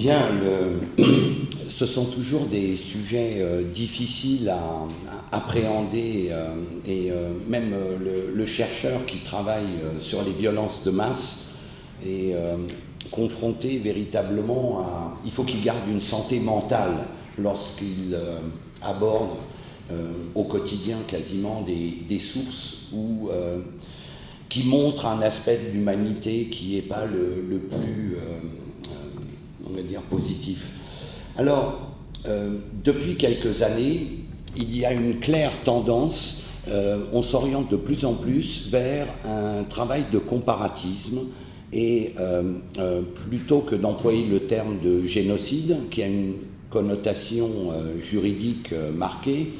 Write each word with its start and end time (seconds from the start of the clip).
Bien, 0.00 0.22
ce 1.70 1.84
sont 1.84 2.06
toujours 2.06 2.46
des 2.46 2.74
sujets 2.74 3.36
euh, 3.40 3.62
difficiles 3.62 4.48
à, 4.48 4.86
appréhender 5.30 6.28
euh, 6.30 6.54
et 6.86 7.10
euh, 7.10 7.28
même 7.46 7.74
le, 8.34 8.46
chercheur 8.46 9.04
qui 9.04 9.18
travaille 9.18 9.66
sur 10.00 10.24
les 10.24 10.32
violences 10.32 10.84
de 10.84 10.90
masse 10.90 11.58
est 12.06 12.34
confronté 13.10 13.76
véritablement 13.76 14.80
à... 14.80 15.18
Il 15.26 15.30
faut 15.32 15.44
qu'il 15.44 15.62
garde 15.62 15.86
une 15.90 16.00
santé 16.00 16.40
mentale 16.40 16.94
lorsqu'il 17.38 18.16
aborde 18.80 19.36
au 20.34 20.44
quotidien 20.44 20.96
quasiment 21.06 21.62
des, 21.62 22.18
sources 22.18 22.86
où, 22.94 23.28
qui 24.48 24.64
montrent 24.64 25.06
un 25.06 25.20
aspect 25.20 25.58
de 25.58 25.74
l'humanité 25.74 26.46
qui 26.50 26.76
n'est 26.76 26.82
pas 26.82 27.04
le 27.04 27.58
plus 27.58 28.16
on 29.70 29.76
va 29.76 29.82
dire, 29.82 30.00
positif. 30.02 30.78
Alors, 31.36 31.90
euh, 32.26 32.50
depuis 32.84 33.16
quelques 33.16 33.62
années, 33.62 34.06
il 34.56 34.76
y 34.76 34.84
a 34.84 34.92
une 34.92 35.20
claire 35.20 35.52
tendance, 35.64 36.44
euh, 36.68 36.98
on 37.12 37.22
s'oriente 37.22 37.70
de 37.70 37.76
plus 37.76 38.04
en 38.04 38.14
plus 38.14 38.68
vers 38.70 39.06
un 39.26 39.62
travail 39.64 40.04
de 40.12 40.18
comparatisme 40.18 41.20
et 41.72 42.14
euh, 42.18 42.52
plutôt 43.28 43.60
que 43.60 43.76
d'employer 43.76 44.26
le 44.26 44.40
terme 44.40 44.78
de 44.82 45.06
génocide, 45.06 45.76
qui 45.90 46.02
a 46.02 46.06
une 46.06 46.34
connotation 46.68 47.48
juridique 48.08 48.72
marquée, 48.94 49.54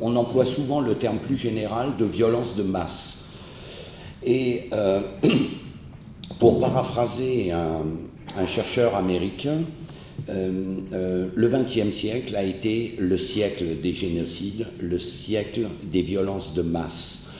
on 0.00 0.16
emploie 0.16 0.46
souvent 0.46 0.80
le 0.80 0.94
terme 0.94 1.18
plus 1.18 1.36
général 1.36 1.98
de 1.98 2.06
violence 2.06 2.56
de 2.56 2.62
masse. 2.62 3.26
Et 4.24 4.70
pour 6.38 6.60
paraphraser 6.60 7.52
un, 7.52 7.82
un 8.36 8.46
chercheur 8.46 8.96
américain, 8.96 9.62
euh, 10.28 10.78
euh, 10.92 11.28
le 11.34 11.48
XXe 11.48 11.94
siècle 11.94 12.36
a 12.36 12.42
été 12.42 12.94
le 12.98 13.18
siècle 13.18 13.80
des 13.82 13.92
génocides, 13.94 14.66
le 14.80 14.98
siècle 14.98 15.66
des 15.84 16.02
violences 16.02 16.54
de 16.54 16.62
masse. 16.62 17.30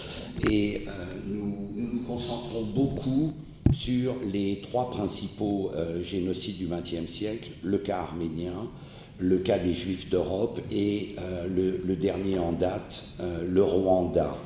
Et 0.50 0.82
euh, 0.86 0.90
nous, 1.26 1.56
nous, 1.76 2.00
concentrons 2.06 2.64
beaucoup 2.74 3.32
sur 3.72 4.14
les 4.32 4.60
trois 4.62 4.90
principaux 4.90 5.72
génocides 6.08 6.58
du 6.58 6.66
XXe 6.66 7.10
siècle, 7.10 7.50
le 7.64 7.78
cas 7.78 7.98
arménien, 7.98 8.70
le 9.18 9.38
cas 9.38 9.58
des 9.58 9.74
Juifs 9.74 10.10
d'Europe 10.10 10.60
et 10.70 11.16
le, 11.48 11.82
le, 11.84 11.96
dernier 11.96 12.38
en 12.38 12.52
date, 12.52 13.18
le 13.48 13.62
Rwanda. 13.64 14.36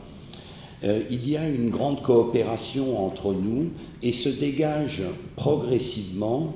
il 0.83 1.29
y 1.29 1.37
a 1.37 1.47
une 1.47 1.69
grande 1.69 2.01
coopération 2.03 3.05
entre 3.05 3.35
nous 3.35 3.71
et 4.03 4.13
se 4.13 4.29
dégage 4.29 5.03
progressivement 5.37 6.55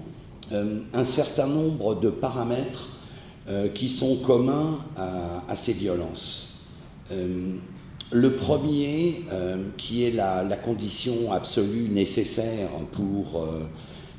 euh, 0.52 0.80
un 0.92 1.04
certain 1.04 1.46
nombre 1.46 1.98
de 2.00 2.10
paramètres 2.10 2.98
euh, 3.48 3.68
qui 3.68 3.88
sont 3.88 4.16
communs 4.16 4.78
à, 4.96 5.56
ces 5.56 5.72
violences. 5.72 6.58
Euh, 7.10 7.54
le 8.12 8.32
premier, 8.32 9.22
qui 9.78 10.04
est 10.04 10.10
la, 10.10 10.42
la, 10.42 10.56
condition 10.56 11.32
absolue 11.32 11.88
nécessaire 11.88 12.68
pour 12.92 13.48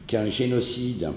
qu'un 0.08 0.32
génocide, 0.32 1.10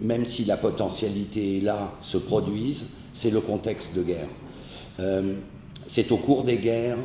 même 0.00 0.26
si 0.26 0.44
la 0.44 0.56
potentialité 0.56 1.58
est 1.58 1.60
là, 1.60 1.92
se 2.02 2.18
produise, 2.18 2.94
c'est 3.14 3.30
le 3.30 3.40
contexte 3.40 3.96
de 3.96 4.02
guerre. 4.02 5.28
c'est 5.86 6.10
au 6.10 6.16
cours 6.16 6.42
des 6.42 6.56
guerres 6.56 6.98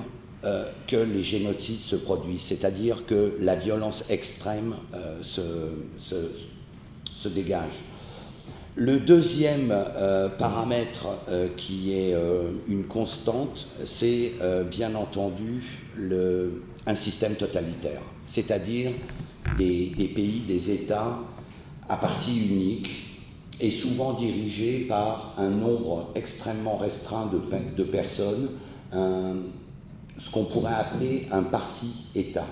euh, 0.45 0.65
que 0.87 0.97
les 0.97 1.23
génocides 1.23 1.79
se 1.79 1.95
produisent, 1.95 2.41
c'est-à-dire 2.41 3.05
que 3.05 3.37
la 3.39 3.55
violence 3.55 4.09
extrême 4.09 4.75
euh, 4.93 5.23
se, 5.23 7.29
dégage. 7.29 7.71
Le 8.75 8.99
deuxième 8.99 9.71
euh, 9.71 10.27
paramètre 10.27 11.07
qui 11.55 11.93
est 11.93 12.13
une 12.67 12.83
constante, 12.83 13.65
c'est 13.85 14.33
bien 14.69 14.95
entendu 14.95 15.63
un 16.85 16.95
système 16.95 17.35
totalitaire, 17.35 18.01
c'est-à-dire 18.27 18.91
des, 19.57 19.93
pays, 20.13 20.41
des 20.45 20.71
États 20.71 21.19
à 21.87 21.95
partie 21.95 22.47
unique 22.47 22.89
et 23.61 23.71
souvent 23.71 24.11
dirigés 24.11 24.87
par 24.89 25.35
un 25.37 25.49
nombre 25.49 26.11
extrêmement 26.15 26.75
restreint 26.75 27.31
de 27.77 27.83
personnes, 27.85 28.49
ce 30.19 30.31
qu'on 30.31 30.45
pourrait 30.45 30.73
appeler 30.73 31.27
un 31.31 31.43
parti-État. 31.43 32.45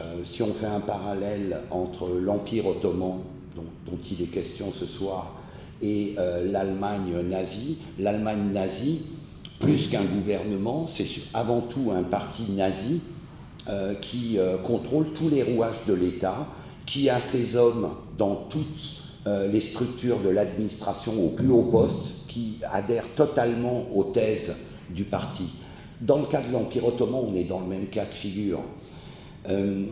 Euh, 0.00 0.22
si 0.24 0.42
on 0.42 0.52
fait 0.52 0.66
un 0.66 0.80
parallèle 0.80 1.58
entre 1.70 2.08
l'Empire 2.08 2.66
ottoman, 2.66 3.20
dont, 3.54 3.98
il 4.10 4.22
est 4.22 4.26
question 4.26 4.72
ce 4.76 4.84
soir, 4.84 5.40
et 5.82 6.14
euh, 6.18 6.50
l'Allemagne 6.50 7.20
nazie, 7.28 7.78
l'Allemagne 7.98 8.52
nazie, 8.52 9.02
plus 9.60 9.88
qu'un 9.88 10.02
gouvernement, 10.02 10.86
c'est 10.88 11.06
avant 11.32 11.60
tout 11.60 11.92
un 11.94 12.02
parti 12.02 12.50
nazi 12.52 13.00
euh, 13.68 13.94
qui 13.94 14.38
contrôle 14.66 15.06
tous 15.14 15.30
les 15.30 15.42
rouages 15.42 15.86
de 15.86 15.94
l'État, 15.94 16.48
qui 16.86 17.08
a 17.08 17.20
ses 17.20 17.56
hommes 17.56 17.90
dans 18.18 18.34
toutes 18.50 19.02
les 19.50 19.60
structures 19.60 20.18
de 20.20 20.28
l'administration 20.28 21.12
au 21.24 21.30
plus 21.30 21.48
haut 21.48 21.70
poste, 21.70 22.26
qui 22.28 22.58
adhèrent 22.70 23.08
totalement 23.16 23.86
aux 23.94 24.04
thèses 24.04 24.56
du 24.90 25.04
parti. 25.04 25.44
Dans 26.00 26.18
le 26.18 26.26
cas 26.26 26.42
de 26.42 26.52
l'Empire 26.52 26.86
ottoman, 26.86 27.22
on 27.28 27.36
est 27.36 27.44
dans 27.44 27.60
le 27.60 27.66
même 27.66 27.86
cas 27.86 28.04
de 28.04 28.12
figure. 28.12 28.60
Euh, 29.48 29.84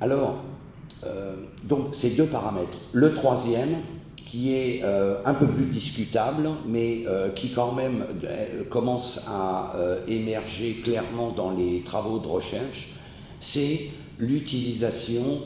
alors, 0.00 0.36
euh, 1.04 1.34
donc 1.64 1.94
ces 1.94 2.10
deux 2.10 2.26
paramètres. 2.26 2.78
Le 2.92 3.14
troisième, 3.14 3.76
qui 4.16 4.54
est 4.54 4.80
euh, 4.82 5.18
un 5.24 5.34
peu 5.34 5.46
plus 5.46 5.66
discutable, 5.66 6.48
mais 6.66 7.04
qui 7.36 7.52
quand 7.52 7.72
même 7.72 8.04
commence 8.70 9.26
à 9.28 9.72
émerger 10.08 10.80
clairement 10.82 11.30
dans 11.30 11.52
les 11.52 11.82
travaux 11.82 12.18
de 12.18 12.26
recherche, 12.26 12.94
c'est 13.40 13.90
l'utilisation 14.18 15.40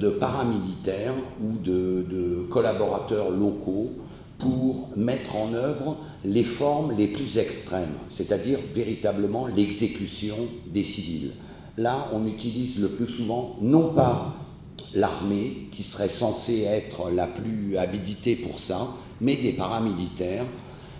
de 0.00 0.10
paramilitaires 0.10 1.14
ou 1.42 1.56
de, 1.56 2.46
collaborateurs 2.50 3.30
locaux 3.30 3.90
pour 4.38 4.90
mettre 4.96 5.34
en 5.36 5.54
œuvre 5.54 5.96
les 6.26 6.44
formes 6.44 6.96
les 6.96 7.06
plus 7.06 7.38
extrêmes, 7.38 7.94
c'est-à-dire 8.12 8.58
véritablement 8.74 9.46
l'exécution 9.46 10.36
des 10.66 10.82
civils. 10.82 11.32
Là, 11.78 12.08
on 12.12 12.26
utilise 12.26 12.80
le 12.80 12.88
plus 12.88 13.06
souvent 13.06 13.56
non 13.62 13.94
pas 13.94 14.34
l'armée, 14.94 15.68
qui 15.72 15.82
serait 15.82 16.08
censée 16.08 16.62
être 16.62 17.10
la 17.10 17.26
plus 17.26 17.76
habilitée 17.76 18.34
pour 18.34 18.58
ça, 18.58 18.88
mais 19.20 19.36
des 19.36 19.52
paramilitaires. 19.52 20.44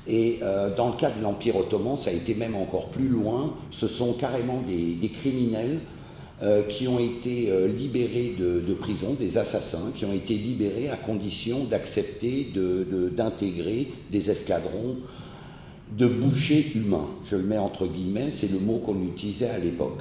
Et 0.06 0.38
euh, 0.42 0.74
dans 0.76 0.88
le 0.88 0.94
cas 0.96 1.10
de 1.10 1.20
l'Empire 1.20 1.56
ottoman, 1.56 1.96
ça 1.96 2.10
a 2.10 2.12
été 2.12 2.34
même 2.34 2.54
encore 2.54 2.90
plus 2.90 3.08
loin. 3.08 3.54
Ce 3.72 3.88
sont 3.88 4.12
carrément 4.12 4.62
des 4.68 5.10
criminels 5.20 5.80
euh, 6.42 6.64
qui 6.64 6.86
ont 6.86 6.98
été 6.98 7.50
euh, 7.50 7.66
libérés 7.66 8.34
de, 8.38 8.74
prison, 8.74 9.16
des 9.18 9.38
assassins, 9.38 9.90
qui 9.96 10.04
ont 10.04 10.12
été 10.12 10.34
libérés 10.34 10.90
à 10.90 10.96
condition 10.96 11.64
d'accepter 11.64 12.52
d'intégrer 13.16 13.88
des 14.10 14.30
escadrons 14.30 14.96
de 15.96 16.06
bouchers 16.06 16.72
humains. 16.74 17.08
Je 17.24 17.36
le 17.36 17.42
mets 17.42 17.56
entre 17.56 17.86
guillemets, 17.86 18.30
c'est 18.34 18.52
le 18.52 18.58
mot 18.58 18.82
qu'on 18.84 19.02
utilisait 19.02 19.48
à 19.48 19.58
l'époque. 19.58 20.00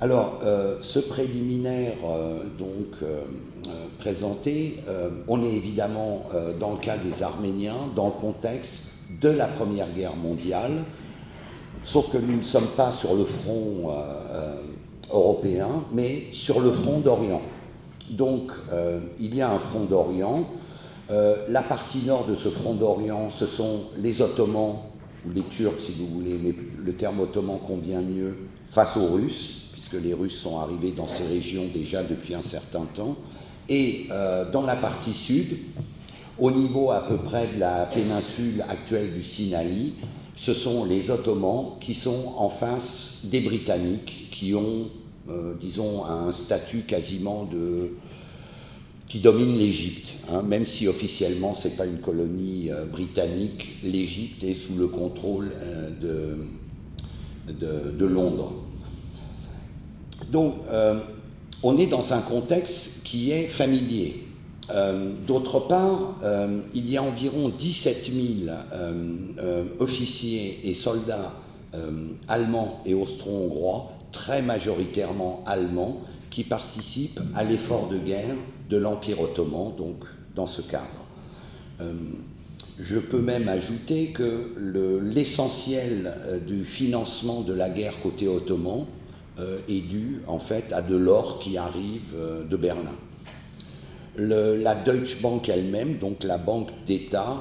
Alors, 0.00 0.40
euh, 0.44 0.76
ce 0.82 1.00
préliminaire 1.00 1.96
donc 2.56 2.94
présenté, 3.98 4.76
on 5.26 5.42
est 5.42 5.52
évidemment 5.52 6.28
dans 6.60 6.74
le 6.74 6.78
cas 6.78 6.96
des 6.96 7.24
Arméniens, 7.24 7.88
dans 7.96 8.06
le 8.06 8.20
contexte 8.20 8.92
de 9.20 9.30
la 9.30 9.48
Première 9.48 9.92
Guerre 9.92 10.14
mondiale, 10.14 10.84
sauf 11.82 12.12
que 12.12 12.18
nous 12.18 12.36
ne 12.36 12.44
sommes 12.44 12.70
pas 12.76 12.92
sur 12.92 13.16
le 13.16 13.24
front 13.24 13.90
européen, 15.12 15.68
mais 15.92 16.22
sur 16.32 16.60
le 16.60 16.72
front 16.72 17.00
d'Orient. 17.00 17.42
Donc 18.10 18.50
euh, 18.72 19.00
il 19.20 19.34
y 19.34 19.40
a 19.40 19.50
un 19.50 19.58
front 19.58 19.84
d'Orient. 19.84 20.48
Euh, 21.10 21.36
la 21.48 21.62
partie 21.62 22.04
nord 22.06 22.26
de 22.26 22.34
ce 22.34 22.48
front 22.48 22.74
d'Orient, 22.74 23.30
ce 23.30 23.46
sont 23.46 23.80
les 23.98 24.20
Ottomans, 24.20 24.76
ou 25.26 25.32
les 25.34 25.42
Turcs 25.42 25.80
si 25.80 25.92
vous 25.92 26.06
voulez, 26.06 26.38
mais 26.42 26.54
le 26.84 26.92
terme 26.92 27.20
ottoman 27.20 27.58
convient 27.58 28.00
mieux, 28.00 28.36
face 28.66 28.96
aux 28.96 29.14
Russes, 29.14 29.70
puisque 29.72 30.02
les 30.02 30.14
Russes 30.14 30.38
sont 30.38 30.58
arrivés 30.58 30.92
dans 30.92 31.08
ces 31.08 31.26
régions 31.26 31.64
déjà 31.72 32.02
depuis 32.02 32.34
un 32.34 32.42
certain 32.42 32.84
temps. 32.94 33.16
Et 33.68 34.06
euh, 34.10 34.50
dans 34.50 34.62
la 34.62 34.76
partie 34.76 35.12
sud, 35.12 35.58
au 36.38 36.50
niveau 36.50 36.90
à 36.90 37.00
peu 37.00 37.16
près 37.16 37.48
de 37.54 37.58
la 37.58 37.86
péninsule 37.86 38.64
actuelle 38.68 39.12
du 39.12 39.22
Sinaï, 39.22 39.94
ce 40.40 40.54
sont 40.54 40.84
les 40.84 41.10
Ottomans 41.10 41.72
qui 41.80 41.94
sont 41.94 42.34
en 42.36 42.48
face 42.48 43.22
des 43.24 43.40
Britanniques, 43.40 44.28
qui 44.30 44.54
ont 44.54 44.86
euh, 45.30 45.52
disons, 45.60 46.06
un 46.06 46.32
statut 46.32 46.84
quasiment 46.86 47.44
de 47.44 47.90
qui 49.08 49.18
domine 49.18 49.58
l'Égypte, 49.58 50.14
hein, 50.30 50.42
même 50.42 50.64
si 50.64 50.88
officiellement 50.88 51.54
ce 51.54 51.68
n'est 51.68 51.74
pas 51.74 51.84
une 51.84 52.00
colonie 52.00 52.70
euh, 52.70 52.86
britannique, 52.86 53.78
l'Égypte 53.82 54.42
est 54.44 54.54
sous 54.54 54.76
le 54.76 54.86
contrôle 54.86 55.50
euh, 55.62 55.90
de, 57.50 57.92
de, 57.92 58.06
Londres. 58.06 58.54
Donc, 60.30 60.54
on 61.62 61.78
est 61.78 61.86
dans 61.86 62.12
un 62.12 62.20
contexte 62.20 63.02
qui 63.04 63.30
est 63.30 63.46
familier. 63.46 64.27
D'autre 65.26 65.60
part, 65.60 66.16
il 66.74 66.90
y 66.90 66.96
a 66.98 67.02
environ 67.02 67.48
17 67.48 68.10
000 68.44 68.56
officiers 69.78 70.60
et 70.64 70.74
soldats 70.74 71.32
allemands 72.28 72.82
et 72.84 72.92
austro-hongrois, 72.92 73.92
très 74.12 74.42
majoritairement 74.42 75.42
allemands, 75.46 76.02
qui 76.30 76.44
participent 76.44 77.20
à 77.34 77.44
l'effort 77.44 77.88
de 77.88 77.98
guerre 77.98 78.36
de 78.68 78.76
l'Empire 78.76 79.20
ottoman, 79.20 79.74
donc 79.76 80.04
dans 80.34 80.46
ce 80.46 80.62
cadre. 80.62 80.84
Euh, 81.80 81.94
je 82.80 82.98
peux 82.98 83.20
même 83.20 83.48
ajouter 83.48 84.08
que 84.08 84.54
l'essentiel 85.02 86.14
euh, 86.26 86.38
du 86.38 86.64
financement 86.64 87.40
de 87.40 87.52
la 87.52 87.68
guerre 87.68 87.94
côté 88.02 88.28
ottoman 88.28 88.86
euh, 89.38 89.58
est 89.68 89.80
dû 89.80 90.20
en 90.26 90.38
fait 90.38 90.72
à 90.72 90.82
de 90.82 90.96
l'or 90.96 91.40
qui 91.40 91.56
arrive 91.56 92.14
de 92.48 92.56
Berlin. 92.56 92.94
La 94.18 94.74
Deutsche 94.74 95.22
Bank 95.22 95.48
elle-même, 95.48 95.98
donc 95.98 96.24
la 96.24 96.38
banque 96.38 96.70
d'État, 96.86 97.36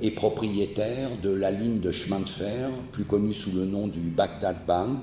est 0.00 0.12
propriétaire 0.12 1.10
de 1.22 1.30
la 1.30 1.50
ligne 1.50 1.80
de 1.80 1.92
chemin 1.92 2.20
de 2.20 2.28
fer, 2.28 2.70
plus 2.92 3.04
connue 3.04 3.34
sous 3.34 3.54
le 3.54 3.66
nom 3.66 3.86
du 3.86 4.00
Baghdad 4.00 4.56
Bahn, 4.66 4.98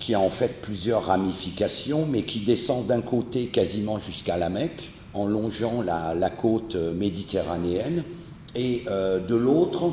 qui 0.00 0.14
a 0.14 0.20
en 0.20 0.30
fait 0.30 0.60
plusieurs 0.62 1.04
ramifications, 1.04 2.06
mais 2.10 2.22
qui 2.22 2.40
descend 2.40 2.86
d'un 2.86 3.02
côté 3.02 3.46
quasiment 3.46 4.00
jusqu'à 4.00 4.36
la 4.36 4.48
Mecque, 4.48 4.90
en 5.14 5.26
longeant 5.26 5.82
la, 5.82 6.30
côte 6.30 6.74
méditerranéenne, 6.74 8.02
et 8.54 8.82
euh, 8.88 9.20
de 9.20 9.34
l'autre, 9.34 9.92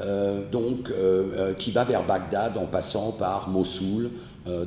euh, 0.00 0.42
donc, 0.50 0.90
euh, 0.90 1.54
qui 1.54 1.70
va 1.70 1.84
vers 1.84 2.04
Bagdad 2.04 2.56
en 2.56 2.66
passant 2.66 3.12
par 3.12 3.48
Mossoul, 3.48 4.10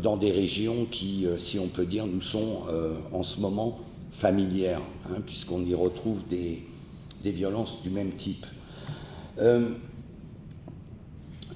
dans 0.01 0.17
des 0.17 0.31
régions 0.31 0.87
qui, 0.91 1.27
si 1.37 1.59
on 1.59 1.67
peut 1.67 1.85
dire, 1.85 2.07
nous 2.07 2.19
sont 2.19 2.63
en 3.13 3.21
ce 3.21 3.41
moment 3.41 3.77
familières, 4.11 4.81
hein, 5.09 5.21
puisqu'on 5.25 5.63
y 5.63 5.73
retrouve 5.73 6.19
des, 6.29 6.63
violences 7.23 7.83
du 7.83 7.89
même 7.89 8.11
type. 8.11 8.45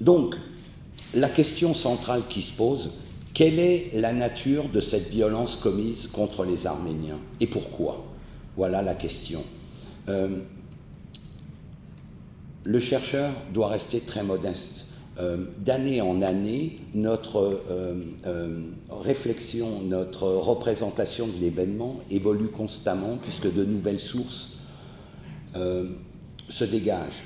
donc, 0.02 0.36
la 1.14 1.30
question 1.30 1.72
centrale 1.72 2.22
qui 2.28 2.42
se 2.42 2.54
pose, 2.54 2.98
quelle 3.34 3.58
est 3.58 3.92
la 3.94 4.12
nature 4.12 4.68
de 4.68 4.80
cette 4.80 5.08
violence 5.08 5.56
commise 5.56 6.06
contre 6.08 6.44
les 6.44 6.66
Arméniens 6.66 7.18
et 7.40 7.46
pourquoi? 7.46 8.04
Voilà 8.56 8.82
la 8.82 8.94
question. 8.94 9.42
Euh, 10.08 10.40
le 12.64 12.80
chercheur 12.80 13.32
doit 13.54 13.68
rester 13.68 14.00
très 14.00 14.22
modeste. 14.22 14.81
Euh, 15.20 15.44
d'année 15.58 16.00
en 16.00 16.22
année, 16.22 16.80
notre 16.94 17.60
euh, 17.70 18.62
réflexion, 18.90 19.82
notre 19.82 20.26
représentation 20.26 21.26
de 21.26 21.38
l'événement 21.38 22.00
évolue 22.10 22.48
constamment 22.48 23.18
puisque 23.22 23.52
de 23.52 23.64
nouvelles 23.64 24.00
sources 24.00 24.60
se 25.54 26.64
dégagent. 26.64 27.24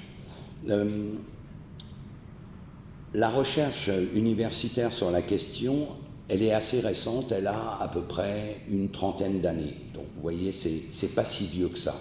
La 3.15 3.31
recherche 3.31 3.89
universitaire 4.15 4.93
sur 4.93 5.13
la 5.13 5.23
question, 5.23 5.87
elle 6.29 6.43
est 6.43 6.53
assez 6.53 6.81
récente, 6.81 7.31
elle 7.31 7.47
a 7.47 7.79
à 7.81 7.89
peu 7.89 8.01
près 8.01 8.57
une 8.69 8.91
trentaine 8.91 9.41
d'années. 9.41 9.77
Donc 9.95 10.05
vous 10.17 10.23
voyez, 10.23 10.51
c'est 10.53 11.15
pas 11.15 11.25
si 11.25 11.45
vieux 11.45 11.69
que 11.69 11.79
ça. 11.79 11.95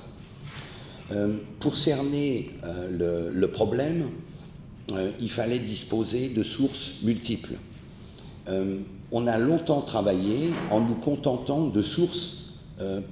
Euh, 1.12 1.38
pour 1.60 1.76
cerner 1.76 2.50
euh, 2.64 3.30
le, 3.32 3.48
problème, 3.48 4.10
euh, 4.92 5.12
il 5.20 5.30
fallait 5.30 5.60
disposer 5.60 6.30
de 6.30 6.44
sources 6.44 7.02
multiples. 7.04 7.56
on 9.12 9.28
a 9.28 9.38
longtemps 9.38 9.82
travaillé 9.82 10.52
en 10.70 10.80
nous 10.80 10.96
contentant 10.96 11.68
de 11.68 11.82
sources 11.82 12.60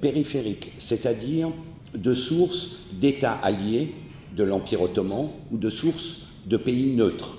périphériques, 0.00 0.72
c'est-à-dire 0.78 1.48
de 1.96 2.14
sources 2.14 2.80
d'États 2.92 3.38
alliés 3.42 3.94
de 4.36 4.44
l'Empire 4.44 4.82
ottoman 4.82 5.28
ou 5.50 5.58
de 5.58 5.70
sources 5.70 6.26
de 6.46 6.56
pays 6.56 6.94
neutres. 6.94 7.38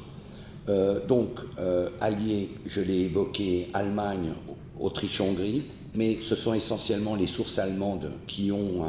Euh, 0.68 1.06
donc, 1.06 1.30
euh, 1.60 1.90
alliés, 2.02 2.50
je 2.66 2.82
l'ai 2.82 3.02
évoqué, 3.02 3.70
Allemagne, 3.74 4.32
Autriche-Hongrie, 4.80 5.64
mais 5.94 6.18
ce 6.22 6.36
sont 6.36 6.54
essentiellement 6.54 7.16
les 7.16 7.28
sources 7.28 7.60
allemandes 7.60 8.12
qui 8.28 8.52
ont 8.52 8.84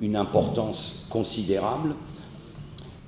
une 0.00 0.14
importance 0.14 1.06
considérable 1.10 1.94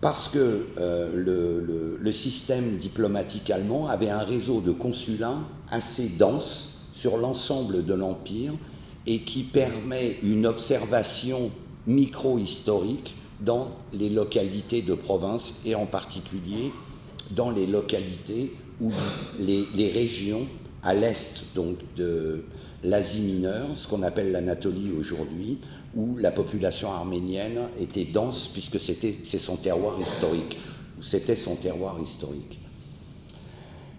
parce 0.01 0.29
que 0.29 0.67
euh, 0.79 1.99
le, 2.01 2.13
système 2.13 2.79
diplomatique 2.79 3.51
allemand 3.51 3.89
avait 3.89 4.09
un 4.09 4.23
réseau 4.23 4.61
de 4.61 4.73
consulats 4.73 5.39
assez 5.71 6.09
dense 6.09 6.91
sur 6.95 7.17
l'ensemble 7.19 7.85
de 7.85 7.95
l'Empire 7.95 8.53
et 9.07 9.21
qui 9.21 9.43
permet 9.43 10.17
une 10.23 10.47
observation 10.47 11.51
micro-historique 11.87 13.15
dans 13.41 13.69
les 13.93 14.09
localités 14.09 14.83
de 14.83 14.95
province 14.95 15.61
et 15.65 15.75
en 15.75 15.87
particulier 15.87 16.73
dans 17.33 17.51
les 17.51 17.67
localités 17.67 18.55
ou 18.81 18.91
les, 19.39 19.91
régions 19.93 20.47
à 20.83 20.95
l'est 20.95 21.55
donc 21.55 21.77
de 21.97 22.45
l'Asie 22.83 23.23
mineure, 23.23 23.69
ce 23.77 23.87
qu'on 23.87 24.03
appelle 24.03 24.33
l'Anatolie 24.33 24.93
aujourd'hui, 24.99 25.59
où 25.95 26.17
la 26.17 26.31
population 26.31 26.93
arménienne 26.93 27.61
était 27.81 28.05
dense 28.05 28.51
puisque 28.53 28.79
c'était 28.79 29.15
c'est 29.25 29.39
son 29.39 29.57
terroir 29.57 29.97
historique. 30.01 30.59
C'était 31.01 31.37
son 31.37 31.57
terroir 31.57 31.97
historique. 32.03 32.59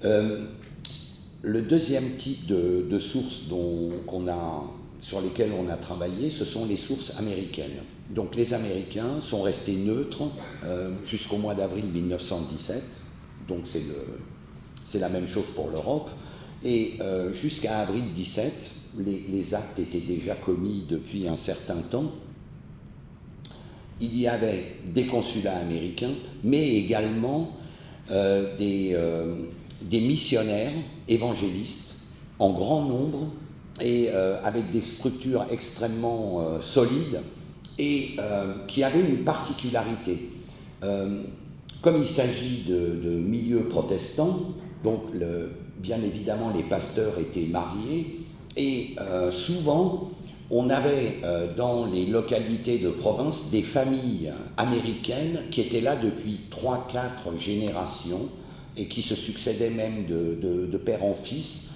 Euh, 0.06 0.46
le 1.42 1.62
deuxième 1.62 2.16
type 2.18 2.46
de, 2.48 3.00
sources 3.00 3.50
sur 5.02 5.22
lesquelles 5.22 5.52
on 5.58 5.70
a 5.70 5.78
travaillé, 5.78 6.30
ce 6.30 6.44
sont 6.44 6.66
les 6.66 6.78
sources 6.78 7.18
américaines. 7.18 7.80
Donc 8.10 8.36
les 8.36 8.54
Américains 8.54 9.22
sont 9.22 9.42
restés 9.42 9.76
neutres 9.78 10.24
euh, 10.66 10.92
jusqu'au 11.06 11.38
mois 11.38 11.56
d'avril 11.56 11.86
1917 11.86 12.84
donc 13.50 13.64
c'est 14.88 15.00
la 15.00 15.10
même 15.10 15.28
chose 15.28 15.48
pour 15.56 15.70
l'Europe. 15.72 16.10
Et 16.64 16.94
euh, 17.00 17.34
jusqu'à 17.34 17.80
avril 17.80 18.04
17, 18.16 18.80
les, 19.06 19.54
actes 19.54 19.80
étaient 19.80 20.00
déjà 20.00 20.36
commis 20.36 20.84
depuis 20.90 21.28
un 21.28 21.36
certain 21.36 21.78
temps. 21.78 22.12
Il 24.02 24.20
y 24.20 24.28
avait 24.28 24.76
des 24.94 25.06
consulats 25.06 25.58
américains, 25.58 26.14
mais 26.44 26.76
également 26.76 27.52
euh, 28.12 28.58
des, 28.58 28.92
euh, 28.94 29.44
des, 29.84 30.02
missionnaires 30.02 30.72
évangélistes 31.08 32.06
en 32.40 32.52
grand 32.52 32.84
nombre 32.86 33.32
et 33.82 34.10
avec 34.44 34.72
des 34.74 34.82
structures 34.82 35.46
extrêmement 35.52 36.60
solides 36.62 37.22
et 37.78 38.18
qui 38.68 38.84
avaient 38.84 39.00
une 39.00 39.24
particularité 39.24 40.30
comme 41.82 41.98
il 41.98 42.06
s'agit 42.06 42.64
de, 42.68 43.10
milieux 43.10 43.64
protestants, 43.70 44.52
donc 44.84 45.04
bien 45.80 45.98
évidemment 46.04 46.52
les 46.56 46.64
pasteurs 46.64 47.14
étaient 47.20 47.48
mariés, 47.48 48.20
et 48.58 48.96
euh, 49.00 49.32
souvent 49.32 50.12
on 50.52 50.70
avait 50.70 51.18
euh, 51.24 51.56
dans 51.56 51.86
les 51.86 52.08
localités 52.08 52.80
de 52.80 52.90
province 52.90 53.52
des 53.52 53.62
familles 53.62 54.32
américaines 54.58 55.42
qui 55.52 55.62
étaient 55.62 55.82
là 55.82 55.96
depuis 55.96 56.40
3-4 56.52 57.40
générations 57.40 58.30
et 58.76 58.88
qui 58.88 59.02
se 59.02 59.16
succédaient 59.16 59.70
même 59.70 60.06
de, 60.08 60.78
père 60.78 61.04
en 61.04 61.14
fils 61.14 61.70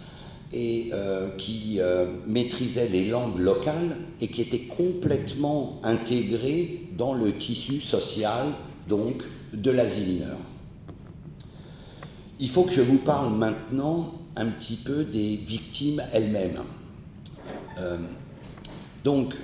et 0.51 0.89
euh, 0.93 1.29
qui 1.37 1.79
maîtrisaient 2.27 2.89
les 2.89 3.09
langues 3.09 3.39
locales 3.39 3.97
et 4.21 4.27
qui 4.27 4.41
étaient 4.41 4.59
complètement 4.59 5.79
intégrés 5.83 6.87
dans 6.97 7.13
le 7.13 7.31
tissu 7.31 7.79
social 7.79 8.45
donc 8.87 9.23
de 9.53 9.71
l'Asie 9.71 10.13
mineure. 10.13 10.52
Il 12.39 12.49
faut 12.49 12.63
que 12.63 12.73
je 12.73 12.81
vous 12.81 12.97
parle 12.97 13.33
maintenant 13.33 14.13
un 14.35 14.47
petit 14.47 14.77
peu 14.77 15.03
des 15.03 15.35
victimes 15.35 16.01
elles-mêmes. 16.11 16.59
Euh, 17.79 17.97
donc, 19.03 19.35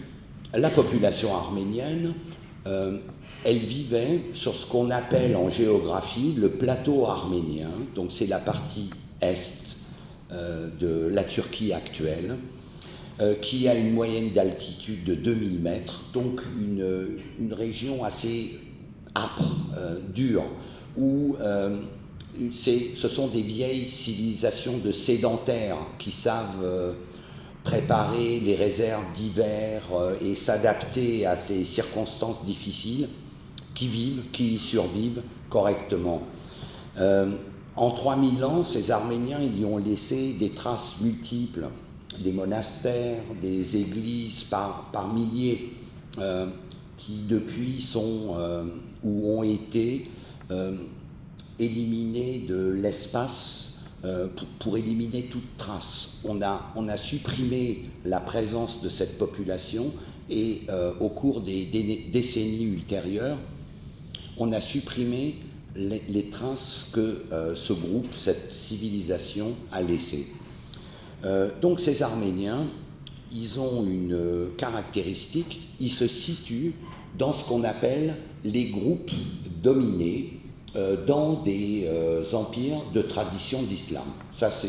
la 0.54 0.70
population 0.70 1.36
arménienne, 1.36 2.14
euh, 2.66 2.98
elle 3.44 3.60
vivait 3.60 4.22
sur 4.34 4.54
ce 4.54 4.66
qu'on 4.66 4.90
appelle 4.90 5.36
en 5.36 5.50
géographie 5.50 6.34
le 6.38 6.50
plateau 6.50 7.06
arménien, 7.06 7.70
donc 7.96 8.12
c'est 8.12 8.28
la 8.28 8.40
partie 8.40 8.90
est 9.22 9.78
euh, 10.32 10.70
de 10.80 11.08
la 11.14 11.24
Turquie 11.24 11.74
actuelle, 11.74 12.36
qui 13.42 13.68
a 13.68 13.76
une 13.76 13.92
moyenne 13.92 14.32
d'altitude 14.32 15.04
de 15.04 15.14
2000 15.14 15.60
mètres, 15.60 16.06
donc 16.14 16.40
une, 16.58 17.52
région 17.52 18.06
assez 18.06 18.58
âpre, 19.14 19.58
euh, 19.78 20.00
dur, 20.16 20.42
où 20.96 21.36
ce 22.54 23.08
sont 23.08 23.28
des 23.28 23.42
vieilles 23.42 23.90
civilisations 23.92 24.78
de 24.78 24.92
sédentaires 24.92 25.78
qui 25.98 26.12
savent 26.12 26.64
euh, 26.64 26.94
préparer 27.64 28.40
les 28.40 28.56
réserves 28.56 29.04
d'hiver 29.16 29.84
et 30.22 30.34
s'adapter 30.36 31.26
à 31.26 31.36
ces 31.36 31.64
circonstances 31.66 32.46
difficiles, 32.46 33.10
qui 33.76 33.88
vivent, 33.88 34.24
qui 34.32 34.58
survivent 34.58 35.22
correctement. 35.50 36.22
en 36.98 37.92
3000 37.92 38.44
ans, 38.44 38.64
ces 38.64 38.92
Arméniens 38.92 39.42
y 39.42 39.66
ont 39.66 39.78
laissé 39.78 40.34
des 40.40 40.50
traces 40.50 41.02
multiples 41.02 41.68
des 42.24 42.32
monastères, 42.32 43.22
des 43.42 43.78
églises 43.78 44.46
par 44.46 44.90
milliers 45.14 45.74
qui 46.98 47.24
depuis 47.28 47.82
sont 47.82 48.36
ou 49.04 49.38
ont 49.38 49.44
été 49.44 50.08
éliminés 51.60 52.46
de 52.48 52.72
l'espace 52.82 53.82
pour, 54.60 54.78
éliminer 54.78 55.24
toute 55.24 55.58
trace. 55.58 56.20
On 56.24 56.42
a, 56.42 56.72
on 56.76 56.88
a 56.88 56.96
supprimé 56.96 57.86
la 58.06 58.22
présence 58.22 58.82
de 58.82 58.88
cette 58.88 59.18
population 59.18 59.92
et 60.30 60.62
au 61.02 61.10
cours 61.10 61.42
des 61.42 61.66
décennies 62.12 62.64
ultérieures, 62.64 63.38
on 64.38 64.54
a 64.54 64.62
supprimé 64.62 65.36
les, 65.76 66.30
traces 66.32 66.90
que 66.94 67.24
euh, 67.32 67.56
ce 67.56 67.74
groupe, 67.74 68.14
cette 68.16 68.52
civilisation 68.52 69.54
a 69.72 69.82
laissées. 69.82 70.28
Euh, 71.26 71.50
donc 71.62 71.80
ces 71.80 72.02
Arméniens, 72.02 72.68
ils 73.32 73.60
ont 73.60 73.84
une 73.84 74.50
caractéristique, 74.58 75.70
ils 75.80 75.92
se 75.92 76.08
situent 76.08 76.74
dans 77.18 77.34
ce 77.34 77.48
qu'on 77.48 77.64
appelle 77.64 78.16
les 78.44 78.70
groupes 78.70 79.12
dominés 79.62 80.34
euh, 80.34 80.39
dans 81.08 81.42
des 81.44 81.88
empires 82.34 82.82
de 82.94 83.02
tradition 83.02 83.62
d'islam. 83.64 84.04
Ça, 84.38 84.52
c'est 84.52 84.68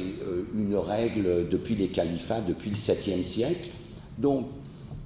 une 0.55 0.77
règle 0.77 1.49
depuis 1.51 1.75
les 1.75 1.89
califats, 1.89 2.41
depuis 2.41 2.71
le 2.71 2.77
7e 2.77 3.23
siècle. 3.23 3.69
Donc, 4.19 4.47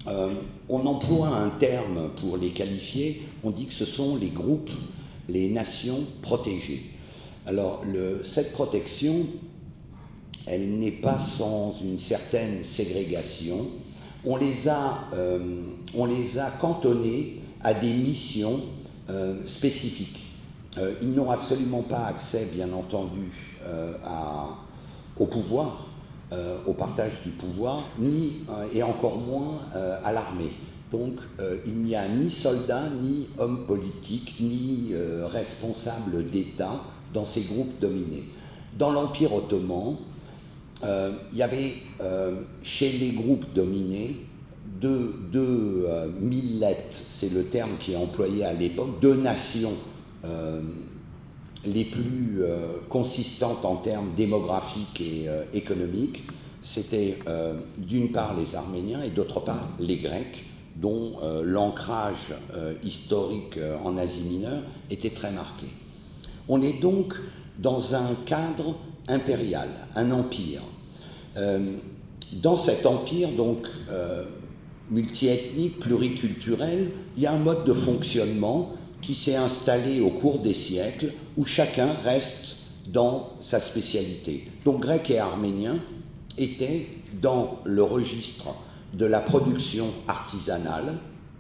on 0.07 0.87
emploie 0.87 1.29
un 1.29 1.51
terme 1.51 2.11
pour 2.21 2.37
les 2.37 2.51
qualifier, 2.51 3.23
on 3.43 3.51
dit 3.51 3.67
que 3.67 3.75
ce 3.75 3.85
sont 3.85 4.17
les 4.17 4.29
groupes 4.29 4.71
les 5.29 5.49
nations 5.51 6.01
protégées. 6.23 6.83
Alors, 7.47 7.85
cette 8.25 8.53
protection, 8.53 9.27
elle 10.47 10.79
n'est 10.79 10.93
pas 10.93 11.19
sans 11.19 11.75
une 11.83 11.99
certaine 11.99 12.65
ségrégation. 12.65 13.67
On 14.25 14.37
les 14.37 14.69
a, 14.69 15.09
euh, 15.15 15.63
on 15.95 16.07
les 16.07 16.39
a 16.39 16.51
cantonnés 16.51 17.41
à 17.63 17.75
des 17.75 17.93
missions 17.93 18.61
euh, 19.11 19.37
spécifiques. 19.47 20.24
Euh, 20.79 20.93
ils 21.03 21.13
n'ont 21.13 21.31
absolument 21.31 21.83
pas 21.83 22.07
accès, 22.07 22.49
bien 22.53 22.73
entendu, 22.73 23.31
au 25.19 25.27
pouvoir, 25.27 25.87
au 26.67 26.73
partage 26.73 27.13
du 27.25 27.31
pouvoir, 27.31 27.85
ni, 27.99 28.45
et 28.75 28.83
encore 28.83 29.19
moins 29.19 29.61
à 30.05 30.13
l'armée. 30.13 30.51
Donc 30.95 31.19
euh, 31.41 31.57
il 31.67 31.83
n'y 31.83 31.97
a 31.97 32.07
ni 32.07 32.31
soldat, 32.31 32.85
ni 33.03 33.27
homme 33.39 33.67
politique, 33.67 34.37
ni 34.39 34.91
euh, 34.93 35.27
responsable 35.27 36.31
d'État 36.31 36.81
dans 37.13 37.25
ces 37.25 37.41
groupes 37.41 37.81
dominés. 37.81 38.25
Dans 38.79 38.93
l'Empire 38.93 39.35
ottoman, 39.35 39.97
euh, 40.85 41.11
il 41.33 41.39
y 41.39 41.43
avait 41.43 41.73
chez 42.63 42.93
les 42.93 43.11
groupes 43.11 43.53
dominés 43.55 44.15
deux, 44.81 45.15
deux 45.33 45.89
millettes, 46.21 46.93
c'est 46.93 47.33
le 47.33 47.45
terme 47.45 47.71
qui 47.81 47.93
est 47.93 47.97
employé 47.97 48.45
à 48.45 48.53
l'époque, 48.53 49.01
deux 49.01 49.15
nations 49.15 49.73
les 51.67 51.85
plus 51.85 52.43
consistantes 52.89 53.65
en 53.65 53.77
termes 53.77 54.11
démographiques 54.17 55.01
et 55.01 55.29
économiques. 55.53 56.23
C'était 56.63 57.19
d'une 57.79 58.13
part 58.13 58.35
les 58.37 58.57
Arméniens 58.57 59.03
et 59.03 59.11
d'autre 59.11 59.41
part 59.41 59.69
les 59.79 59.97
Grecs 59.97 60.45
dont 60.77 61.13
euh, 61.23 61.43
l'ancrage 61.45 62.35
euh, 62.55 62.75
historique 62.83 63.57
euh, 63.57 63.77
en 63.85 63.97
Asie 63.97 64.29
mineure 64.29 64.63
était 64.91 65.11
très 65.11 65.31
marqué. 65.31 65.67
On 66.49 66.63
est 66.63 66.81
donc 66.81 67.15
dans 67.59 67.95
un 67.95 68.15
cadre 68.27 68.77
impérial, 69.07 69.69
un 69.95 70.11
empire. 70.11 70.61
dans 72.43 72.57
cet 72.57 72.85
empire, 72.87 73.29
donc 73.37 73.67
multiethnique, 74.91 75.79
pluriculturel, 75.79 76.91
il 77.17 77.23
y 77.23 77.27
a 77.27 77.33
un 77.33 77.39
mode 77.39 77.65
de 77.65 77.73
fonctionnement 77.73 78.73
qui 79.07 79.15
s'est 79.15 79.37
installé 79.37 80.01
au 80.01 80.11
cours 80.11 80.39
des 80.39 80.55
siècles 80.55 81.13
où 81.37 81.45
chacun 81.45 81.93
reste 82.05 82.67
dans 82.87 83.31
sa 83.41 83.61
spécialité. 83.61 84.49
Donc 84.65 84.81
grec 84.81 85.11
et 85.11 85.19
arménien 85.19 85.77
étaient 86.39 86.87
dans 87.21 87.61
le 87.65 87.83
registre 87.83 88.55
de 88.93 89.07
la 89.07 89.21
production 89.21 89.87
artisanale, 90.09 90.95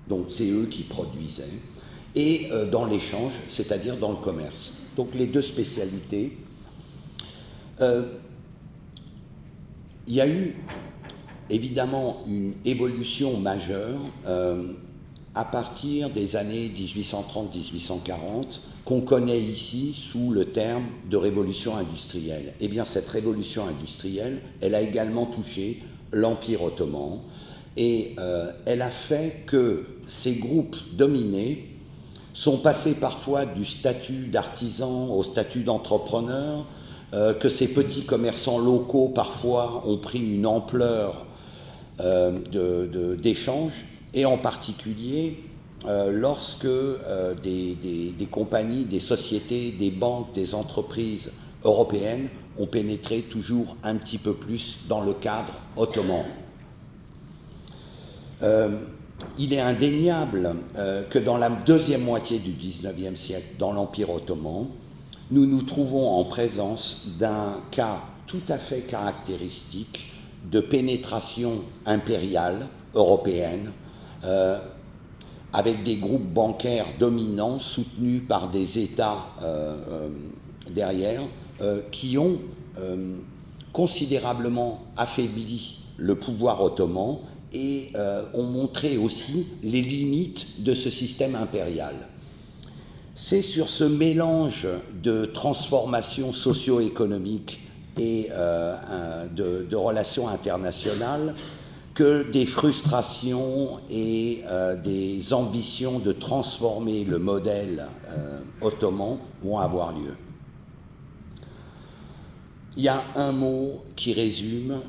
donc 0.08 0.26
c'est 0.28 0.50
eux 0.50 0.66
qui 0.70 0.82
produisaient, 0.82 1.44
et 2.14 2.48
euh, 2.52 2.70
dans 2.70 2.84
l'échange, 2.84 3.32
c'est-à-dire 3.50 3.96
dans 3.96 4.10
le 4.10 4.16
commerce. 4.16 4.82
Donc 4.96 5.14
les 5.14 5.26
deux 5.26 5.42
spécialités. 5.42 6.36
Euh, 7.80 8.02
il 10.06 10.14
y 10.14 10.20
a 10.20 10.28
eu 10.28 10.54
évidemment 11.50 12.22
une 12.26 12.54
évolution 12.64 13.38
majeure 13.38 13.98
euh, 14.26 14.64
à 15.34 15.44
partir 15.44 16.10
des 16.10 16.36
années 16.36 16.70
1830-1840 16.78 18.44
qu'on 18.84 19.00
connaît 19.00 19.40
ici 19.40 19.94
sous 19.96 20.30
le 20.30 20.44
terme 20.44 20.84
de 21.10 21.16
révolution 21.16 21.76
industrielle. 21.76 22.52
Eh 22.60 22.68
bien 22.68 22.84
cette 22.84 23.08
révolution 23.08 23.66
industrielle, 23.66 24.40
elle 24.60 24.74
a 24.74 24.80
également 24.80 25.26
touché 25.26 25.82
l'Empire 26.12 26.62
ottoman, 26.62 27.18
et 27.76 28.14
euh, 28.18 28.50
elle 28.66 28.82
a 28.82 28.90
fait 28.90 29.42
que 29.46 29.84
ces 30.06 30.36
groupes 30.36 30.76
dominés 30.92 31.68
sont 32.32 32.58
passés 32.58 32.94
parfois 33.00 33.46
du 33.46 33.64
statut 33.64 34.28
d'artisan 34.28 35.08
au 35.08 35.22
statut 35.22 35.62
d'entrepreneur, 35.62 36.66
euh, 37.14 37.32
que 37.32 37.48
ces 37.48 37.72
petits 37.72 38.06
commerçants 38.06 38.58
locaux 38.58 39.08
parfois 39.08 39.84
ont 39.86 39.98
pris 39.98 40.34
une 40.34 40.46
ampleur 40.46 41.26
euh, 42.00 43.16
d'échange, 43.16 43.72
et 44.14 44.24
en 44.24 44.38
particulier 44.38 45.42
lorsque 45.86 46.66
des, 47.42 47.74
des, 48.18 48.26
compagnies, 48.30 48.84
des 48.86 49.00
sociétés, 49.00 49.72
des 49.72 49.90
banques, 49.90 50.32
des 50.32 50.54
entreprises 50.54 51.32
européennes 51.62 52.28
ont 52.58 52.66
pénétré 52.66 53.22
toujours 53.22 53.76
un 53.82 53.96
petit 53.96 54.18
peu 54.18 54.34
plus 54.34 54.78
dans 54.88 55.02
le 55.02 55.12
cadre 55.12 55.52
ottoman. 55.76 56.24
Euh, 58.42 58.78
il 59.38 59.52
est 59.52 59.60
indéniable 59.60 60.54
euh, 60.76 61.04
que 61.08 61.18
dans 61.18 61.38
la 61.38 61.48
deuxième 61.48 62.02
moitié 62.02 62.38
du 62.38 62.52
XIXe 62.52 63.18
siècle, 63.18 63.56
dans 63.58 63.72
l'Empire 63.72 64.10
ottoman, 64.10 64.66
nous 65.30 65.46
nous 65.46 65.62
trouvons 65.62 66.08
en 66.18 66.24
présence 66.24 67.16
d'un 67.18 67.56
cas 67.70 68.00
tout 68.26 68.42
à 68.48 68.58
fait 68.58 68.80
caractéristique 68.80 70.12
de 70.50 70.60
pénétration 70.60 71.62
impériale 71.86 72.66
européenne, 72.94 73.72
euh, 74.24 74.58
avec 75.52 75.84
des 75.84 75.96
groupes 75.96 76.32
bancaires 76.32 76.86
dominants 76.98 77.58
soutenus 77.58 78.22
par 78.26 78.50
des 78.50 78.78
États 78.80 79.18
derrière, 80.68 81.22
qui 81.92 82.18
ont 82.18 82.38
considérablement 83.72 84.82
affaibli 84.96 85.84
le 85.96 86.16
pouvoir 86.16 86.62
ottoman 86.62 87.18
et 87.52 87.90
euh, 87.94 88.24
ont 88.34 88.42
montré 88.44 88.96
aussi 88.96 89.46
les 89.62 89.80
limites 89.80 90.62
de 90.62 90.74
ce 90.74 90.90
système 90.90 91.36
impérial. 91.36 91.94
C'est 93.14 93.42
sur 93.42 93.68
ce 93.68 93.84
mélange 93.84 94.66
de 95.02 95.26
transformations 95.26 96.32
socio-économiques 96.32 97.60
et 97.96 98.28
euh, 98.32 99.26
de, 99.28 99.76
relations 99.76 100.28
internationales 100.28 101.34
que 101.94 102.30
des 102.30 102.44
frustrations 102.44 103.78
et 103.88 104.42
euh, 104.50 104.76
des 104.76 105.32
ambitions 105.32 106.00
de 106.00 106.12
transformer 106.12 107.04
le 107.04 107.18
modèle 107.18 107.86
ottoman 108.60 109.18
vont 109.42 109.58
avoir 109.58 109.92
lieu. 109.92 110.16
Il 112.76 112.82
y 112.82 112.88
a 112.88 113.02
un 113.14 113.30
mot 113.30 113.84
qui 113.94 114.12
résume 114.12 114.80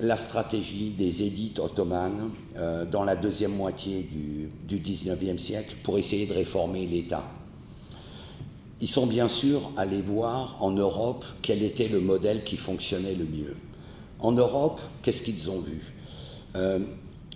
la 0.00 0.16
stratégie 0.16 0.90
des 0.90 1.22
élites 1.22 1.58
ottomanes 1.58 2.30
euh, 2.56 2.84
dans 2.84 3.04
la 3.04 3.16
deuxième 3.16 3.54
moitié 3.54 4.08
du, 4.66 4.76
XIXe 4.76 5.40
siècle 5.40 5.74
pour 5.82 5.98
essayer 5.98 6.26
de 6.26 6.34
réformer 6.34 6.86
l'État. 6.86 7.24
Ils 8.80 8.88
sont 8.88 9.06
bien 9.06 9.28
sûr 9.28 9.72
allés 9.76 10.00
voir 10.00 10.56
en 10.60 10.70
Europe 10.70 11.24
quel 11.42 11.62
était 11.62 11.88
le 11.88 12.00
modèle 12.00 12.44
qui 12.44 12.56
fonctionnait 12.56 13.14
le 13.14 13.24
mieux. 13.24 13.56
En 14.20 14.32
Europe, 14.32 14.80
qu'est-ce 15.02 15.22
qu'ils 15.22 15.50
ont 15.50 15.60
vu? 15.60 15.80
Euh, 16.56 16.78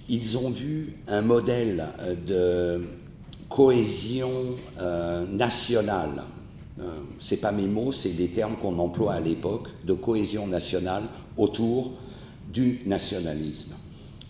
Ils 0.09 0.37
ont 0.37 0.51
vu 0.51 0.97
un 1.07 1.23
modèle 1.23 1.87
de 2.27 2.85
cohésion 3.49 4.31
euh, 4.81 5.27
nationale. 5.27 6.23
c'est 7.21 7.41
pas 7.41 7.53
mes 7.53 7.67
mots, 7.69 7.93
c'est 7.93 8.17
des 8.17 8.29
termes 8.29 8.57
qu'on 8.57 8.79
emploie 8.79 9.15
à 9.15 9.21
l'époque, 9.21 9.69
de 9.85 9.93
cohésion 9.93 10.47
nationale 10.49 11.05
autour 11.37 11.93
du 12.53 12.81
nationalisme. 12.87 13.75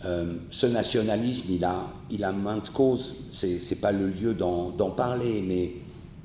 Euh, 0.05 0.33
ce 0.51 0.67
nationalisme, 0.67 1.53
il 1.53 1.63
a, 1.63 1.87
il 2.11 2.23
a 2.23 2.31
maintes 2.31 2.71
causes, 2.71 3.23
ce 3.31 3.47
n'est 3.47 3.81
pas 3.81 3.91
le 3.91 4.07
lieu 4.07 4.33
d'en 4.33 4.89
parler, 4.95 5.43
mais 5.47 5.71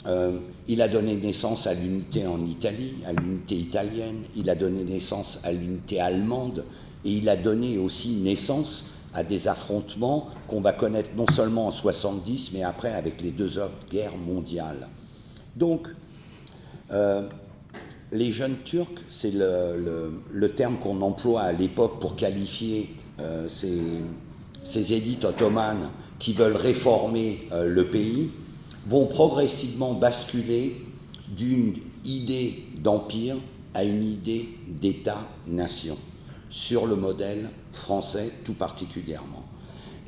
euh, 0.06 0.38
il 0.68 0.82
a 0.82 0.88
donné 0.88 1.16
naissance 1.16 1.66
à 1.66 1.74
l'unité 1.74 2.26
en 2.26 2.44
Italie, 2.46 2.94
à 3.06 3.12
l'unité 3.12 3.56
italienne, 3.56 4.22
il 4.36 4.50
a 4.50 4.54
donné 4.54 4.84
naissance 4.84 5.40
à 5.42 5.50
l'unité 5.50 5.98
allemande, 6.00 6.64
et 7.04 7.12
il 7.12 7.28
a 7.28 7.36
donné 7.36 7.78
aussi 7.78 8.16
naissance 8.16 8.92
à 9.14 9.24
des 9.24 9.48
affrontements 9.48 10.28
qu'on 10.46 10.60
va 10.60 10.72
connaître 10.72 11.10
non 11.16 11.26
seulement 11.26 11.68
en 11.68 11.70
70, 11.70 12.50
mais 12.52 12.62
après 12.62 12.92
avec 12.92 13.22
les 13.22 13.30
deux 13.30 13.58
autres 13.58 13.86
guerres 13.90 14.16
mondiales. 14.18 14.88
Donc, 15.56 15.88
euh, 16.92 17.26
les 18.12 18.32
jeunes 18.32 18.56
Turcs, 18.64 18.86
c'est 19.10 19.32
le, 19.34 20.48
terme 20.56 20.76
qu'on 20.76 21.00
emploie 21.02 21.42
à 21.42 21.52
l'époque 21.52 22.00
pour 22.00 22.16
qualifier 22.16 22.94
euh, 23.20 23.48
ces, 23.48 24.92
élites 24.92 25.24
ottomanes 25.24 25.88
qui 26.18 26.32
veulent 26.32 26.56
réformer 26.56 27.48
euh, 27.52 27.66
le 27.68 27.84
pays, 27.84 28.30
vont 28.86 29.06
progressivement 29.06 29.94
basculer 29.94 30.76
d'une 31.28 31.74
idée 32.04 32.64
d'empire 32.82 33.36
à 33.74 33.84
une 33.84 34.04
idée 34.04 34.48
d'État-nation, 34.66 35.96
sur 36.50 36.86
le 36.86 36.96
modèle 36.96 37.48
français 37.72 38.30
tout 38.44 38.54
particulièrement. 38.54 39.44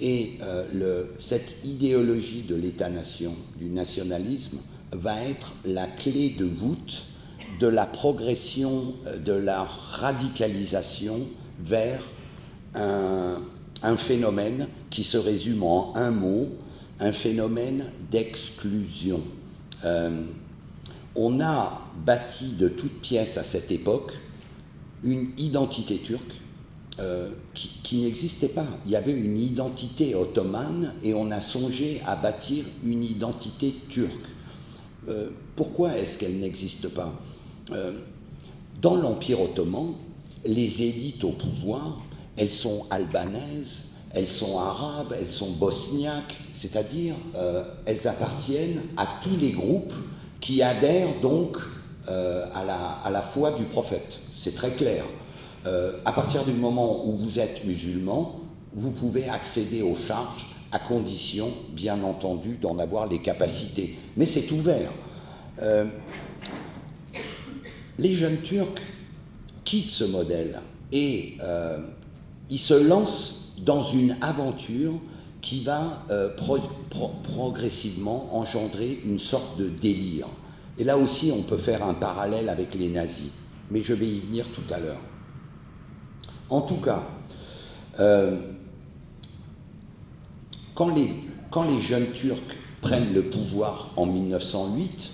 Et 0.00 0.38
euh, 0.42 1.04
cette 1.18 1.62
idéologie 1.62 2.42
de 2.42 2.54
l'État-nation, 2.54 3.34
du 3.58 3.68
nationalisme, 3.68 4.58
va 4.92 5.22
être 5.24 5.52
la 5.64 5.86
clé 5.86 6.30
de 6.30 6.46
voûte 6.46 7.02
de 7.60 7.66
la 7.66 7.84
progression, 7.84 8.94
euh, 9.06 9.18
de 9.18 9.32
la 9.32 9.64
radicalisation 9.92 11.20
vers 11.62 12.02
un, 12.74 13.42
phénomène 13.96 14.68
qui 14.88 15.04
se 15.04 15.18
résume 15.18 15.62
en 15.62 15.94
un 15.96 16.10
mot, 16.10 16.48
un 17.00 17.12
phénomène 17.12 17.86
d'exclusion. 18.10 19.20
Euh, 19.84 20.22
on 21.16 21.40
a 21.40 21.80
bâti 22.04 22.52
de 22.52 22.68
toutes 22.68 23.00
pièces 23.00 23.38
à 23.38 23.42
cette 23.42 23.70
époque 23.70 24.12
une 25.02 25.30
identité 25.38 25.96
turque 25.96 26.34
euh, 26.98 27.30
qui, 27.54 28.02
n'existait 28.02 28.48
pas. 28.48 28.66
Il 28.84 28.92
y 28.92 28.96
avait 28.96 29.18
une 29.18 29.38
identité 29.38 30.14
ottomane 30.14 30.92
et 31.02 31.14
on 31.14 31.30
a 31.30 31.40
songé 31.40 32.02
à 32.06 32.16
bâtir 32.16 32.64
une 32.84 33.02
identité 33.02 33.74
turque. 33.88 34.12
Euh, 35.08 35.30
pourquoi 35.56 35.96
est-ce 35.96 36.18
qu'elle 36.18 36.38
n'existe 36.38 36.88
pas? 36.88 37.12
Dans 38.82 38.96
l'Empire 38.96 39.40
ottoman, 39.40 39.94
les 40.44 40.82
élites 40.82 41.22
au 41.22 41.30
pouvoir, 41.30 42.04
elles 42.36 42.48
sont 42.48 42.86
albanaises, 42.90 43.89
elles 44.12 44.26
sont 44.26 44.58
arabes, 44.58 45.14
elles 45.18 45.26
sont 45.26 45.52
bosniaques, 45.52 46.36
c'est-à-dire 46.54 47.14
euh, 47.36 47.62
elles 47.86 48.08
appartiennent 48.08 48.80
à 48.96 49.06
tous 49.22 49.36
les 49.40 49.50
groupes 49.50 49.94
qui 50.40 50.62
adhèrent 50.62 51.20
donc 51.22 51.56
euh, 52.08 52.46
à, 52.54 53.10
la, 53.10 53.22
foi 53.22 53.52
du 53.52 53.64
prophète. 53.64 54.18
C'est 54.36 54.54
très 54.54 54.70
clair. 54.70 55.04
Euh, 55.66 55.92
à 56.04 56.12
partir 56.12 56.44
du 56.44 56.52
moment 56.52 57.06
où 57.06 57.16
vous 57.16 57.38
êtes 57.38 57.64
musulman, 57.64 58.40
vous 58.74 58.90
pouvez 58.92 59.28
accéder 59.28 59.82
aux 59.82 59.96
charges 59.96 60.56
à 60.72 60.78
condition, 60.78 61.48
bien 61.72 62.02
entendu, 62.02 62.56
d'en 62.60 62.78
avoir 62.78 63.06
les 63.06 63.20
capacités. 63.20 63.96
Mais 64.16 64.26
c'est 64.26 64.50
ouvert. 64.52 64.90
les 67.98 68.14
jeunes 68.14 68.40
Turcs 68.42 68.80
quittent 69.64 69.90
ce 69.90 70.04
modèle 70.04 70.60
et 70.92 71.36
ils 72.48 72.58
se 72.58 72.88
lancent 72.88 73.39
dans 73.64 73.84
une 73.84 74.16
aventure 74.20 74.94
qui 75.42 75.64
va 75.64 76.04
euh, 76.10 76.30
progressivement 77.34 78.36
engendrer 78.36 79.00
une 79.04 79.18
sorte 79.18 79.58
de 79.58 79.68
délire. 79.68 80.26
Et 80.78 80.84
là 80.84 80.96
aussi, 80.96 81.32
on 81.34 81.42
peut 81.42 81.56
faire 81.56 81.84
un 81.84 81.94
parallèle 81.94 82.48
avec 82.48 82.74
les 82.74 82.88
nazis, 82.88 83.30
mais 83.70 83.82
je 83.82 83.94
vais 83.94 84.06
y 84.06 84.20
venir 84.20 84.44
tout 84.54 84.72
à 84.72 84.78
l'heure. 84.78 85.00
En 86.48 86.62
tout 86.62 86.76
cas, 86.76 87.02
euh, 87.98 88.36
quand, 90.74 90.94
les, 90.94 91.80
jeunes 91.82 92.10
Turcs 92.12 92.38
prennent 92.80 93.12
le 93.14 93.22
pouvoir 93.22 93.90
en 93.96 94.06
1908, 94.06 95.10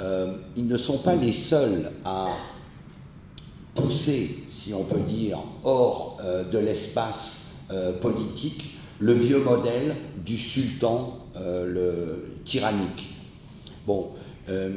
euh, 0.00 0.34
ils 0.56 0.66
ne 0.66 0.76
sont 0.76 0.98
pas 0.98 1.14
les 1.14 1.32
seuls 1.32 1.90
à 2.04 2.28
pousser, 3.74 4.44
si 4.50 4.72
on 4.74 4.84
peut 4.84 5.00
dire, 5.00 5.38
hors 5.64 6.18
de 6.50 6.58
l'espace 6.58 7.45
politique 8.00 8.76
le 8.98 9.12
vieux 9.12 9.42
modèle 9.42 9.94
du 10.24 10.36
sultan 10.36 11.18
euh, 11.36 12.16
tyrannique. 12.44 13.16
Bon, 13.86 14.10
euh, 14.48 14.70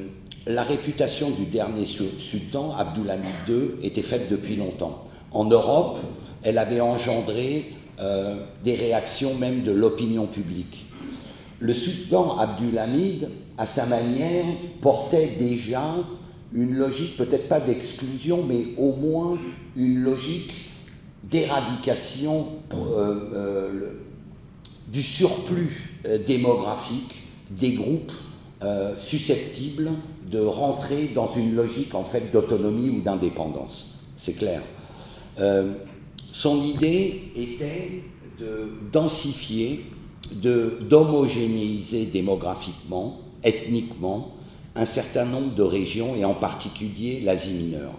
la 0.45 0.63
réputation 0.63 1.29
du 1.31 1.45
dernier 1.45 1.85
sultan, 1.85 2.75
Abdulhamid 2.77 3.47
II, 3.47 3.85
était 3.85 4.01
faite 4.01 4.29
depuis 4.29 4.55
longtemps. 4.55 5.05
En 5.31 5.45
Europe, 5.45 5.99
elle 6.43 6.57
avait 6.57 6.81
engendré 6.81 7.73
euh, 7.99 8.35
des 8.63 8.75
réactions 8.75 9.35
même 9.35 9.63
de 9.63 9.71
l'opinion 9.71 10.25
publique. 10.25 10.85
Le 11.59 11.73
sultan 11.73 12.37
Abdulhamid, 12.39 13.29
à 13.57 13.65
sa 13.65 13.85
manière, 13.85 14.45
portait 14.81 15.35
déjà 15.39 15.95
une 16.53 16.75
logique, 16.75 17.17
peut-être 17.17 17.47
pas 17.47 17.59
d'exclusion, 17.59 18.43
mais 18.47 18.63
au 18.77 18.93
moins 18.93 19.37
une 19.75 20.01
logique 20.01 20.68
d'éradication 21.29 22.47
du 24.91 25.03
surplus 25.03 25.89
euh, 26.05 26.17
démographique 26.25 27.15
des 27.49 27.73
groupes 27.73 28.13
euh, 28.61 28.95
susceptibles 28.97 29.89
de 30.29 30.39
rentrer 30.39 31.09
dans 31.13 31.31
une 31.33 31.55
logique 31.55 31.95
en 31.95 32.03
fait 32.03 32.31
d'autonomie 32.31 32.89
ou 32.89 33.01
d'indépendance. 33.01 33.95
C'est 34.17 34.37
clair. 34.37 34.61
Euh, 35.39 35.73
son 36.31 36.63
idée 36.63 37.31
était 37.35 38.03
de 38.39 38.71
densifier, 38.93 39.85
d'homogénéiser 40.33 42.05
démographiquement, 42.05 43.19
ethniquement, 43.43 44.35
un 44.75 44.85
certain 44.85 45.25
nombre 45.25 45.55
de 45.55 45.63
régions 45.63 46.15
et 46.15 46.23
en 46.23 46.33
particulier 46.33 47.21
l'Asie 47.21 47.55
mineure. 47.55 47.95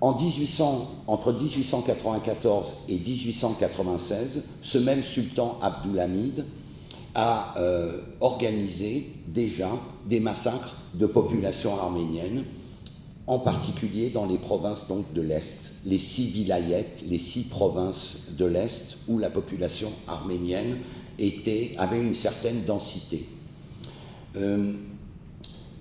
En 0.00 0.18
1800, 0.18 1.04
entre 1.08 1.32
1894 1.32 2.84
et 2.88 2.94
1896, 2.94 4.48
ce 4.62 4.78
même 4.78 5.02
sultan 5.02 5.58
Abdulhamid 5.60 6.44
a 7.14 7.54
euh, 7.58 7.98
organisé 8.20 9.12
déjà 9.28 9.68
des 10.06 10.20
massacres 10.20 10.74
de 10.94 11.04
populations 11.04 11.78
arméniennes, 11.78 12.44
en 13.26 13.38
particulier 13.40 14.08
dans 14.08 14.24
les 14.24 14.38
provinces 14.38 14.88
donc, 14.88 15.12
de 15.12 15.20
l'Est, 15.20 15.82
les 15.84 15.98
six 15.98 16.30
vilayets, 16.30 16.96
les 17.06 17.18
six 17.18 17.44
provinces 17.44 18.28
de 18.30 18.46
l'Est 18.46 18.96
où 19.06 19.18
la 19.18 19.28
population 19.28 19.92
arménienne 20.08 20.78
était, 21.18 21.74
avait 21.76 22.00
une 22.00 22.14
certaine 22.14 22.64
densité. 22.64 23.26
Euh, 24.36 24.72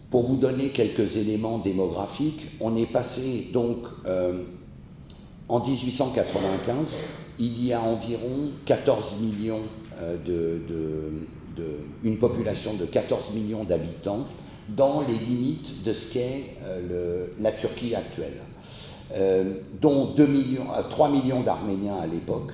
pour 0.10 0.24
vous 0.24 0.38
donner 0.38 0.70
quelques 0.70 1.18
éléments 1.18 1.60
démographiques, 1.60 2.42
on 2.60 2.76
est 2.76 2.92
passé 2.92 3.50
donc 3.54 3.78
euh, 4.06 4.44
en 5.48 5.60
1895, 5.60 6.76
il 7.40 7.66
y 7.66 7.74
a 7.74 7.82
environ 7.82 8.52
14 8.66 9.22
millions 9.22 9.62
euh, 10.02 10.18
de, 10.26 10.62
une 12.04 12.18
population 12.18 12.74
de 12.76 12.86
14 12.86 13.34
millions 13.36 13.66
d'habitants 13.66 14.26
dans 14.70 15.04
les 15.08 15.14
limites 15.14 15.84
de 15.84 15.94
ce 15.94 16.14
qu'est 16.14 16.56
euh, 16.64 17.28
la 17.42 17.52
Turquie 17.52 17.96
actuelle, 17.96 18.42
dont 19.82 20.14
2 20.16 20.28
millions, 20.28 20.68
3 20.90 21.10
millions 21.10 21.42
d'Arméniens 21.42 21.98
à 21.98 22.08
l'époque, 22.08 22.52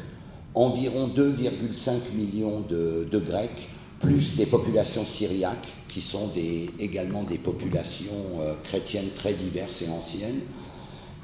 environ 0.53 1.07
2,5 1.07 2.15
millions 2.15 2.61
de, 2.61 3.07
de 3.11 3.19
Grecs, 3.19 3.69
plus 3.99 4.37
des 4.37 4.45
populations 4.45 5.03
syriaques 5.03 5.67
qui 5.95 6.01
sont 6.01 6.29
également 6.77 7.23
des 7.23 7.37
populations 7.37 8.41
euh, 8.41 8.53
chrétiennes 8.65 9.11
très 9.15 9.31
diverses 9.31 9.81
et 9.81 9.89
anciennes, 9.89 10.41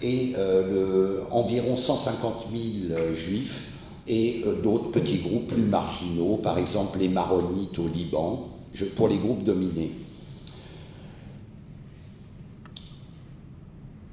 et 0.01 0.31
euh, 0.37 1.25
environ 1.29 1.75
150 1.75 2.45
000 2.49 2.63
euh, 2.91 3.13
juifs 3.13 3.73
et 4.07 4.45
d'autres 4.63 4.91
petits 4.91 5.17
groupes 5.17 5.47
plus 5.47 5.63
marginaux, 5.63 6.37
par 6.37 6.57
exemple 6.57 6.99
les 6.99 7.09
maronites 7.09 7.77
au 7.79 7.89
Liban, 7.89 8.47
pour 8.95 9.09
les 9.09 9.17
groupes 9.17 9.43
dominés. 9.43 9.91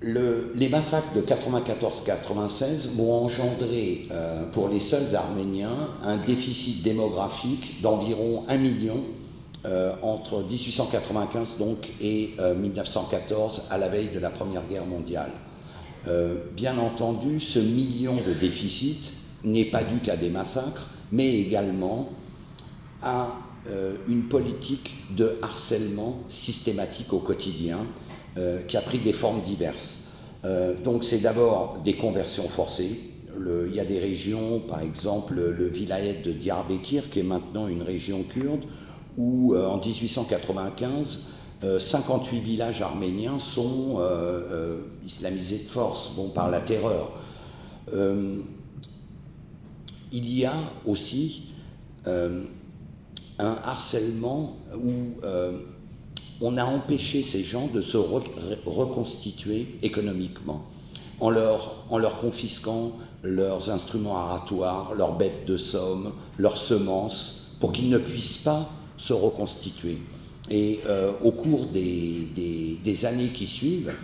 les 0.03 0.69
massacres 0.69 1.15
de 1.15 1.23
94-96 1.23 2.97
vont 2.97 3.25
engendré 3.27 4.09
pour 4.53 4.69
les 4.69 4.79
seuls 4.79 5.15
Arméniens 5.15 5.89
un 6.05 6.17
déficit 6.19 6.85
démographique 6.85 7.83
d'environ 7.83 8.45
1 8.49 8.57
million 8.59 9.03
euh, 9.67 9.93
entre 10.03 10.45
1895 10.45 11.59
donc, 11.59 11.89
et 12.01 12.35
1914, 12.39 13.59
euh, 13.59 13.75
à 13.75 13.79
la 13.79 13.89
veille 13.89 14.11
de 14.15 14.21
la 14.21 14.31
Première 14.31 14.63
Guerre 14.71 14.87
mondiale. 14.87 15.33
Euh, 16.07 16.37
bien 16.53 16.79
entendu, 16.79 17.41
ce 17.41 17.59
million 17.59 18.15
de 18.25 18.35
déficit 18.35 19.13
n'est 19.43 19.65
pas 19.65 19.83
dû 19.83 19.99
qu'à 19.99 20.17
des 20.17 20.31
massacres, 20.31 20.87
mais 21.11 21.41
également 21.41 22.11
à 23.03 23.33
une 24.09 24.29
politique 24.29 24.95
de 25.15 25.39
harcèlement 25.43 26.21
systématique 26.31 27.13
au 27.13 27.19
quotidien 27.19 27.79
qui 28.67 28.77
a 28.79 28.81
pris 28.81 28.99
des 28.99 29.13
formes 29.13 29.43
diverses. 29.43 30.07
donc 30.85 31.05
c'est 31.05 31.19
d'abord 31.19 31.79
des 31.85 31.95
conversions 31.95 32.49
forcées. 32.49 32.99
il 33.37 33.75
y 33.75 33.81
a 33.81 33.85
des 33.85 33.99
régions, 33.99 34.61
par 34.61 34.81
exemple 34.81 35.35
le 35.35 35.67
vilayet 35.67 36.23
de 36.25 36.33
Diyarbakir, 36.33 37.11
qui 37.11 37.21
est 37.21 37.25
maintenant 37.25 37.69
une 37.69 37.83
région 37.83 38.23
kurde, 38.23 38.65
où 39.19 39.55
en 39.55 39.77
1895, 39.79 41.29
58 41.81 42.39
villages 42.39 42.81
arméniens 42.81 43.39
sont 43.39 44.01
islamisés 45.05 45.59
de 45.59 45.69
force, 45.69 46.13
bon, 46.15 46.29
par 46.29 46.49
la 46.51 46.61
terreur. 46.61 47.11
il 50.13 50.33
y 50.39 50.45
a 50.45 50.55
aussi 50.87 51.51
un 53.39 53.57
harcèlement 53.65 54.57
où 54.75 55.23
euh, 55.25 55.59
on 56.41 56.57
a 56.57 56.65
empêché 56.65 57.23
ces 57.23 57.43
gens 57.43 57.69
de 57.69 57.81
se 57.81 57.97
reconstituer 57.97 59.79
économiquement 59.83 60.65
en 61.21 61.31
leur, 61.31 61.85
en 61.91 61.99
leur 61.99 62.21
confisquant 62.21 62.93
leurs 63.23 63.71
instruments 63.71 64.17
aratoires, 64.17 64.95
leurs 64.95 65.17
bêtes 65.17 65.47
de 65.47 65.57
somme, 65.57 66.13
leurs 66.39 66.57
semences, 66.57 67.57
pour 67.61 67.73
qu'ils 67.73 67.91
ne 67.91 67.99
puissent 67.99 68.43
pas 68.43 68.69
se 68.99 69.15
reconstituer. 69.15 69.97
Et 70.51 70.81
euh, 70.87 71.13
au 71.23 71.33
cours 71.33 71.67
des, 71.67 72.29
des, 72.85 73.05
années 73.07 73.29
qui 73.29 73.47
suivent, 73.47 73.95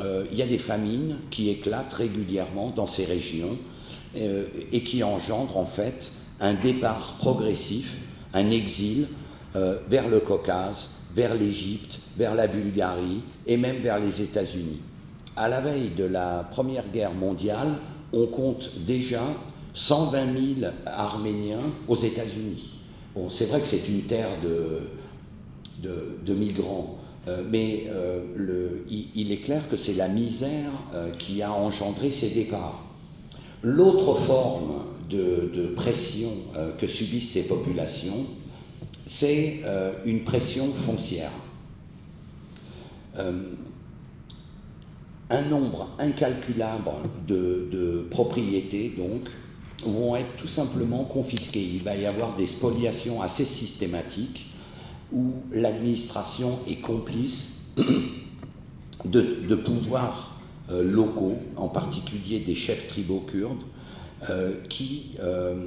euh, 0.00 0.24
il 0.32 0.38
y 0.38 0.42
a 0.42 0.46
des 0.46 0.58
famines 0.58 1.16
qui 1.30 1.50
éclatent 1.50 1.94
régulièrement 1.94 2.72
dans 2.74 2.86
ces 2.86 3.04
régions 3.04 3.56
et 4.72 4.80
qui 4.80 5.04
engendrent 5.04 5.58
en 5.58 5.66
fait 5.66 6.10
un 6.40 6.54
départ 6.54 7.16
progressif 7.18 7.94
un 8.34 8.50
exil 8.50 9.08
euh, 9.56 9.78
vers 9.88 10.08
le 10.08 10.20
Caucase, 10.20 10.90
vers 11.14 11.34
l'Égypte, 11.34 11.98
vers 12.16 12.34
la 12.34 12.46
Bulgarie 12.46 13.20
et 13.46 13.56
même 13.56 13.76
vers 13.76 13.98
les 13.98 14.22
États-Unis. 14.22 14.80
À 15.36 15.48
la 15.48 15.60
veille 15.60 15.90
de 15.96 16.04
la 16.04 16.46
Première 16.50 16.88
Guerre 16.92 17.14
mondiale, 17.14 17.74
on 18.12 18.26
compte 18.26 18.80
déjà 18.86 19.22
120 19.74 20.58
000 20.60 20.72
Arméniens 20.86 21.58
aux 21.86 21.96
États-Unis. 21.96 22.77
C'est 23.30 23.46
vrai 23.46 23.60
que 23.60 23.66
c'est 23.66 23.88
une 23.88 24.02
terre 24.02 24.28
de, 24.42 26.18
de, 26.24 26.34
migrants, 26.34 26.98
euh, 27.26 27.42
mais 27.50 27.84
euh, 27.88 28.78
il, 28.88 29.32
est 29.32 29.38
clair 29.38 29.68
que 29.68 29.76
c'est 29.76 29.94
la 29.94 30.08
misère 30.08 30.70
qui 31.18 31.42
a 31.42 31.52
engendré 31.52 32.10
ces 32.10 32.30
départs. 32.30 32.84
L'autre 33.62 34.14
forme 34.14 34.84
de, 35.10 35.72
pression 35.74 36.30
euh, 36.56 36.72
que 36.78 36.86
subissent 36.86 37.32
ces 37.32 37.48
populations, 37.48 38.26
c'est 39.06 39.60
euh, 39.64 39.92
une 40.04 40.24
pression 40.24 40.72
foncière. 40.72 41.30
Euh, 43.18 43.32
un 45.30 45.42
nombre 45.42 45.88
incalculable 45.98 46.90
de, 47.26 48.06
propriétés, 48.10 48.92
donc, 48.96 49.28
vont 49.84 50.16
être 50.16 50.36
tout 50.36 50.48
simplement 50.48 51.04
confisquées. 51.04 51.62
Il 51.62 51.82
va 51.82 51.96
y 51.96 52.06
avoir 52.06 52.36
des 52.36 52.46
spoliations 52.46 53.22
assez 53.22 53.44
systématiques 53.44 54.46
où 55.12 55.32
l'administration 55.52 56.58
est 56.68 56.80
complice 56.80 57.72
de, 59.04 59.54
pouvoirs 59.54 60.40
locaux, 60.70 61.38
en 61.56 61.68
particulier 61.68 62.40
des 62.40 62.54
chefs 62.54 62.88
tribaux 62.88 63.20
kurdes, 63.20 63.62
euh, 64.28 64.54
qui 64.68 65.14
euh, 65.20 65.66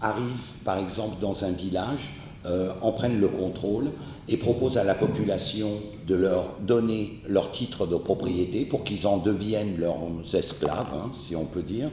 arrivent, 0.00 0.52
par 0.64 0.78
exemple, 0.78 1.16
dans 1.20 1.44
un 1.44 1.50
village, 1.50 2.20
euh, 2.46 2.72
en 2.82 2.92
prennent 2.92 3.20
le 3.20 3.26
contrôle 3.26 3.90
et 4.28 4.36
proposent 4.36 4.78
à 4.78 4.84
la 4.84 4.94
population 4.94 5.68
de 6.06 6.14
leur 6.14 6.56
donner 6.60 7.20
leur 7.28 7.50
titre 7.50 7.86
de 7.86 7.96
propriété 7.96 8.64
pour 8.64 8.84
qu'ils 8.84 9.08
en 9.08 9.18
deviennent 9.18 9.76
leurs 9.78 9.96
esclaves, 10.32 10.86
hein, 10.94 11.10
si 11.26 11.34
on 11.34 11.44
peut 11.44 11.62
dire, 11.62 11.90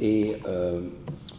et, 0.00 0.34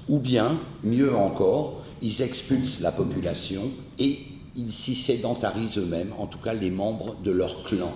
ou 0.10 0.20
bien, 0.20 0.60
mieux 0.84 1.16
encore, 1.16 1.84
ils 2.02 2.22
expulsent 2.22 2.82
la 2.82 2.92
population 2.92 3.64
et 4.00 4.18
ils 4.56 4.72
s'y 4.72 4.96
sédentarisent 4.96 5.78
eux-mêmes, 5.78 6.14
en 6.18 6.26
tout 6.26 6.40
cas 6.40 6.54
les 6.54 6.72
membres 6.72 7.16
de 7.24 7.32
leur 7.32 7.64
clan. 7.64 7.94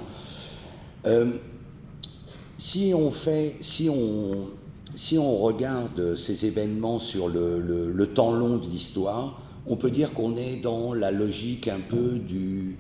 si 2.58 2.94
on 2.96 3.12
fait, 3.12 3.56
si 3.62 3.90
on 3.90 4.48
si 4.96 5.18
on 5.18 5.38
regarde 5.38 6.16
ces 6.16 6.46
événements 6.46 7.00
sur 7.00 7.30
le, 7.30 8.08
temps 8.14 8.32
long 8.32 8.58
de 8.58 8.68
l'histoire, 8.68 9.42
on 9.68 9.76
peut 9.76 9.92
dire 9.92 10.12
qu'on 10.14 10.38
est 10.38 10.58
dans 10.62 10.94
la 10.94 11.12
logique 11.12 11.68
un 11.68 11.80
peu 11.80 12.18
du, 12.18 12.78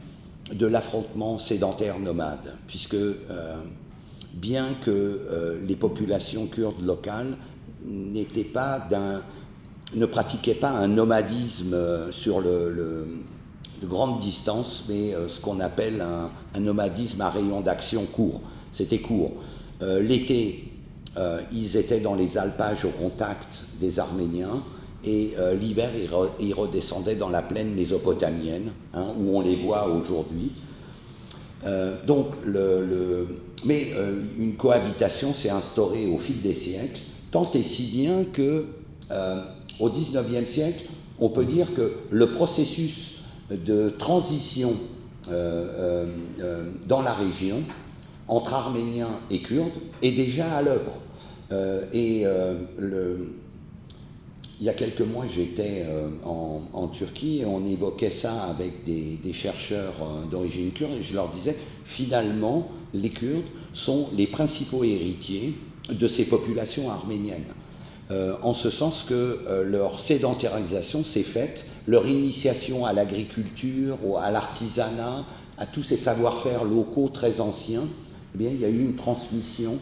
de 0.51 0.65
l'affrontement 0.65 1.37
sédentaire 1.37 1.99
nomade, 1.99 2.55
puisque 2.67 2.95
euh, 2.95 3.15
bien 4.33 4.69
que 4.83 4.91
euh, 4.91 5.59
les 5.65 5.75
populations 5.75 6.47
kurdes 6.47 6.83
locales 6.83 7.37
n'étaient 7.85 8.43
pas 8.43 8.79
d'un, 8.89 9.21
ne 9.95 10.05
pratiquaient 10.05 10.55
pas 10.55 10.69
un 10.69 10.87
nomadisme 10.87 11.75
sur 12.11 12.41
le, 12.41 13.07
de 13.81 13.87
grande 13.87 14.19
distance, 14.19 14.85
mais 14.89 15.13
euh, 15.13 15.27
ce 15.27 15.41
qu'on 15.41 15.59
appelle 15.59 16.01
un, 16.01 16.59
nomadisme 16.59 17.21
à 17.21 17.29
rayon 17.29 17.61
d'action 17.61 18.05
court. 18.05 18.41
C'était 18.71 18.99
court. 18.99 19.31
L'été, 19.81 20.71
euh, 21.17 21.41
ils 21.51 21.75
étaient 21.75 21.99
dans 21.99 22.15
les 22.15 22.37
alpages 22.37 22.85
au 22.85 22.91
contact 22.91 23.47
des 23.81 23.99
Arméniens 23.99 24.63
et 25.03 25.33
euh, 25.37 25.55
l'hiver, 25.55 25.89
ils, 26.39 26.53
redescendaient 26.53 27.15
dans 27.15 27.29
la 27.29 27.41
plaine 27.41 27.73
mésopotamienne, 27.73 28.71
hein, 28.93 29.07
où 29.19 29.37
on 29.37 29.41
les 29.41 29.57
voit 29.57 29.87
aujourd'hui. 29.89 30.51
Euh, 31.65 31.97
le, 32.45 33.27
mais 33.65 33.83
une 34.39 34.55
cohabitation 34.55 35.33
s'est 35.33 35.49
instaurée 35.49 36.07
au 36.07 36.17
fil 36.17 36.41
des 36.41 36.53
siècles, 36.53 37.01
tant 37.31 37.49
et 37.53 37.63
si 37.63 37.83
bien 37.91 38.23
que 38.25 38.65
au 39.79 39.89
XIXe 39.89 40.49
siècle, 40.49 40.85
on 41.19 41.29
peut 41.29 41.45
dire 41.45 41.67
que 41.75 41.91
le 42.09 42.27
processus 42.27 43.21
de 43.49 43.89
transition 43.89 44.73
dans 45.27 47.01
la 47.01 47.13
région 47.13 47.63
entre 48.31 48.53
Arméniens 48.53 49.19
et 49.29 49.39
Kurdes 49.39 49.71
est 50.01 50.11
déjà 50.11 50.55
à 50.55 50.61
l'œuvre. 50.61 50.93
Euh, 51.51 51.83
et 51.91 52.21
euh, 52.25 52.55
il 54.59 54.65
y 54.65 54.69
a 54.69 54.73
quelques 54.73 55.01
mois, 55.01 55.25
j'étais 55.33 55.83
euh, 55.85 56.07
en, 56.23 56.87
Turquie 56.87 57.39
et 57.39 57.45
on 57.45 57.65
évoquait 57.65 58.09
ça 58.09 58.43
avec 58.43 58.85
des, 58.85 59.33
chercheurs 59.33 59.93
d'origine 60.29 60.71
kurde 60.71 60.91
et 60.99 61.03
je 61.03 61.13
leur 61.13 61.29
disais, 61.29 61.57
finalement, 61.85 62.69
les 62.93 63.09
Kurdes 63.09 63.43
sont 63.73 64.09
les 64.15 64.27
principaux 64.27 64.83
héritiers 64.83 65.53
de 65.91 66.07
ces 66.07 66.25
populations 66.25 66.89
arméniennes. 66.89 67.53
en 68.43 68.53
ce 68.53 68.69
sens 68.69 69.05
que 69.07 69.63
leur 69.65 69.99
sédentarisation 69.99 71.03
s'est 71.03 71.23
faite, 71.23 71.65
leur 71.87 72.07
initiation 72.07 72.85
à 72.85 72.93
l'agriculture, 72.93 73.97
à 74.21 74.31
l'artisanat, 74.31 75.25
à 75.57 75.65
tous 75.65 75.83
ces 75.83 75.95
savoir-faire 75.95 76.63
locaux 76.63 77.09
très 77.09 77.39
anciens, 77.39 77.87
eh 78.33 78.37
bien, 78.37 78.49
il 78.49 78.59
y 78.59 78.65
a 78.65 78.69
eu 78.69 78.79
une 78.79 78.95
transmission 78.95 79.77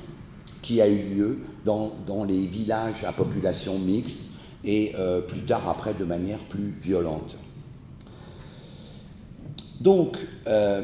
qui 0.61 0.81
a 0.81 0.87
eu 0.87 1.15
lieu 1.15 1.39
dans, 1.65 1.93
les 2.27 2.45
villages 2.45 3.03
à 3.05 3.13
population 3.13 3.77
mixte 3.79 4.31
et 4.63 4.93
euh, 4.97 5.21
plus 5.21 5.41
tard 5.41 5.69
après 5.69 5.93
de 5.93 6.03
manière 6.03 6.39
plus 6.49 6.73
violente. 6.81 7.35
Donc, 9.79 10.17
euh, 10.47 10.83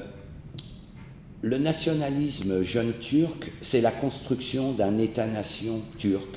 le 1.46 1.60
nationalisme 1.60 2.64
jeune 2.64 2.94
turc, 2.94 3.52
c'est 3.62 3.82
la 3.82 3.92
construction 3.92 4.72
d'un 4.72 4.98
État-nation 4.98 5.84
turc 6.00 6.28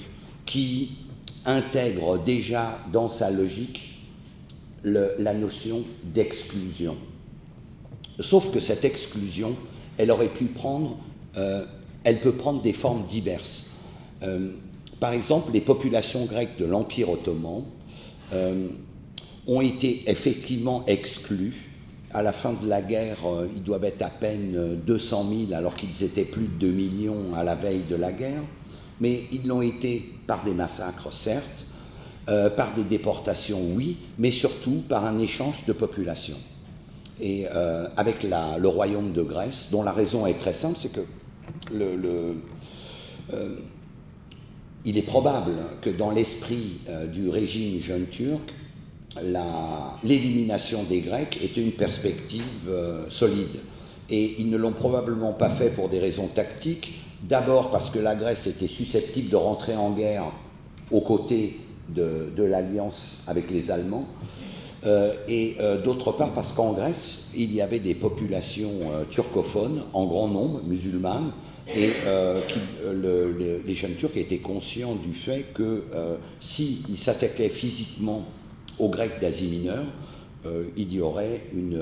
qui 0.44 0.98
intègre 1.46 2.18
déjà 2.18 2.78
dans 2.92 3.08
sa 3.08 3.30
logique 3.30 4.04
la 4.84 5.32
notion 5.32 5.82
d'exclusion. 6.04 6.94
Sauf 8.20 8.52
que 8.52 8.60
cette 8.60 8.84
exclusion, 8.84 9.56
elle 9.96 10.10
aurait 10.10 10.28
pu 10.28 10.44
prendre 10.44 10.98
euh, 11.38 11.64
elle 12.04 12.20
peut 12.20 12.32
prendre 12.32 12.60
des 12.60 12.74
formes 12.74 13.06
diverses. 13.06 13.70
Euh, 14.22 14.50
par 15.00 15.14
exemple, 15.14 15.52
les 15.52 15.62
populations 15.62 16.26
grecques 16.26 16.58
de 16.58 16.66
l'Empire 16.66 17.08
ottoman 17.08 17.64
euh, 18.34 18.68
ont 19.46 19.62
été 19.62 20.02
effectivement 20.06 20.84
exclues. 20.86 21.67
À 22.14 22.22
la 22.22 22.32
fin 22.32 22.54
de 22.54 22.66
la 22.68 22.80
guerre, 22.80 23.18
ils 23.54 23.62
doivent 23.62 23.84
être 23.84 24.02
à 24.02 24.10
peine 24.10 24.80
200 24.86 25.26
000 25.48 25.52
alors 25.58 25.74
qu'ils 25.74 26.02
étaient 26.02 26.24
plus 26.24 26.46
de 26.46 26.66
2 26.66 26.70
millions 26.70 27.34
à 27.36 27.44
la 27.44 27.54
veille 27.54 27.82
de 27.88 27.96
la 27.96 28.12
guerre. 28.12 28.42
Mais 29.00 29.24
ils 29.30 29.46
l'ont 29.46 29.62
été 29.62 30.14
par 30.26 30.42
des 30.44 30.54
massacres, 30.54 31.12
certes, 31.12 31.66
par 32.26 32.74
des 32.74 32.82
déportations, 32.82 33.60
oui, 33.74 33.98
mais 34.18 34.30
surtout 34.30 34.82
par 34.88 35.04
un 35.04 35.18
échange 35.18 35.66
de 35.66 35.72
population. 35.72 36.36
Et 37.20 37.46
avec 37.96 38.22
le 38.22 38.68
royaume 38.68 39.12
de 39.12 39.22
Grèce, 39.22 39.68
dont 39.70 39.82
la 39.82 39.92
raison 39.92 40.26
est 40.26 40.38
très 40.38 40.54
simple, 40.54 40.78
c'est 40.80 40.92
que 40.92 41.02
euh, 43.32 43.56
il 44.84 44.96
est 44.96 45.02
probable 45.02 45.52
que 45.82 45.90
dans 45.90 46.10
l'esprit 46.10 46.80
euh, 46.88 47.06
du 47.06 47.28
régime 47.28 47.82
jeune 47.82 48.06
turc, 48.06 48.54
l'élimination 50.04 50.84
des 50.84 51.00
Grecs 51.00 51.38
était 51.42 51.62
une 51.62 51.72
perspective 51.72 52.70
solide. 53.10 53.60
Et 54.10 54.36
ils 54.38 54.48
ne 54.50 54.56
l'ont 54.56 54.72
probablement 54.72 55.32
pas 55.32 55.50
fait 55.50 55.70
pour 55.70 55.88
des 55.88 55.98
raisons 55.98 56.28
tactiques. 56.28 57.02
D'abord 57.22 57.70
parce 57.70 57.90
que 57.90 57.98
la 57.98 58.14
Grèce 58.14 58.46
était 58.46 58.68
susceptible 58.68 59.28
de 59.28 59.36
rentrer 59.36 59.76
en 59.76 59.90
guerre 59.90 60.24
aux 60.90 61.00
côtés 61.00 61.58
de, 61.88 62.42
l'alliance 62.42 63.24
avec 63.26 63.50
les 63.50 63.70
Allemands. 63.70 64.06
Euh, 64.86 65.12
et 65.26 65.56
euh, 65.58 65.82
d'autre 65.82 66.12
part 66.12 66.30
parce 66.32 66.52
qu'en 66.52 66.72
Grèce, 66.72 67.30
il 67.36 67.52
y 67.52 67.60
avait 67.60 67.80
des 67.80 67.94
populations 67.94 68.70
euh, 68.92 69.04
turcophones 69.10 69.82
en 69.92 70.06
grand 70.06 70.28
nombre, 70.28 70.62
musulmanes, 70.64 71.32
et 71.76 71.90
les 72.94 73.74
jeunes 73.74 73.94
Turcs 73.96 74.16
étaient 74.16 74.38
conscients 74.38 74.94
du 74.94 75.12
fait 75.12 75.44
que 75.52 75.84
s'ils 76.40 76.96
s'attaquaient 76.96 77.50
physiquement 77.50 78.24
aux 78.78 78.88
Grecs 78.88 79.20
d'Asie 79.20 79.50
mineure, 79.50 79.84
il 80.76 80.92
y 80.92 81.00
aurait 81.00 81.42
une, 81.52 81.78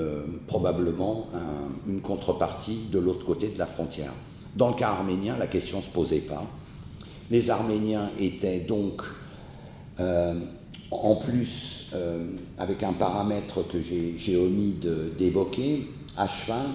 probablement 0.47 1.29
une 1.87 2.01
contrepartie 2.01 2.81
de 2.91 2.99
l'autre 2.99 3.25
côté 3.25 3.47
de 3.47 3.57
la 3.57 3.65
frontière. 3.65 4.11
Dans 4.55 4.69
le 4.69 4.73
cas 4.73 4.89
arménien, 4.89 5.37
la 5.37 5.47
question 5.47 5.77
ne 5.77 5.83
se 5.83 5.89
posait 5.89 6.19
pas. 6.19 6.43
Les 7.29 7.49
Arméniens 7.49 8.09
étaient 8.19 8.59
donc 8.61 9.03
euh, 9.99 10.33
en 10.91 11.15
plus, 11.15 11.89
euh, 11.93 12.25
avec 12.57 12.83
un 12.83 12.93
paramètre 12.93 13.67
que 13.67 13.77
j'ai 13.81 14.37
omis 14.37 14.75
d'évoquer, 15.17 15.89
à 16.15 16.27
cheval 16.27 16.67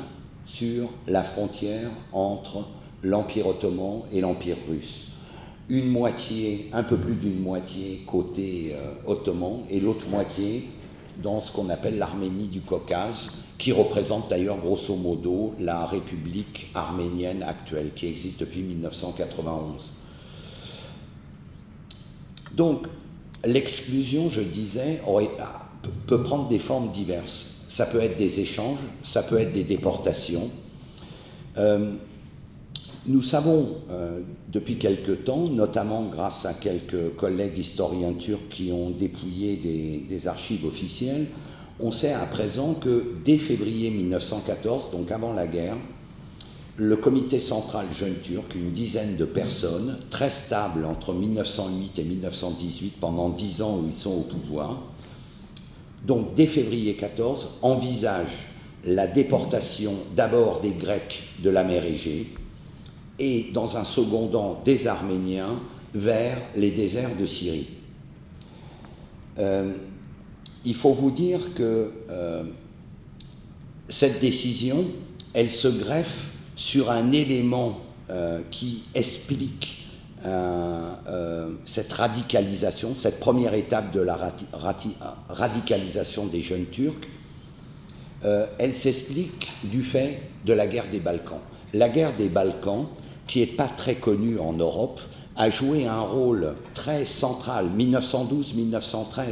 sur 0.47 0.91
la 1.07 1.23
frontière 1.23 1.89
entre 2.13 2.67
l'Empire 3.03 3.47
ottoman 3.47 4.03
et 4.13 4.21
l'Empire 4.21 4.57
russe. 4.69 5.12
Une 5.73 5.91
moitié, 5.91 6.69
un 6.75 6.83
peu 6.83 6.97
plus 6.97 7.15
d'une 7.15 7.41
moitié 7.41 8.03
côté 8.07 8.75
euh, 8.75 8.93
ottoman 9.07 9.65
et 9.71 9.81
l'autre 9.81 10.07
moitié 10.11 10.69
dans 11.23 11.41
ce 11.41 11.51
qu'on 11.51 11.71
appelle 11.71 11.97
l'Arménie 11.97 12.49
du 12.49 12.61
Caucase, 12.61 13.47
qui 13.59 13.73
représente 13.73 14.29
d'ailleurs 14.29 14.59
grosso 14.59 14.95
modo 14.97 15.55
la 15.59 15.87
République 15.87 16.71
arménienne 16.75 17.43
actuelle 17.43 17.93
qui 17.97 18.07
existe 18.07 18.41
depuis 18.41 18.61
1991. 18.61 19.83
Donc, 22.55 22.87
L'exclusion, 23.45 24.31
je 24.31 24.41
disais, 24.41 25.01
peut 26.07 26.23
prendre 26.23 26.49
des 26.49 26.61
formes 26.61 26.93
diverses. 26.93 27.65
Ça 27.69 27.87
peut 27.87 28.01
être 28.01 28.17
des 28.17 28.39
échanges, 28.41 28.79
ça 29.03 29.23
peut 29.23 29.39
être 29.39 29.53
des 29.53 29.65
déportations. 29.65 30.49
Euh, 31.59 31.93
nous 33.07 33.23
savons 33.23 33.77
euh, 33.91 34.21
depuis 34.49 34.77
quelque 34.77 35.13
temps, 35.13 35.49
notamment 35.49 36.05
grâce 36.05 36.47
à 36.47 36.55
quelques 36.55 37.17
collègues 37.17 37.59
historiens 37.59 38.13
turcs 38.13 38.49
qui 38.51 38.71
ont 38.73 38.91
dépouillé 38.91 40.07
des 40.09 40.29
archives 40.29 40.65
officielles, 40.65 41.27
on 41.81 41.91
sait 41.91 42.13
à 42.13 42.27
présent 42.27 42.75
que 42.75 43.15
dès 43.25 43.39
février 43.39 43.91
1914, 43.91 44.93
donc 44.93 45.11
avant 45.11 45.33
la 45.33 45.47
guerre, 45.47 45.77
le 46.77 46.97
comité 46.97 47.39
central 47.39 47.87
jeune 47.99 48.15
turc, 48.23 48.55
une 48.55 48.71
dizaine 48.71 49.17
de 49.17 49.25
personnes, 49.25 49.99
très 50.11 50.31
stables 50.31 50.85
entre 50.85 51.13
1908 51.13 51.99
et 51.99 52.05
1918, 52.05 52.95
pendant 53.01 53.31
dix 53.31 53.63
ans 53.63 53.79
où 53.79 53.89
ils 53.93 53.99
sont 53.99 54.19
au 54.19 54.23
pouvoir, 54.23 54.81
donc 56.07 56.35
dès 56.35 56.47
février 56.47 56.95
14, 56.95 57.59
envisage 57.63 58.29
la 58.85 59.07
déportation 59.07 59.93
d'abord 60.17 60.61
des 60.61 60.71
Grecs 60.71 61.31
de 61.43 61.51
la 61.51 61.65
mer 61.65 61.85
Égée 61.85 62.33
et 63.23 63.53
dans 63.53 63.77
un 63.77 63.85
second 63.85 64.27
temps 64.27 64.61
des 64.65 64.89
Arméniens 64.89 65.61
vers 65.95 66.37
les 66.57 66.73
déserts 66.73 67.15
de 67.15 67.25
Syrie. 67.25 67.69
Euh, 69.39 69.71
il 70.65 70.75
faut 70.75 70.93
vous 70.93 71.13
dire 71.13 71.39
que 71.55 71.93
euh, 72.11 72.43
cette 73.89 74.21
décision, 74.21 74.85
elle 75.35 75.49
se 75.49 75.69
greffe 75.69 76.35
sur 76.57 76.91
un 76.91 77.13
élément 77.13 77.79
euh, 78.11 78.43
qui 78.51 78.83
explique 78.95 79.79
cette 81.65 81.93
radicalisation, 81.93 82.95
cette 82.95 83.19
première 83.19 83.55
étape 83.55 83.93
de 83.93 84.01
la 84.01 84.17
radicalisation 85.29 86.27
des 86.27 86.43
jeunes 86.43 86.67
Turcs, 86.67 87.09
elle 88.23 88.73
s'explique 88.73 89.51
du 89.65 89.83
fait 89.83 90.21
de 90.47 90.53
la 90.53 90.69
guerre 90.69 90.89
des 90.93 91.01
Balkans. 91.01 91.41
La 91.75 91.89
guerre 91.89 92.13
des 92.17 92.29
Balkans, 92.29 92.87
qui 93.27 93.41
n'est 93.41 93.47
pas 93.47 93.69
très 93.69 93.95
connue 93.95 94.39
en 94.39 94.53
Europe, 94.53 95.01
a 95.37 95.49
joué 95.51 95.87
un 95.87 96.01
rôle 96.01 96.55
très 96.75 97.07
central, 97.07 97.67
1912-1913. 97.77 99.25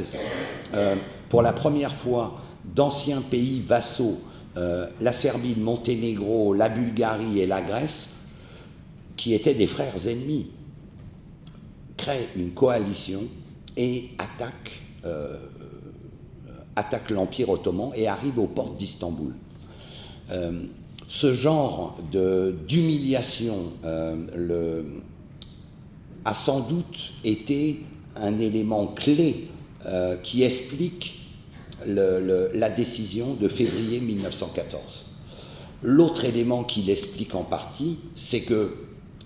pour 1.29 1.43
la 1.43 1.53
première 1.53 1.95
fois, 1.95 2.41
d'anciens 2.65 3.21
pays 3.21 3.61
vassaux 3.61 4.19
euh, 4.57 4.89
la 5.01 5.13
Serbie, 5.13 5.55
le 5.55 5.63
Monténégro, 5.63 6.55
la 6.55 6.69
Bulgarie 6.69 7.41
et 7.41 7.47
la 7.47 7.61
Grèce, 7.61 8.17
qui 9.17 9.33
étaient 9.35 9.55
des 9.55 9.69
frères 9.69 10.07
ennemis, 10.07 10.51
créent 11.97 12.29
une 12.37 12.51
coalition 12.51 13.23
et 13.77 14.11
attaquent, 14.19 14.81
euh, 15.05 15.39
l'Empire 17.11 17.51
ottoman 17.51 17.93
et 17.95 18.09
arrivent 18.09 18.39
aux 18.39 18.47
portes 18.47 18.77
d'Istanbul. 18.77 19.35
Euh, 21.11 21.33
ce 21.33 21.35
genre 21.35 21.99
d'humiliation 22.69 23.73
a 26.25 26.35
sans 26.35 26.61
doute 26.61 27.13
été 27.25 27.81
un 28.17 28.39
élément 28.39 28.87
clé 28.87 29.49
qui 30.23 30.43
explique 30.45 31.27
la 31.87 32.71
décision 32.71 33.35
de 33.35 33.49
février 33.49 34.01
1914. 34.01 35.11
L'autre 35.83 36.25
élément 36.27 36.63
qui 36.63 36.83
l'explique 36.83 37.35
en 37.35 37.43
partie, 37.43 37.99
c'est 38.15 38.43
que 38.43 38.75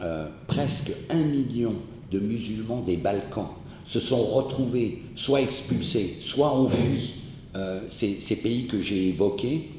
euh, 0.03 0.29
presque 0.47 0.93
un 1.11 1.23
million 1.23 1.73
de 2.11 2.19
musulmans 2.19 2.83
des 2.83 2.97
Balkans 2.97 3.49
se 3.87 4.01
sont 4.01 4.23
retrouvés 4.23 5.03
soit 5.17 5.41
expulsés, 5.41 6.19
soit 6.23 6.69
fui 6.71 7.23
euh, 7.57 7.81
ces, 7.91 8.37
pays 8.37 8.67
que 8.67 8.83
j'ai 8.83 9.09
évoqués 9.09 9.71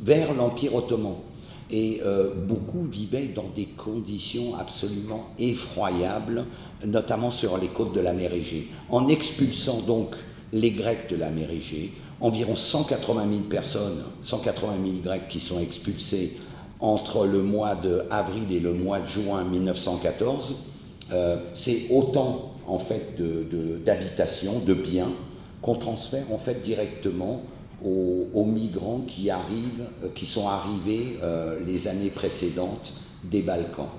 vers 0.00 0.34
l'Empire 0.34 0.74
ottoman. 0.74 1.14
Et 1.70 2.00
euh, 2.04 2.32
beaucoup 2.46 2.84
vivaient 2.84 3.30
dans 3.34 3.50
des 3.56 3.64
conditions 3.64 4.54
absolument 4.56 5.30
effroyables, 5.38 6.44
notamment 6.86 7.30
sur 7.30 7.58
les 7.58 7.66
côtes 7.66 7.92
de 7.92 8.00
la 8.00 8.12
mer 8.12 8.32
Égée. 8.32 8.68
En 8.88 9.08
expulsant 9.08 9.80
donc 9.80 10.14
les 10.52 10.70
Grecs 10.70 11.10
de 11.10 11.16
la 11.16 11.30
mer 11.30 11.50
Égée, 11.50 11.92
environ 12.20 12.56
180 12.56 13.26
000 13.28 13.40
personnes, 13.50 14.02
180 14.22 14.72
000 14.84 14.96
Grecs 15.02 15.28
qui 15.28 15.40
sont 15.40 15.60
expulsés 15.60 16.36
entre 16.80 17.26
le 17.26 17.42
mois 17.42 17.74
d'avril 17.74 18.44
et 18.50 18.60
le 18.60 18.72
mois 18.72 19.00
de 19.00 19.08
juin 19.08 19.44
1914. 19.44 20.54
Euh, 21.12 21.36
c'est 21.54 21.88
autant 21.90 22.52
en 22.66 22.78
fait 22.78 23.14
d'habitations, 23.84 24.58
de, 24.60 24.74
biens 24.74 25.10
qu'on 25.62 25.76
transfère 25.76 26.24
en 26.32 26.38
fait 26.38 26.62
directement 26.62 27.42
aux, 27.84 28.44
migrants 28.44 29.02
qui 29.06 29.30
arrivent, 29.30 29.86
euh, 30.02 30.08
qui 30.14 30.26
sont 30.26 30.48
arrivés 30.48 31.18
euh, 31.22 31.60
les 31.66 31.88
années 31.88 32.10
précédentes 32.10 33.04
des 33.24 33.42
Balkans. 33.42 33.90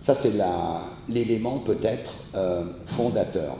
Ça, 0.00 0.14
c'est 0.14 0.32
l'élément 1.08 1.58
peut-être 1.58 2.24
euh, 2.34 2.64
fondateur. 2.86 3.56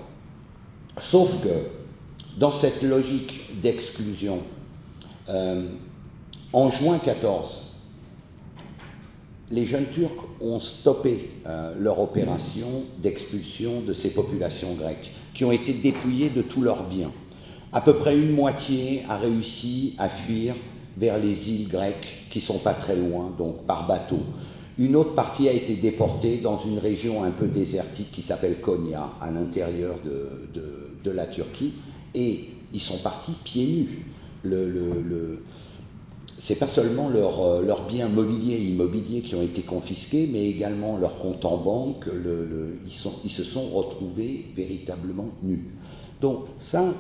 Sauf 0.99 1.45
que 1.45 2.39
dans 2.39 2.51
cette 2.51 2.83
logique 2.83 3.61
d'exclusion, 3.61 4.43
euh, 5.29 5.69
en 6.53 6.71
juin 6.71 6.99
14, 6.99 7.70
les 9.51 9.67
jeunes 9.67 9.87
Turcs 9.93 10.27
ont 10.41 10.61
stoppé 10.61 11.31
euh, 11.47 11.75
leur 11.79 11.99
opération 11.99 12.85
d'expulsion 12.99 13.81
de 13.81 13.93
ces 13.93 14.15
populations 14.15 14.75
grecques, 14.75 15.11
qui 15.35 15.45
ont 15.45 15.53
été 15.53 15.73
dépouillées 15.73 16.31
de 16.31 16.43
tous 16.43 16.63
leurs 16.63 16.89
biens. 16.89 17.11
À 17.73 17.81
peu 17.81 17.95
près 17.95 18.17
une 18.17 18.33
moitié 18.33 19.03
a 19.09 19.17
réussi 19.17 19.95
à 19.99 20.09
fuir 20.09 20.55
vers 20.97 21.19
les 21.19 21.51
îles 21.51 21.69
grecques, 21.69 22.27
qui 22.31 22.41
sont 22.41 22.59
pas 22.59 22.75
très 22.75 22.97
loin, 22.97 23.33
donc 23.37 23.65
par 23.67 23.87
bateau. 23.87 24.21
Une 24.79 24.97
autre 24.97 25.15
partie 25.15 25.49
a 25.49 25.53
été 25.53 25.75
déportée 25.75 26.39
dans 26.39 26.59
une 26.65 26.79
région 26.79 27.25
un 27.25 27.31
peu 27.31 27.47
désertique 27.47 28.13
qui 28.13 28.23
s'appelle 28.23 28.61
Konya, 28.61 29.11
à 29.21 29.31
l'intérieur 29.31 29.97
de, 30.05 31.11
la 31.11 31.27
Turquie, 31.27 31.73
et 32.15 32.49
ils 32.73 32.81
sont 32.81 32.99
partis 33.03 33.33
pieds 33.45 33.67
nus. 33.67 34.07
C'est 36.43 36.59
pas 36.59 36.67
seulement 36.67 37.11
euh, 37.15 37.63
leurs 37.63 37.87
biens 37.87 38.09
mobiliers 38.09 38.55
et 38.55 38.65
immobiliers 38.65 39.21
qui 39.21 39.35
ont 39.35 39.43
été 39.43 39.61
confisqués, 39.61 40.29
mais 40.33 40.49
également 40.49 40.97
leurs 40.97 41.19
comptes 41.19 41.45
en 41.45 41.59
banque. 41.59 42.07
ils, 42.87 43.31
se 43.31 43.43
sont 43.43 43.69
retrouvés 43.69 44.47
véritablement 44.57 45.29
nus. 45.43 45.67
Donc 46.23 46.47
ça, 46.59 46.95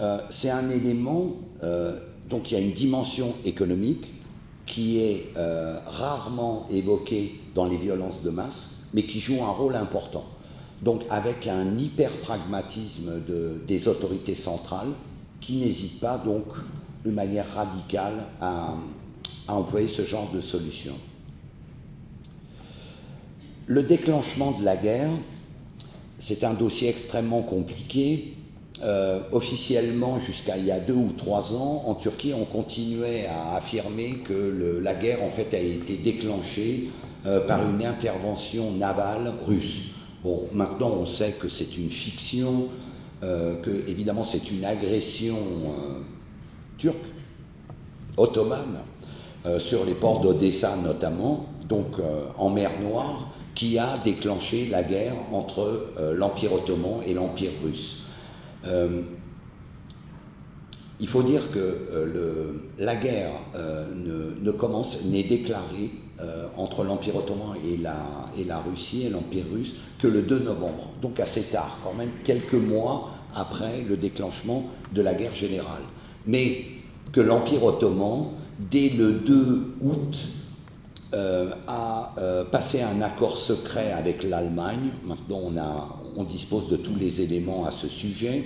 euh, 0.00 0.18
c'est 0.30 0.50
un 0.50 0.70
élément. 0.70 1.36
Euh, 1.62 2.00
donc 2.28 2.50
il 2.50 2.54
y 2.54 2.56
a 2.56 2.60
une 2.60 2.72
dimension 2.72 3.32
économique, 3.44 4.12
qui 4.66 4.98
est 4.98 5.26
rarement 5.86 6.66
évoqué 6.70 7.38
dans 7.54 7.66
les 7.66 7.76
violences 7.76 8.22
de 8.22 8.30
masse, 8.30 8.88
mais 8.94 9.02
qui 9.02 9.20
joue 9.20 9.42
un 9.42 9.50
rôle 9.50 9.76
important. 9.76 10.24
donc 10.82 11.02
avec 11.10 11.46
un 11.46 11.78
hyper-pragmatisme 11.78 13.20
des 13.68 13.88
autorités 13.88 14.34
centrales 14.34 14.92
qui 15.42 15.58
n'hésitent 15.58 16.00
pas 16.00 16.16
donc 16.16 16.46
de 17.04 17.10
manière 17.10 17.46
radicale 17.54 18.14
à, 18.40 18.74
employer 19.48 19.88
ce 19.88 20.02
genre 20.02 20.30
de 20.32 20.40
solution. 20.40 20.94
Le 23.66 23.82
déclenchement 23.82 24.52
de 24.52 24.64
la 24.64 24.76
guerre, 24.76 25.10
c'est 26.18 26.44
un 26.44 26.54
dossier 26.54 26.88
extrêmement 26.88 27.42
compliqué. 27.42 28.34
Euh, 28.82 29.20
officiellement, 29.32 30.18
jusqu'à 30.20 30.56
il 30.56 30.64
y 30.64 30.70
a 30.70 30.80
deux 30.80 30.94
ou 30.94 31.12
trois 31.16 31.54
ans, 31.54 31.84
en 31.86 31.94
Turquie, 31.94 32.32
on 32.34 32.44
continuait 32.46 33.26
à 33.26 33.56
affirmer 33.56 34.18
que 34.26 34.80
la 34.82 34.94
guerre 34.94 35.22
en 35.22 35.30
fait 35.30 35.54
a 35.54 35.60
été 35.60 35.96
déclenchée 35.96 36.90
euh, 37.26 37.46
par 37.46 37.60
une 37.68 37.84
intervention 37.84 38.72
navale 38.72 39.32
russe. 39.46 39.92
Bon, 40.22 40.48
maintenant 40.54 40.90
on 41.00 41.06
sait 41.06 41.32
que 41.32 41.48
c'est 41.50 41.76
une 41.76 41.90
fiction, 41.90 42.68
euh, 43.22 43.60
que 43.60 43.88
évidemment 43.88 44.24
c'est 44.24 44.50
une 44.50 44.64
agression 44.64 45.36
turque, 46.78 46.96
ottomane, 48.16 48.78
sur 49.58 49.84
les 49.84 49.94
ports 49.94 50.20
d'Odessa 50.20 50.76
notamment, 50.76 51.46
donc 51.68 51.96
en 52.38 52.48
mer 52.48 52.70
Noire, 52.82 53.32
qui 53.54 53.78
a 53.78 53.98
déclenché 54.04 54.66
la 54.66 54.82
guerre 54.82 55.14
entre 55.32 55.90
l'Empire 56.14 56.52
ottoman 56.52 57.00
et 57.06 57.12
l'Empire 57.14 57.50
russe. 57.62 58.04
Euh, 58.66 59.02
il 61.00 61.08
faut 61.08 61.22
dire 61.22 61.50
que 61.50 61.58
euh, 61.58 62.52
la 62.78 62.94
guerre 62.94 63.32
euh, 63.56 63.84
ne, 64.40 64.50
commence, 64.52 65.04
n'est 65.06 65.24
déclarée 65.24 65.90
entre 66.56 66.84
l'Empire 66.84 67.16
ottoman 67.16 67.56
et 67.68 67.76
la, 67.76 67.96
et 68.38 68.44
la 68.44 68.58
Russie 68.58 69.04
et 69.04 69.10
l'Empire 69.10 69.44
russe 69.52 69.80
que 69.98 70.06
le 70.06 70.22
2 70.22 70.44
novembre, 70.44 70.90
donc 71.02 71.18
assez 71.18 71.42
tard, 71.50 71.80
quand 71.82 71.92
même 71.92 72.10
quelques 72.24 72.54
mois 72.54 73.10
après 73.34 73.82
le 73.86 73.96
déclenchement 73.96 74.70
de 74.92 75.02
la 75.02 75.12
guerre 75.12 75.34
générale. 75.34 75.82
Mais 76.26 76.64
que 77.12 77.20
l'Empire 77.20 77.64
ottoman, 77.64 78.28
dès 78.58 78.90
le 78.90 79.12
2 79.12 79.76
août, 79.80 80.18
a 81.68 82.12
passé 82.50 82.82
un 82.82 83.00
accord 83.00 83.36
secret 83.36 83.92
avec 83.92 84.24
l'Allemagne. 84.24 84.90
Maintenant, 85.04 85.42
on, 85.44 85.56
a, 85.56 86.00
on 86.16 86.24
dispose 86.24 86.68
de 86.68 86.76
tous 86.76 86.96
les 86.96 87.20
éléments 87.22 87.66
à 87.66 87.70
ce 87.70 87.86
sujet, 87.86 88.44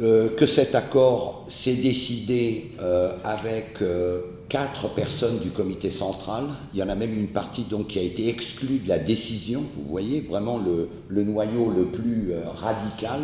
euh, 0.00 0.30
que 0.36 0.46
cet 0.46 0.74
accord 0.74 1.46
s'est 1.50 1.76
décidé 1.76 2.72
euh, 2.80 3.14
avec 3.24 3.82
euh, 3.82 4.22
quatre 4.48 4.88
personnes 4.94 5.38
du 5.40 5.50
comité 5.50 5.90
central. 5.90 6.44
Il 6.72 6.80
y 6.80 6.82
en 6.82 6.88
a 6.88 6.94
même 6.94 7.12
une 7.12 7.28
partie 7.28 7.62
donc, 7.64 7.88
qui 7.88 7.98
a 7.98 8.02
été 8.02 8.28
exclue 8.28 8.78
de 8.78 8.88
la 8.88 8.98
décision, 8.98 9.62
vous 9.76 9.90
voyez, 9.90 10.20
vraiment 10.20 10.58
le, 10.58 10.88
le 11.08 11.24
noyau 11.24 11.70
le 11.70 11.84
plus 11.84 12.32
radical. 12.56 13.20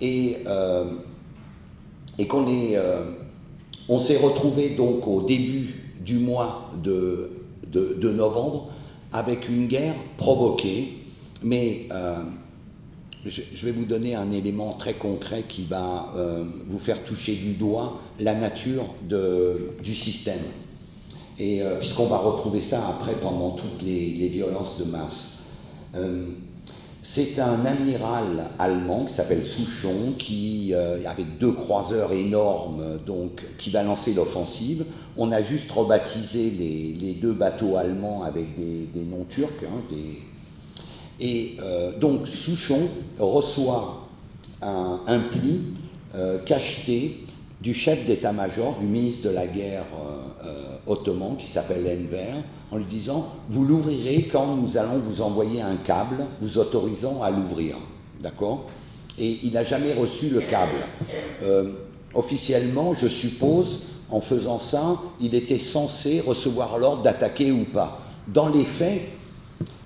Et, 0.00 0.36
et 2.18 2.26
qu'on 2.26 2.48
est, 2.48 2.76
on 3.88 3.98
s'est 3.98 4.18
retrouvé 4.18 4.70
donc 4.70 5.06
au 5.06 5.22
début 5.22 5.74
du 6.04 6.18
mois 6.18 6.70
de, 6.82 7.30
de, 7.72 7.96
de 8.00 8.10
novembre 8.10 8.70
avec 9.12 9.48
une 9.48 9.66
guerre 9.66 9.94
provoquée 10.16 11.04
mais 11.44 11.86
euh, 11.92 12.16
je, 13.26 13.66
vais 13.66 13.72
vous 13.72 13.84
donner 13.84 14.14
un 14.14 14.32
élément 14.32 14.72
très 14.72 14.94
concret 14.94 15.44
qui 15.48 15.64
va 15.64 16.12
euh, 16.16 16.44
vous 16.66 16.78
faire 16.78 17.04
toucher 17.04 17.34
du 17.34 17.52
doigt 17.52 18.00
la 18.18 18.34
nature 18.34 18.86
du 19.02 19.94
système. 19.94 20.40
Et 21.38 21.62
euh, 21.62 21.78
puisqu'on 21.78 22.06
va 22.06 22.18
retrouver 22.18 22.60
ça 22.60 22.88
après 22.88 23.12
pendant 23.12 23.50
toutes 23.50 23.82
les, 23.82 24.28
violences 24.28 24.80
de 24.80 24.84
masse. 24.90 25.44
C'est 27.06 27.38
un 27.38 27.64
amiral 27.66 28.46
allemand 28.58 29.04
qui 29.04 29.14
s'appelle 29.14 29.44
Souchon, 29.44 30.14
qui, 30.18 30.72
avec 31.06 31.36
deux 31.38 31.52
croiseurs 31.52 32.12
énormes, 32.12 32.98
donc, 33.06 33.42
qui 33.58 33.68
va 33.68 33.82
lancer 33.82 34.14
l'offensive. 34.14 34.86
On 35.18 35.30
a 35.30 35.42
juste 35.42 35.70
rebaptisé 35.70 36.50
les, 36.50 37.12
deux 37.20 37.34
bateaux 37.34 37.76
allemands 37.76 38.22
avec 38.22 38.56
des, 38.56 39.02
noms 39.02 39.26
turcs, 39.28 39.64
hein, 39.64 39.82
et 41.20 41.56
euh, 41.62 41.96
donc 41.98 42.26
Souchon 42.26 42.88
reçoit 43.18 44.08
un, 44.62 45.18
pli 45.30 45.62
euh, 46.14 46.38
cacheté 46.44 47.20
du 47.60 47.74
chef 47.74 48.06
d'état-major, 48.06 48.78
du 48.80 48.86
ministre 48.86 49.28
de 49.28 49.34
la 49.34 49.46
guerre 49.46 49.84
euh, 50.44 50.76
ottoman, 50.86 51.36
qui 51.36 51.46
s'appelle 51.46 51.86
Enver, 51.86 52.42
en 52.74 52.78
lui 52.78 52.84
disant 52.84 53.28
Vous 53.48 53.64
l'ouvrirez 53.64 54.28
quand 54.30 54.56
nous 54.56 54.76
allons 54.76 54.98
vous 54.98 55.22
envoyer 55.22 55.62
un 55.62 55.76
câble, 55.76 56.16
vous 56.40 56.58
autorisant 56.58 57.22
à 57.22 57.30
l'ouvrir. 57.30 57.76
D'accord? 58.20 58.66
Et 59.18 59.38
il 59.44 59.52
n'a 59.52 59.64
jamais 59.64 59.92
reçu 59.94 60.28
le 60.28 60.40
câble. 60.40 60.84
officiellement, 62.14 62.94
je 62.94 63.06
suppose, 63.06 63.90
en 64.10 64.20
faisant 64.20 64.58
ça, 64.58 64.96
il 65.20 65.34
était 65.34 65.58
censé 65.58 66.20
recevoir 66.20 66.78
l'ordre 66.78 67.02
d'attaquer 67.02 67.52
ou 67.52 67.64
pas. 67.64 68.00
Dans 68.26 68.48
les 68.48 68.64
faits, 68.64 69.02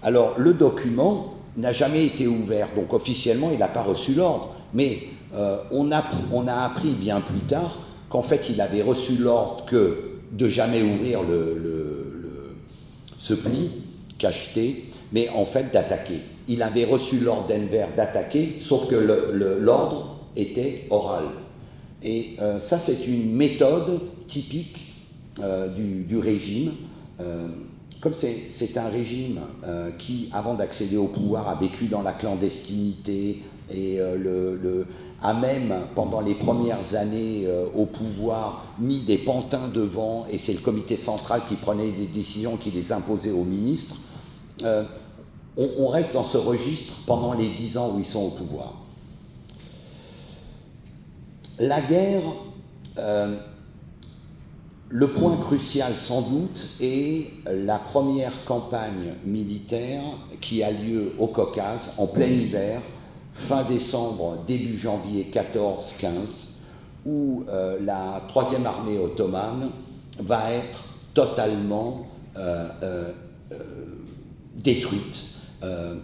alors, 0.02 0.34
le 0.38 0.54
document 0.54 1.34
n'a 1.56 1.72
jamais 1.72 2.06
été 2.06 2.26
ouvert, 2.26 2.68
donc 2.76 2.92
officiellement, 2.92 3.50
il 3.52 3.58
n'a 3.58 3.68
pas 3.68 3.82
reçu 3.82 4.14
l'ordre. 4.14 4.54
Mais 4.74 5.00
euh, 5.34 5.56
on, 5.72 5.90
a, 5.90 5.98
appris 6.64 6.90
bien 6.90 7.20
plus 7.20 7.40
tard 7.40 7.78
qu'en 8.08 8.22
fait, 8.22 8.48
il 8.48 8.60
avait 8.60 8.82
reçu 8.82 9.16
l'ordre 9.16 9.64
que 9.66 10.12
de 10.30 10.48
jamais 10.48 10.82
ouvrir 10.82 11.20
pli 13.34 13.70
cacheté, 14.18 14.84
mais 15.12 15.28
en 15.30 15.44
fait 15.44 15.72
d'attaquer. 15.72 16.20
Il 16.48 16.62
avait 16.62 16.84
reçu 16.84 17.18
l'ordre 17.20 17.48
d'Enver 17.48 17.86
d'attaquer, 17.96 18.58
sauf 18.60 18.88
que 18.88 18.96
l'ordre 19.60 20.20
était 20.36 20.86
oral. 20.90 21.24
Et 22.02 22.36
euh, 22.40 22.58
ça, 22.60 22.78
c'est 22.78 23.06
une 23.06 23.34
méthode 23.34 24.00
typique 24.28 24.94
euh, 25.42 25.68
du, 25.68 26.18
régime 26.18 26.72
comme 28.00 28.14
c'est 28.14 28.76
un 28.78 28.88
régime 28.88 29.40
euh, 29.64 29.90
qui, 29.98 30.30
avant 30.32 30.54
d'accéder 30.54 30.96
au 30.96 31.08
pouvoir, 31.08 31.48
a 31.48 31.56
vécu 31.56 31.86
dans 31.86 32.02
la 32.02 32.12
clandestinité 32.12 33.42
et 33.70 34.00
euh, 34.00 34.16
le, 34.16 34.86
a 35.22 35.34
même, 35.34 35.74
pendant 35.94 36.20
les 36.20 36.34
premières 36.34 36.94
années 36.94 37.44
euh, 37.46 37.66
au 37.74 37.86
pouvoir, 37.86 38.66
mis 38.78 39.00
des 39.00 39.18
pantins 39.18 39.68
devant, 39.68 40.26
et 40.30 40.38
c'est 40.38 40.52
le 40.52 40.60
comité 40.60 40.96
central 40.96 41.42
qui 41.48 41.56
prenait 41.56 41.90
des 41.90 42.06
décisions, 42.06 42.56
qui 42.56 42.70
les 42.70 42.92
imposait 42.92 43.32
aux 43.32 43.44
ministres, 43.44 43.96
on, 44.64 45.70
on, 45.78 45.88
reste 45.88 46.14
dans 46.14 46.24
ce 46.24 46.36
registre 46.36 47.04
pendant 47.06 47.32
les 47.32 47.48
dix 47.48 47.78
ans 47.78 47.92
où 47.94 47.98
ils 47.98 48.04
sont 48.04 48.26
au 48.26 48.30
pouvoir. 48.30 48.74
La 51.60 51.80
guerre 51.80 52.22
le 54.90 55.06
point 55.06 55.36
crucial 55.36 55.92
sans 55.96 56.22
doute 56.22 56.76
est 56.80 57.26
la 57.46 57.76
première 57.78 58.32
campagne 58.46 59.12
militaire 59.24 60.02
qui 60.40 60.62
a 60.62 60.70
lieu 60.70 61.12
au 61.18 61.26
Caucase 61.26 61.94
en 61.98 62.06
plein 62.06 62.26
hiver, 62.26 62.80
fin 63.38 63.62
décembre, 63.64 64.44
début 64.46 64.78
janvier 64.78 65.30
14-15, 65.32 66.48
où 67.06 67.44
euh, 67.48 67.78
la 67.84 68.22
troisième 68.28 68.66
armée 68.66 68.98
ottomane 68.98 69.70
va 70.20 70.52
être 70.52 70.80
totalement 71.14 72.06
euh, 72.36 72.68
euh, 72.82 73.12
détruite, 74.56 75.34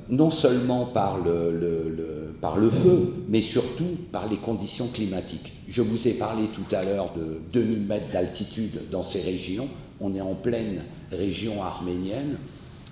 non 0.09 0.31
seulement 0.31 0.87
par 0.87 1.19
le, 1.19 2.71
feu, 2.71 3.15
mais 3.29 3.41
surtout 3.41 3.97
par 4.11 4.29
les 4.29 4.37
conditions 4.37 4.89
climatiques. 4.89 5.53
Je 5.69 5.83
vous 5.83 6.09
ai 6.09 6.15
parlé 6.15 6.45
tout 6.55 6.75
à 6.75 6.83
l'heure 6.85 7.13
de 7.17 7.41
2000 7.53 7.87
mètres 7.87 8.11
d'altitude 8.13 8.81
dans 8.91 9.03
ces 9.03 9.21
régions. 9.21 9.69
On 10.01 10.15
est 10.15 10.21
en 10.21 10.35
pleine 10.35 10.83
région 11.13 11.63
arménienne. 11.63 12.37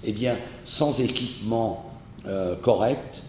Eh 0.04 0.12
bien, 0.12 0.34
sans 0.64 1.00
équipement 1.00 1.90
correct, 2.62 3.22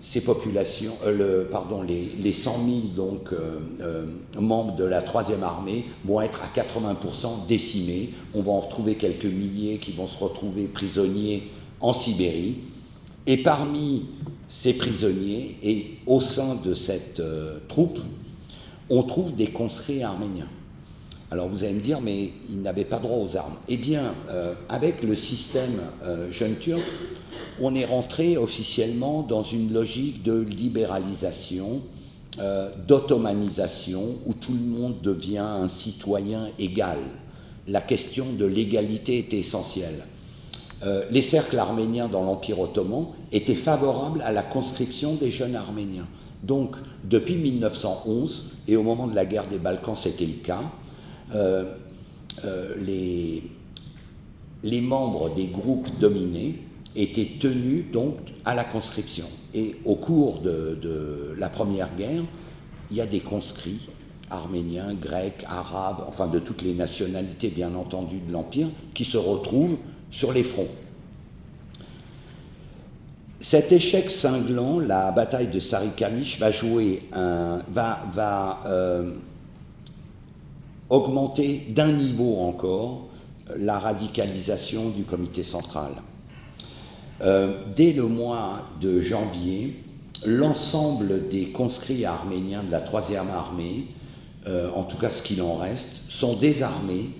ces 0.00 0.22
populations, 0.22 0.94
euh, 1.04 1.44
les, 1.86 2.12
les, 2.22 2.32
100 2.32 2.66
000 2.66 2.78
donc, 2.96 3.30
membres 4.38 4.76
de 4.76 4.84
la 4.84 5.02
troisième 5.02 5.42
armée 5.42 5.84
vont 6.04 6.20
être 6.20 6.40
à 6.42 6.60
80% 6.60 7.46
décimés. 7.46 8.10
On 8.34 8.42
va 8.42 8.52
en 8.52 8.60
retrouver 8.60 8.94
quelques 8.94 9.24
milliers 9.24 9.78
qui 9.78 9.92
vont 9.92 10.06
se 10.06 10.22
retrouver 10.22 10.64
prisonniers 10.64 11.50
en 11.80 11.92
Sibérie. 11.92 12.56
Et 13.26 13.38
parmi 13.38 14.06
ces 14.48 14.74
prisonniers 14.74 15.56
et 15.62 15.98
au 16.06 16.20
sein 16.20 16.56
de 16.64 16.74
cette 16.74 17.22
troupe, 17.68 17.98
on 18.90 19.02
trouve 19.02 19.34
des 19.34 19.48
conscrits 19.48 20.02
arméniens. 20.02 20.48
Alors 21.30 21.48
vous 21.48 21.64
allez 21.64 21.74
me 21.74 21.80
dire, 21.80 22.00
mais 22.00 22.30
ils 22.50 22.60
n'avaient 22.60 22.84
pas 22.84 22.98
droit 22.98 23.18
aux 23.18 23.36
armes. 23.36 23.56
Eh 23.68 23.76
bien, 23.76 24.14
euh, 24.30 24.54
avec 24.68 25.02
le 25.02 25.16
système 25.16 25.80
euh, 26.04 26.30
jeune 26.30 26.56
turc, 26.56 26.82
on 27.60 27.74
est 27.74 27.84
rentré 27.84 28.36
officiellement 28.36 29.22
dans 29.22 29.42
une 29.42 29.72
logique 29.72 30.22
de 30.22 30.38
libéralisation, 30.38 31.80
euh, 32.40 32.70
d'automanisation, 32.86 34.16
où 34.26 34.34
tout 34.34 34.52
le 34.52 34.66
monde 34.78 35.00
devient 35.02 35.38
un 35.38 35.68
citoyen 35.68 36.48
égal. 36.58 36.98
La 37.66 37.80
question 37.80 38.26
de 38.38 38.44
l'égalité 38.44 39.18
est 39.18 39.34
essentielle. 39.34 40.06
les 41.10 41.22
cercles 41.22 41.58
arméniens 41.58 42.08
dans 42.08 42.22
l'Empire 42.22 42.60
ottoman 42.60 43.06
étaient 43.32 43.54
favorables 43.54 44.20
à 44.20 44.32
la 44.32 44.42
conscription 44.42 45.14
des 45.14 45.30
jeunes 45.30 45.56
arméniens. 45.56 46.06
Donc, 46.42 46.76
depuis 47.04 47.36
1911, 47.36 48.52
et 48.68 48.76
au 48.76 48.82
moment 48.82 49.06
de 49.06 49.14
la 49.14 49.24
guerre 49.24 49.48
des 49.48 49.56
Balkans, 49.56 49.96
c'était 49.96 50.26
le 50.26 50.42
cas, 50.44 50.60
les, 51.32 53.42
les 54.62 54.80
membres 54.80 55.34
des 55.34 55.46
groupes 55.46 55.88
dominés 56.00 56.60
étaient 56.96 57.38
tenus 57.38 57.84
donc 57.92 58.16
à 58.44 58.54
la 58.54 58.64
conscription. 58.64 59.26
Et 59.52 59.76
au 59.84 59.96
cours 59.96 60.40
de, 60.40 61.34
la 61.38 61.48
Première 61.48 61.94
Guerre, 61.96 62.22
il 62.90 62.96
y 62.96 63.00
a 63.00 63.06
des 63.06 63.20
conscrits 63.20 63.88
arméniens, 64.30 64.94
grecs, 64.94 65.44
arabes, 65.46 66.04
enfin 66.08 66.26
de 66.26 66.38
toutes 66.38 66.62
les 66.62 66.74
nationalités 66.74 67.48
bien 67.48 67.74
entendu 67.74 68.16
de 68.26 68.32
l'Empire, 68.32 68.68
qui 68.94 69.04
se 69.04 69.18
retrouvent 69.18 69.76
sur 70.10 70.32
les 70.32 70.42
fronts. 70.42 70.68
Cet 73.38 73.72
échec 73.72 74.10
cinglant, 74.10 74.78
la 74.78 75.12
bataille 75.12 75.48
de 75.48 75.60
Sarikamish, 75.60 76.40
va 76.40 76.50
jouer 76.50 77.02
un, 77.12 77.60
va, 77.70 77.98
va 78.14 78.62
euh, 78.66 79.12
augmenter 80.90 81.66
d'un 81.68 81.92
niveau 81.92 82.38
encore 82.40 83.08
la 83.56 83.78
radicalisation 83.78 84.90
du 84.90 85.02
comité 85.02 85.42
central. 85.42 85.92
Euh, 87.20 87.54
dès 87.76 87.92
le 87.92 88.04
mois 88.04 88.62
de 88.80 89.00
janvier, 89.00 89.76
l'ensemble 90.24 91.28
des 91.28 91.46
conscrits 91.46 92.04
arméniens 92.04 92.62
de 92.62 92.70
la 92.70 92.80
troisième 92.80 93.30
armée, 93.30 93.86
euh, 94.46 94.70
en 94.74 94.82
tout 94.82 94.96
cas 94.96 95.10
ce 95.10 95.22
qu'il 95.22 95.42
en 95.42 95.56
reste, 95.56 96.02
sont 96.08 96.36
désarmés 96.36 97.10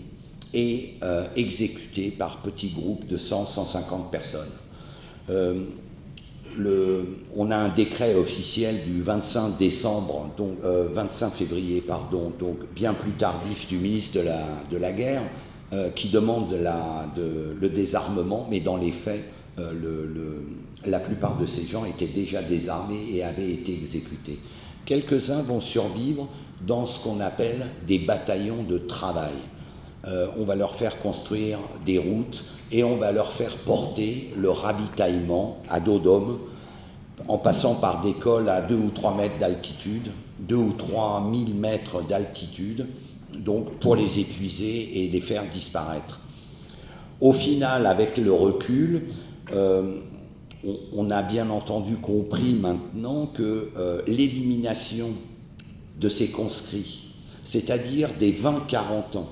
et 0.53 0.95
euh, 1.03 1.27
exécutés 1.37 2.11
par 2.11 2.39
petits 2.39 2.71
groupes 2.71 3.07
de 3.07 3.19
100-150 3.19 4.11
personnes. 4.11 4.49
On 7.37 7.51
a 7.51 7.57
un 7.57 7.69
décret 7.69 8.15
officiel 8.15 8.85
du 8.85 9.03
25 9.03 9.59
décembre, 9.59 10.31
donc 10.37 10.59
25 10.63 11.31
février, 11.31 11.81
pardon, 11.81 12.33
donc 12.39 12.59
bien 12.75 12.93
plus 12.95 13.13
tardif 13.13 13.69
du 13.69 13.79
ministre 13.79 14.21
de 14.21 14.27
la, 14.27 14.41
de 14.71 14.77
la 14.77 14.93
guerre, 14.93 15.23
euh, 15.75 15.89
qui 15.91 16.09
demande 16.09 16.53
le 16.53 17.69
désarmement, 17.69 18.47
mais 18.49 18.61
dans 18.61 18.77
les 18.77 18.93
faits, 18.93 19.25
euh, 19.59 19.73
la 20.87 21.01
plupart 21.01 21.37
de 21.39 21.47
ces 21.47 21.67
gens 21.67 21.85
étaient 21.85 22.07
déjà 22.07 22.43
désarmés 22.43 23.03
et 23.13 23.25
avaient 23.25 23.51
été 23.51 23.73
exécutés. 23.73 24.39
Quelques-uns 24.85 25.43
vont 25.43 25.61
survivre 25.61 26.29
dans 26.65 26.87
ce 26.87 27.03
qu'on 27.03 27.19
appelle 27.19 27.67
des 27.89 27.99
bataillons 27.99 28.63
de 28.63 28.79
travail. 28.79 29.33
Euh, 30.07 30.27
on 30.39 30.45
va 30.45 30.55
leur 30.55 30.75
faire 30.75 31.01
construire 31.01 31.59
des 31.87 31.99
routes 31.99 32.53
et 32.71 32.85
on 32.85 32.97
va 32.97 33.11
leur 33.13 33.33
faire 33.33 33.57
porter 33.57 34.33
le 34.37 34.51
ravitaillement 34.51 35.59
à 35.71 35.81
dos 35.81 35.99
d'homme 35.99 36.39
en 37.29 37.39
passant 37.39 37.77
par 37.77 38.03
des 38.03 38.13
cols 38.13 38.49
à 38.49 38.61
2 38.61 38.75
ou 38.75 38.91
3 38.91 39.17
mètres 39.17 39.39
d'altitude, 39.39 40.11
2 40.41 40.57
ou 40.57 40.73
3 40.77 41.31
000 41.33 41.59
mètres 41.59 42.03
d'altitude, 42.07 42.87
donc 43.39 43.79
pour 43.79 43.97
les 43.97 44.21
épuiser 44.21 45.05
et 45.05 45.09
les 45.09 45.21
faire 45.21 45.45
disparaître. 45.53 46.21
Au 47.21 47.33
final, 47.33 47.87
avec 47.87 48.17
le 48.17 48.33
recul, 48.33 49.03
euh, 49.53 50.01
on, 50.95 51.11
a 51.11 51.23
bien 51.23 51.51
entendu 51.51 51.95
compris 51.95 52.55
maintenant 52.55 53.27
que 53.27 53.71
euh, 53.77 54.03
l'élimination 54.07 55.11
de 56.01 56.09
ces 56.09 56.31
conscrits, 56.31 57.15
c'est-à-dire 57.45 58.09
des 58.19 58.33
20-40 58.33 59.19
ans, 59.19 59.29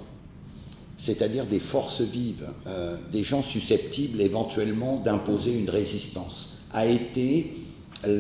c'est-à-dire 1.03 1.47
des 1.47 1.59
forces 1.59 2.01
vives, 2.03 2.47
euh, 2.69 2.97
des 3.11 3.25
gens 3.25 3.43
susceptibles 3.43 4.21
éventuellement 4.21 5.03
d'imposer 5.05 5.59
une 5.59 5.69
résistance, 5.69 6.69
a 6.73 6.87
été 6.87 7.57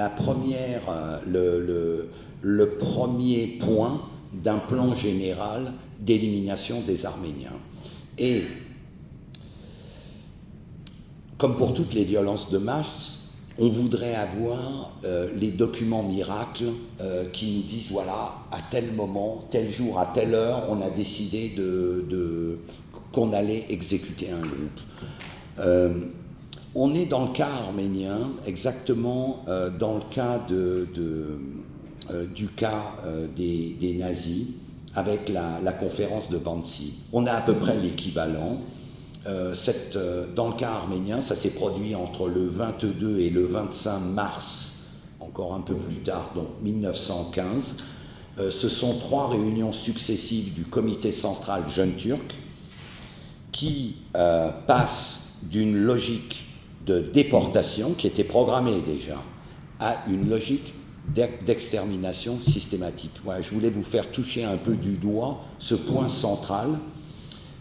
première, 0.08 0.82
le 1.26 2.68
premier 2.80 3.46
point 3.60 4.02
d'un 4.32 4.58
plan 4.58 4.96
général 4.96 5.72
d'élimination 6.00 6.80
des 6.80 7.06
Arméniens. 7.06 7.56
Et 8.18 8.42
comme 11.38 11.56
pour 11.56 11.74
toutes 11.74 11.94
les 11.94 12.04
violences 12.04 12.50
de 12.50 12.58
masse, 12.58 13.21
on 13.58 13.68
voudrait 13.68 14.14
avoir 14.14 14.92
euh, 15.04 15.28
les 15.38 15.50
documents 15.50 16.02
miracles 16.02 16.70
euh, 17.00 17.28
qui 17.32 17.56
nous 17.56 17.62
disent 17.62 17.90
voilà, 17.90 18.32
à 18.50 18.58
tel 18.70 18.92
moment, 18.92 19.44
tel 19.50 19.72
jour, 19.72 19.98
à 19.98 20.06
telle 20.14 20.34
heure, 20.34 20.66
on 20.70 20.80
a 20.80 20.90
décidé 20.90 21.52
de, 21.56 22.58
qu'on 23.12 23.32
allait 23.32 23.66
exécuter 23.68 24.30
un 24.30 24.40
groupe. 24.40 24.80
Euh, 25.58 25.90
on 26.74 26.94
est 26.94 27.04
dans 27.04 27.26
le 27.26 27.32
cas 27.32 27.48
arménien, 27.66 28.30
exactement 28.46 29.44
dans 29.78 29.96
le 29.96 30.02
cas 30.10 30.40
du 32.34 32.46
cas 32.56 32.94
des, 33.36 33.96
nazis 33.98 34.46
avec 34.94 35.28
la, 35.28 35.72
conférence 35.72 36.30
de 36.30 36.38
Wannsee. 36.38 37.08
On 37.12 37.26
a 37.26 37.32
à 37.32 37.40
peu 37.42 37.52
près 37.52 37.76
l'équivalent. 37.76 38.56
Euh, 39.26 39.54
dans 40.34 40.48
le 40.48 40.54
cas 40.54 40.70
arménien, 40.70 41.20
ça 41.20 41.36
s'est 41.36 41.50
produit 41.50 41.94
entre 41.94 42.28
le 42.28 42.46
22 42.46 43.20
et 43.20 43.30
le 43.30 43.46
25 43.46 44.00
mars, 44.00 44.86
encore 45.20 45.54
un 45.54 45.60
peu 45.60 45.74
plus 45.74 45.96
tard, 45.96 46.32
donc 46.34 46.48
1915. 46.62 47.82
ce 48.38 48.68
sont 48.68 48.98
trois 48.98 49.28
réunions 49.28 49.72
successives 49.72 50.54
du 50.54 50.64
comité 50.64 51.12
central 51.12 51.64
jeune 51.70 51.94
turc 51.94 52.34
qui 53.52 53.96
passent 54.66 55.26
d'une 55.42 55.76
logique 55.76 56.42
de 56.86 57.00
déportation 57.00 57.92
qui 57.92 58.06
était 58.06 58.24
programmée 58.24 58.80
déjà 58.86 59.18
à 59.80 59.96
une 60.08 60.28
logique 60.28 60.74
d'extermination 61.46 62.38
systématique. 62.40 63.12
Voilà, 63.24 63.42
je 63.42 63.50
voulais 63.50 63.70
vous 63.70 63.82
faire 63.82 64.10
toucher 64.10 64.44
un 64.44 64.56
peu 64.56 64.74
du 64.74 64.92
doigt 64.92 65.40
ce 65.58 65.74
point 65.74 66.08
central. 66.08 66.68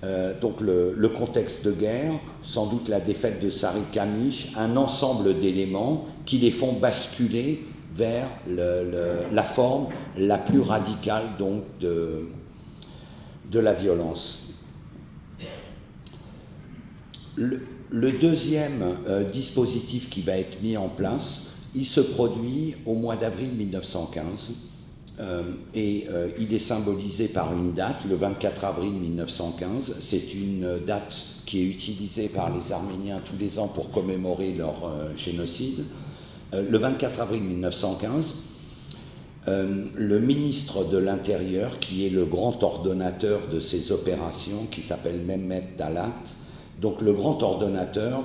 Euh, 0.04 0.34
donc 0.40 0.62
le, 0.62 1.10
contexte 1.10 1.66
de 1.66 1.72
guerre, 1.72 2.14
sans 2.42 2.68
doute 2.68 2.90
la 2.90 3.00
défaite 3.00 3.42
de 3.42 3.50
Sari 3.50 3.82
Kamish, 3.92 4.54
un 4.58 4.76
ensemble 4.76 5.40
d'éléments 5.40 6.08
qui 6.26 6.40
les 6.40 6.52
font 6.52 6.74
basculer 6.74 7.64
vers 7.96 8.28
la 8.48 9.44
forme 9.44 9.88
la 10.18 10.38
plus 10.38 10.62
radicale 10.62 11.24
donc 11.38 11.64
de, 11.80 12.30
la 13.54 13.74
violence. 13.74 14.54
Le, 17.36 18.12
deuxième 18.20 18.84
euh, 19.08 19.30
dispositif 19.30 20.10
qui 20.10 20.22
va 20.22 20.38
être 20.38 20.62
mis 20.62 20.78
en 20.78 20.88
place, 20.88 21.58
il 21.76 21.86
se 21.86 22.02
produit 22.02 22.76
au 22.86 22.94
mois 22.94 23.18
d'avril 23.18 23.50
1915 23.50 24.24
euh, 24.24 24.71
et 25.74 26.06
euh, 26.10 26.30
il 26.40 26.54
est 26.54 26.60
symbolisé 26.60 27.28
par 27.28 27.54
une 27.54 27.74
date, 27.74 27.98
le 28.10 28.16
24 28.16 28.66
avril 28.66 28.92
1915. 28.92 29.98
C'est 30.02 30.34
une 30.34 30.80
date 30.86 31.16
qui 31.46 31.62
est 31.62 31.66
utilisée 31.66 32.28
par 32.30 32.50
les 32.56 32.72
Arméniens 32.72 33.22
tous 33.26 33.38
les 33.40 33.60
ans 33.60 33.68
pour 33.68 33.92
commémorer 33.92 34.54
leur 34.54 34.86
euh, 34.86 35.16
génocide. 35.18 35.84
le 36.54 36.78
24 36.78 37.22
avril 37.22 37.42
1915, 37.44 38.46
le 39.48 40.20
ministre 40.20 40.90
de 40.90 40.98
l'Intérieur, 40.98 41.80
qui 41.80 42.06
est 42.06 42.10
le 42.10 42.26
grand 42.26 42.62
ordonnateur 42.62 43.40
de 43.52 43.60
ces 43.60 43.92
opérations, 43.92 44.68
qui 44.70 44.82
s'appelle 44.82 45.20
Mehmet 45.26 45.64
Dalat, 45.78 46.14
donc 46.80 47.02
le 47.02 47.14
grand 47.14 47.42
ordonnateur 47.42 48.22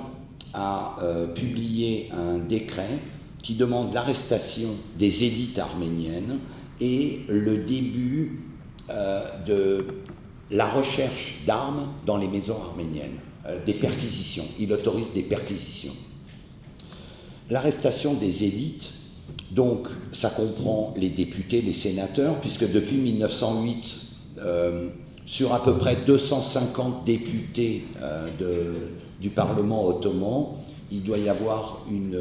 a 0.53 0.97
publié 1.35 2.09
un 2.13 2.37
décret 2.37 2.99
qui 3.41 3.55
demande 3.55 3.93
l'arrestation 3.93 4.69
des 4.99 5.23
élites 5.23 5.57
arméniennes 5.57 6.39
et 6.79 7.19
le 7.27 7.57
début 7.57 8.39
euh, 8.89 9.21
de 9.45 9.85
la 10.51 10.65
recherche 10.65 11.41
d'armes 11.45 11.87
dans 12.05 12.17
les 12.17 12.27
maisons 12.27 12.57
arméniennes, 12.69 13.17
euh, 13.45 13.63
des 13.65 13.73
perquisitions. 13.73 14.45
Il 14.59 14.71
autorise 14.71 15.13
des 15.13 15.23
perquisitions. 15.23 15.93
L'arrestation 17.49 18.13
des 18.13 18.43
élites, 18.43 18.99
donc 19.51 19.87
ça 20.13 20.29
comprend 20.29 20.93
les 20.97 21.09
députés, 21.09 21.61
les 21.61 21.73
sénateurs, 21.73 22.35
puisque 22.41 22.69
depuis 22.71 22.97
1908, 22.97 23.95
euh, 24.39 24.89
sur 25.25 25.53
à 25.53 25.63
peu 25.63 25.73
près 25.75 25.97
250 26.05 27.03
députés 27.03 27.83
du 29.19 29.29
Parlement 29.29 29.85
ottoman, 29.85 30.55
il 30.89 31.03
doit 31.03 31.17
y 31.17 31.27
avoir 31.27 31.85
une 31.91 32.17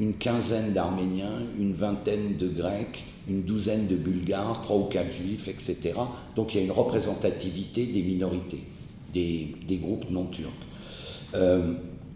une 0.00 0.14
quinzaine 0.14 0.72
d'Arméniens, 0.72 1.42
une 1.58 1.74
vingtaine 1.74 2.36
de 2.36 2.48
Grecs, 2.48 3.04
une 3.28 3.42
douzaine 3.42 3.86
de 3.86 3.96
Bulgares, 3.96 4.60
trois 4.62 4.76
ou 4.76 4.84
quatre 4.84 5.12
Juifs, 5.14 5.48
etc. 5.48 5.94
Donc 6.36 6.54
il 6.54 6.58
y 6.58 6.60
a 6.60 6.64
une 6.64 6.72
représentativité 6.72 7.86
des 7.86 8.02
minorités, 8.02 8.62
des, 9.14 9.76
groupes 9.76 10.10
non 10.10 10.26
turcs. 10.26 10.50
Euh, 11.34 11.72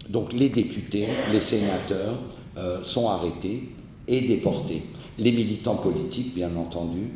donc 0.09 0.33
les 0.33 0.49
députés, 0.49 1.07
les 1.31 1.39
sénateurs 1.39 2.17
euh, 2.57 2.83
sont 2.83 3.09
arrêtés 3.09 3.69
et 4.07 4.21
déportés. 4.21 4.83
Les 5.17 5.31
militants 5.31 5.77
politiques, 5.77 6.35
bien 6.35 6.55
entendu. 6.55 7.09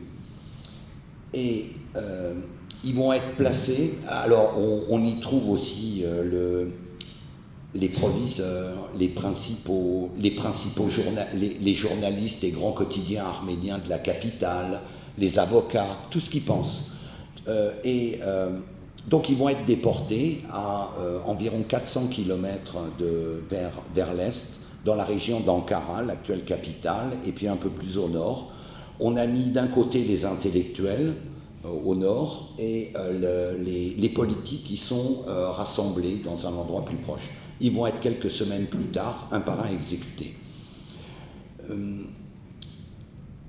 Et 1.34 1.66
euh, 1.96 2.34
ils 2.84 2.96
vont 2.96 3.14
être 3.14 3.36
placés. 3.36 3.94
Alors 4.08 4.58
on, 4.90 5.04
y 5.04 5.20
trouve 5.20 5.50
aussi 5.50 6.04
le, 6.06 6.72
les 7.74 7.90
proviseurs, 7.90 8.90
les 9.00 9.08
principaux, 9.08 10.12
les, 10.20 10.32
principaux 10.32 10.90
journalistes 10.90 12.44
et 12.44 12.52
grands 12.52 12.74
quotidiens 12.74 13.24
arméniens 13.24 13.78
de 13.78 13.90
la 13.90 13.98
capitale, 13.98 14.82
les 15.18 15.40
avocats, 15.40 15.98
tout 16.10 16.20
ce 16.20 16.30
qu'ils 16.30 16.44
pensent. 16.44 16.92
Euh, 17.48 17.72
et 17.84 18.20
euh, 18.24 18.50
donc 19.08 19.30
ils 19.30 19.38
vont 19.38 19.50
être 19.50 19.66
déportés 19.66 20.42
à 20.52 20.92
euh, 21.00 21.20
environ 21.26 21.64
400 21.68 22.08
km 22.08 22.78
vers, 23.50 24.14
l'est, 24.14 24.60
dans 24.86 24.96
la 24.96 25.06
région 25.06 25.40
d'Ankara, 25.40 26.02
l'actuelle 26.04 26.44
capitale, 26.44 27.12
et 27.26 27.32
puis 27.32 27.48
un 27.48 27.56
peu 27.56 27.70
plus 27.70 27.98
au 27.98 28.10
nord. 28.10 28.52
On 29.00 29.16
a 29.16 29.26
mis 29.26 29.46
d'un 29.46 29.68
côté 29.68 30.04
les 30.04 30.26
intellectuels, 30.26 31.14
au 31.64 31.94
nord, 31.96 32.54
et 32.60 32.94
les, 33.64 34.10
politiques 34.10 34.66
qui 34.66 34.78
sont 34.78 35.24
rassemblés 35.28 36.22
dans 36.24 36.48
un 36.48 36.54
endroit 36.54 36.84
plus 36.86 36.98
proche. 36.98 37.41
Ils 37.62 37.72
vont 37.72 37.86
être 37.86 38.02
quelques 38.02 38.32
semaines 38.32 38.66
plus 38.66 38.86
tard, 38.86 39.30
un 39.32 39.40
par 39.40 39.64
un 39.64 39.70
exécutés. 39.70 40.34
Euh, 41.70 42.04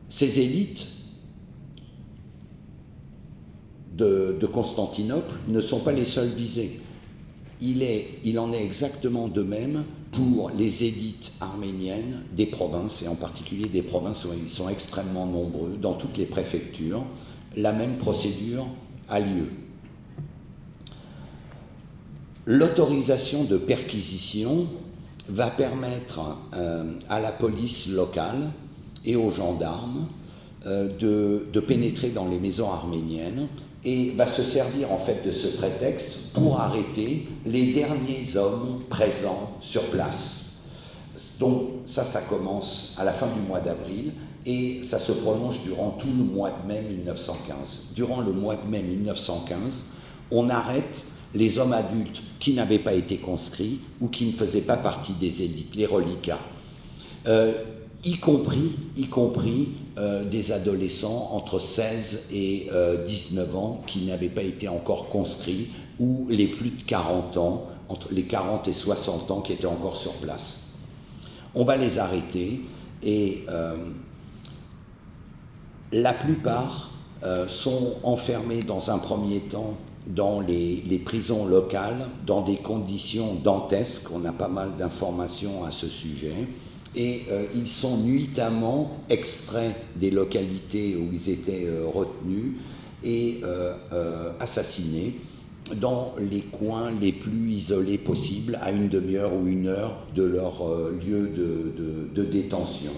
ces 0.07 0.39
élites 0.39 0.87
de, 3.97 4.47
Constantinople 4.53 5.35
ne 5.49 5.61
sont 5.61 5.81
pas 5.81 5.93
les 5.93 6.05
seules 6.05 6.29
visées. 6.29 6.81
Il, 7.61 7.83
il 8.25 8.39
en 8.39 8.53
est 8.53 8.63
exactement 8.63 9.29
de 9.29 9.43
même 9.43 9.85
pour 10.11 10.51
les 10.51 10.85
élites 10.85 11.33
arméniennes 11.41 12.23
des 12.33 12.47
provinces, 12.47 13.03
et 13.03 13.09
en 13.09 13.15
particulier 13.15 13.69
des 13.69 13.83
provinces 13.83 14.25
où 14.25 14.29
ils 14.35 14.53
sont 14.53 14.69
extrêmement 14.69 15.27
nombreux, 15.27 15.79
dans 15.81 15.95
toutes 15.95 16.19
les 16.19 16.27
préfectures. 16.27 17.05
La 17.57 17.73
même 17.73 17.97
procédure 17.97 18.67
a 19.09 19.21
lieu. 19.21 19.49
L'autorisation 22.47 23.45
de 23.45 23.57
perquisition 23.57 24.67
va 25.29 25.49
permettre 25.49 26.21
euh, 26.55 26.91
à 27.09 27.21
la 27.21 27.31
police 27.31 27.89
locale 27.89 28.51
et 29.05 29.15
aux 29.15 29.31
gendarmes 29.31 30.07
euh, 30.67 30.89
de, 30.99 31.61
pénétrer 31.61 32.11
dans 32.11 32.27
les 32.27 32.41
maisons 32.41 32.73
arméniennes 32.73 33.47
et 33.85 34.11
va 34.17 34.27
se 34.27 34.43
servir 34.43 34.91
en 34.91 34.99
fait 34.99 35.25
de 35.25 35.31
ce 35.31 35.57
prétexte 35.57 36.33
pour 36.33 36.61
arrêter 36.61 37.29
les 37.47 37.73
derniers 37.73 38.37
hommes 38.37 38.83
présents 38.89 39.59
sur 39.61 39.83
place. 39.91 40.63
Donc 41.39 41.69
ça, 41.87 42.03
ça 42.03 42.23
commence 42.23 42.97
à 42.99 43.05
la 43.05 43.13
fin 43.13 43.29
du 43.29 43.41
mois 43.47 43.61
d'avril 43.61 44.13
et 44.47 44.83
ça 44.85 44.99
se 44.99 45.13
prolonge 45.13 45.63
durant 45.63 45.91
tout 45.91 46.09
le 46.09 46.25
mois 46.25 46.51
de 46.51 46.69
mai 46.69 46.83
1915. 46.89 47.91
Durant 47.95 48.21
le 48.21 48.33
mois 48.33 48.57
de 48.57 48.69
mai 48.69 48.83
1915, 48.83 49.51
on 50.33 50.49
arrête 50.49 51.12
les 51.35 51.59
hommes 51.59 51.73
adultes 51.73 52.23
qui 52.39 52.55
n'avaient 52.55 52.79
pas 52.79 52.93
été 52.93 53.17
conscrits 53.17 53.81
ou 54.01 54.09
qui 54.09 54.27
ne 54.27 54.33
faisaient 54.33 54.63
pas 54.63 54.77
partie 54.77 55.13
des 55.13 55.43
élites, 55.43 55.75
les 55.75 55.87
reliquats, 55.87 56.39
euh, 57.27 57.53
y 58.05 58.19
compris, 58.19 58.73
y 58.97 59.07
compris 59.07 59.69
euh, 59.97 60.25
des 60.25 60.53
adolescents 60.53 61.31
entre 61.33 61.61
16 61.61 62.29
et 62.33 62.69
19 63.07 63.49
euh, 63.49 63.57
ans 63.57 63.83
qui 63.87 64.05
n'avaient 64.07 64.29
pas 64.29 64.43
été 64.43 64.69
encore 64.69 65.09
conscrits, 65.09 65.69
ou 65.99 66.27
les 66.29 66.49
plus 66.49 66.71
de 66.71 66.83
40 66.83 67.37
ans, 67.37 67.69
entre 67.89 68.09
les 68.11 68.25
40 68.25 68.67
et 68.69 68.73
60 68.73 69.31
ans 69.31 69.41
qui 69.41 69.53
étaient 69.53 69.67
encore 69.67 69.97
sur 69.97 70.15
place. 70.15 70.73
On 71.55 71.65
va 71.65 71.77
les 71.77 71.99
arrêter 71.99 72.63
et 73.03 73.45
la 75.93 76.15
plupart 76.15 76.93
sont 77.49 77.97
enfermés 78.05 78.63
dans 78.63 78.91
un 78.91 78.99
premier 78.99 79.41
temps 79.41 79.77
dans 80.07 80.41
les, 80.41 81.01
prisons 81.05 81.47
locales, 81.47 82.07
dans 82.27 82.43
des 82.43 82.57
conditions 82.57 83.35
dantesques. 83.35 84.11
On 84.13 84.25
a 84.25 84.33
pas 84.33 84.49
mal 84.49 84.71
d'informations 84.79 85.65
à 85.65 85.71
ce 85.71 85.87
sujet. 85.87 86.35
Et 86.95 87.23
euh, 87.31 87.47
ils 87.55 87.69
sont 87.69 87.99
nuitamment 87.99 88.99
extraits 89.09 89.75
des 89.97 90.11
localités 90.11 90.97
où 90.97 91.09
ils 91.13 91.31
étaient 91.31 91.67
euh, 91.67 91.87
retenus 91.87 92.57
et 93.03 93.41
euh, 93.45 94.33
assassinés 94.41 95.15
dans 95.77 96.15
les 96.19 96.41
coins 96.41 96.91
les 97.01 97.13
plus 97.13 97.51
isolés 97.53 97.97
possibles, 97.97 98.59
à 98.63 98.73
une 98.73 98.89
demi-heure 98.89 99.33
ou 99.33 99.47
une 99.47 99.69
heure 99.69 100.07
de 100.15 100.25
leur 100.25 100.65
lieu 101.07 101.29
de, 101.29 102.13
de 102.15 102.25
détention. 102.25 102.91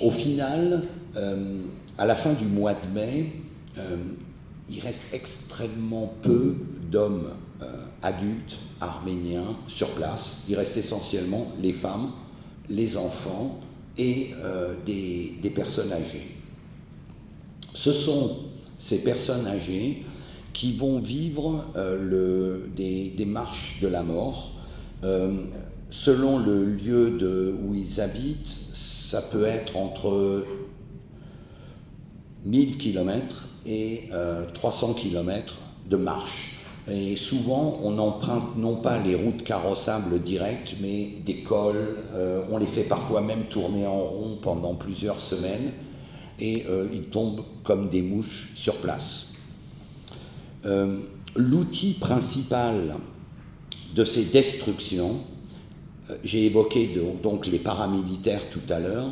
au 0.00 0.10
final, 0.10 0.84
à 1.98 2.06
la 2.06 2.14
fin 2.14 2.32
du 2.32 2.46
mois 2.46 2.72
de 2.72 2.94
mai, 2.94 3.26
il 4.68 4.80
reste 4.80 5.02
extrêmement 5.12 6.14
peu 6.22 6.54
d'hommes 6.90 7.30
euh, 7.62 7.84
adultes 8.02 8.58
arméniens 8.80 9.56
sur 9.68 9.88
place. 9.90 10.44
Il 10.48 10.56
reste 10.56 10.76
essentiellement 10.76 11.52
les 11.60 11.72
femmes, 11.72 12.10
les 12.68 12.96
enfants 12.96 13.60
et 13.98 14.30
euh, 14.42 14.74
des, 14.86 15.52
personnes 15.54 15.92
âgées. 15.92 16.36
Ce 17.74 17.92
sont 17.92 18.38
ces 18.78 19.04
personnes 19.04 19.46
âgées 19.46 20.04
qui 20.52 20.76
vont 20.76 20.98
vivre 20.98 21.64
euh, 21.76 22.66
des, 22.76 23.24
marches 23.26 23.80
de 23.80 23.88
la 23.88 24.02
mort. 24.02 24.52
selon 25.90 26.38
le 26.38 26.64
lieu 26.64 27.56
où 27.62 27.74
ils 27.74 28.00
habitent, 28.00 28.48
ça 28.48 29.22
peut 29.22 29.44
être 29.44 29.76
entre 29.76 30.44
1000 32.44 32.78
km 32.78 33.48
et 33.66 34.08
300 34.54 34.90
euh, 34.90 34.94
km 34.94 35.54
de 35.88 35.96
marche. 35.96 36.60
Et 36.90 37.14
souvent, 37.16 37.78
on 37.84 37.96
emprunte 37.98 38.56
non 38.56 38.76
pas 38.76 38.98
les 38.98 39.14
routes 39.14 39.44
carrossables 39.44 40.20
directes, 40.20 40.76
mais 40.80 41.10
des 41.24 41.42
cols. 41.42 41.96
Euh, 42.14 42.42
on 42.50 42.58
les 42.58 42.66
fait 42.66 42.82
parfois 42.82 43.20
même 43.20 43.44
tourner 43.44 43.86
en 43.86 44.02
rond 44.02 44.38
pendant 44.42 44.74
plusieurs 44.74 45.20
semaines, 45.20 45.70
et 46.40 46.64
euh, 46.68 46.88
ils 46.92 47.04
tombent 47.04 47.44
comme 47.62 47.88
des 47.88 48.02
mouches 48.02 48.50
sur 48.56 48.76
place. 48.80 49.28
L'outil 51.34 51.94
principal 51.94 52.94
de 53.96 54.04
ces 54.04 54.26
destructions, 54.26 55.16
j'ai 56.22 56.46
évoqué 56.46 56.88
donc 57.20 57.48
les 57.48 57.58
paramilitaires 57.58 58.42
tout 58.52 58.60
à 58.72 58.78
l'heure, 58.78 59.08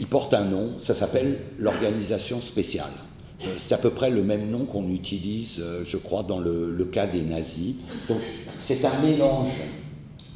il 0.00 0.06
porte 0.06 0.34
un 0.34 0.44
nom, 0.44 0.72
ça 0.80 0.94
s'appelle 0.94 1.38
l'organisation 1.58 2.40
spéciale. 2.40 2.92
Euh, 3.44 3.54
c'est 3.56 3.72
à 3.72 3.78
peu 3.78 3.90
près 3.90 4.10
le 4.10 4.22
même 4.22 4.50
nom 4.50 4.64
qu'on 4.64 4.88
utilise, 4.88 5.60
euh, 5.60 5.84
je 5.86 5.96
crois, 5.96 6.22
dans 6.22 6.40
le, 6.40 6.84
cas 6.92 7.06
des 7.06 7.22
nazis. 7.22 7.76
Donc 8.08 8.18
c'est 8.60 8.84
un 8.84 8.98
mélange, 9.00 9.52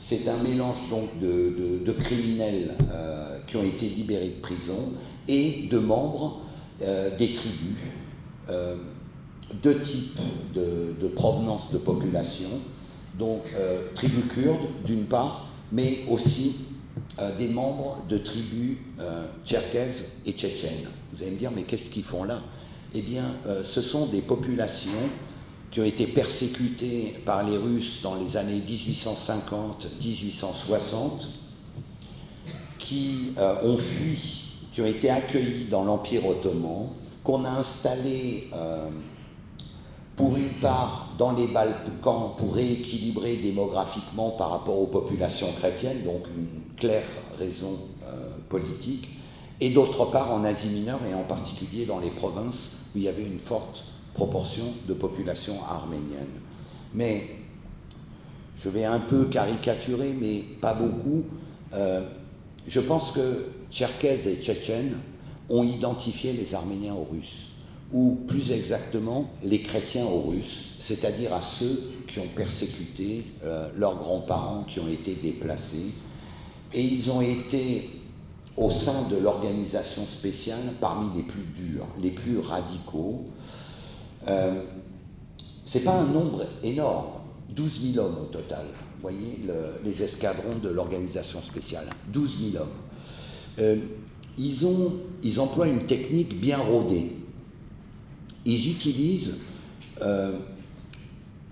c'est 0.00 0.28
un 0.28 0.36
mélange 0.42 0.76
donc 0.90 1.08
de, 1.20 1.92
criminels 1.92 2.74
euh, 2.92 3.38
qui 3.46 3.56
ont 3.56 3.64
été 3.64 3.86
libérés 3.86 4.28
de 4.28 4.40
prison 4.40 4.92
et 5.28 5.68
de 5.70 5.78
membres 5.78 6.40
des 7.16 7.32
tribus, 7.32 7.76
deux 9.62 9.78
types 9.78 10.18
de, 10.52 11.06
provenance 11.14 11.70
de 11.70 11.78
population, 11.78 12.48
donc 13.16 13.42
tribus 13.94 14.24
kurdes 14.34 14.66
d'une 14.84 15.04
part, 15.04 15.48
mais 15.70 16.00
aussi 16.10 16.56
euh, 17.18 17.36
des 17.36 17.48
membres 17.48 17.98
de 18.08 18.16
tribus 18.16 18.78
euh, 18.98 19.26
tcherkèses 19.44 20.12
et 20.24 20.32
tchétchènes. 20.32 20.88
Vous 21.12 21.22
allez 21.22 21.32
me 21.32 21.38
dire, 21.38 21.50
mais 21.54 21.64
qu'est-ce 21.64 21.90
qu'ils 21.90 22.04
font 22.04 22.24
là? 22.24 22.40
Eh 22.94 23.02
bien, 23.02 23.24
euh, 23.46 23.62
ce 23.62 23.82
sont 23.82 24.06
des 24.06 24.22
populations 24.22 25.10
qui 25.70 25.82
ont 25.82 25.84
été 25.84 26.06
persécutées 26.06 27.14
par 27.26 27.46
les 27.46 27.58
Russes 27.58 28.00
dans 28.02 28.14
les 28.14 28.38
années 28.38 28.62
1850-1860, 28.66 31.26
qui 32.78 33.34
ont 33.38 33.76
fui, 33.76 34.62
qui 34.72 34.80
ont 34.80 34.86
été 34.86 35.10
accueillis 35.10 35.66
dans 35.70 35.84
l'Empire 35.84 36.26
ottoman, 36.26 36.88
qu'on 37.24 37.44
a 37.44 37.50
installés 37.50 38.48
pour 40.16 40.36
une 40.36 40.52
part 40.60 41.14
dans 41.18 41.32
les 41.32 41.46
Balkans 41.46 42.32
pour 42.36 42.54
rééquilibrer 42.54 43.36
démographiquement 43.36 44.30
par 44.30 44.50
rapport 44.50 44.78
aux 44.78 44.86
populations 44.86 45.50
chrétiennes, 45.58 46.02
donc 46.04 46.26
une 46.36 46.76
claire 46.76 47.04
raison 47.38 47.78
euh, 48.04 48.30
politique, 48.48 49.08
et 49.60 49.70
d'autre 49.70 50.06
part 50.06 50.32
en 50.32 50.44
Asie 50.44 50.74
mineure 50.74 51.00
et 51.08 51.14
en 51.14 51.22
particulier 51.22 51.86
dans 51.86 52.00
les 52.00 52.10
provinces 52.10 52.86
où 52.94 52.98
il 52.98 53.04
y 53.04 53.08
avait 53.08 53.24
une 53.24 53.38
forte 53.38 53.84
proportion 54.12 54.64
de 54.88 54.94
population 54.94 55.54
arménienne. 55.68 56.40
Mais 56.94 57.28
je 58.62 58.68
vais 58.68 58.84
un 58.84 58.98
peu 58.98 59.24
caricaturer, 59.26 60.14
mais 60.20 60.42
pas 60.60 60.74
beaucoup. 60.74 61.24
Euh, 61.74 62.02
je 62.68 62.80
pense 62.80 63.12
que 63.12 63.46
Tcherkèze 63.70 64.26
et 64.26 64.36
Tchétchènes 64.36 64.96
ont 65.48 65.64
identifié 65.64 66.32
les 66.32 66.54
Arméniens 66.54 66.94
aux 66.94 67.06
Russes, 67.10 67.51
ou 67.92 68.24
plus 68.26 68.52
exactement 68.52 69.30
les 69.42 69.60
chrétiens 69.60 70.06
aux 70.06 70.22
Russes, 70.22 70.76
c'est-à-dire 70.80 71.34
à 71.34 71.40
ceux 71.40 71.92
qui 72.08 72.18
ont 72.18 72.28
persécuté 72.34 73.24
euh, 73.44 73.68
leurs 73.76 73.96
grands-parents 73.96 74.64
qui 74.64 74.80
ont 74.80 74.88
été 74.88 75.14
déplacés, 75.14 75.92
et 76.74 76.82
ils 76.82 77.10
ont 77.10 77.20
été, 77.20 77.90
au 78.56 78.70
sein 78.70 79.08
de 79.08 79.16
l'organisation 79.16 80.04
spéciale, 80.04 80.60
parmi 80.80 81.16
les 81.16 81.22
plus 81.22 81.44
durs, 81.54 81.86
les 82.02 82.10
plus 82.10 82.38
radicaux. 82.38 83.26
Euh, 84.28 84.62
c'est 85.66 85.84
pas 85.84 85.94
un 85.94 86.06
nombre 86.06 86.46
énorme, 86.62 87.06
12 87.50 87.92
000 87.94 88.06
hommes 88.06 88.18
au 88.22 88.26
total. 88.26 88.64
Vous 88.96 89.02
voyez 89.02 89.40
les 89.84 90.02
escadrons 90.02 90.58
de 90.62 90.68
l'organisation 90.68 91.40
spéciale, 91.40 91.86
12 92.12 92.52
000 92.52 92.62
hommes. 92.62 92.68
Euh, 93.58 93.76
ils, 94.38 94.66
ont, 94.66 94.92
ils 95.22 95.40
emploient 95.40 95.68
une 95.68 95.86
technique 95.86 96.40
bien 96.40 96.58
rodée. 96.58 97.12
Ils 98.44 98.70
utilisent 98.70 99.40
euh, 100.00 100.32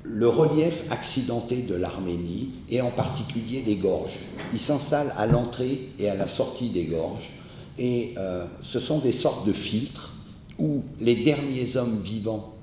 le 0.03 0.29
relief 0.29 0.91
accidenté 0.91 1.63
de 1.63 1.75
l'Arménie 1.75 2.53
et 2.69 2.81
en 2.81 2.91
particulier 2.91 3.63
des 3.63 3.77
gorges. 3.77 4.19
Ils 4.53 4.61
s'installent 4.61 5.13
à 5.17 5.27
l'entrée 5.27 5.89
et 5.99 6.09
à 6.09 6.15
la 6.15 6.27
sortie 6.27 6.71
des 6.71 6.85
gorges 6.85 7.31
et 7.79 8.15
euh, 8.19 8.47
ce 8.63 8.81
sont 8.81 8.99
des 8.99 9.13
sortes 9.13 9.47
de 9.47 9.53
filtres 9.53 10.17
où 10.59 10.83
les 11.01 11.17
derniers 11.17 11.77
hommes 11.77 12.01
vivants 12.01 12.55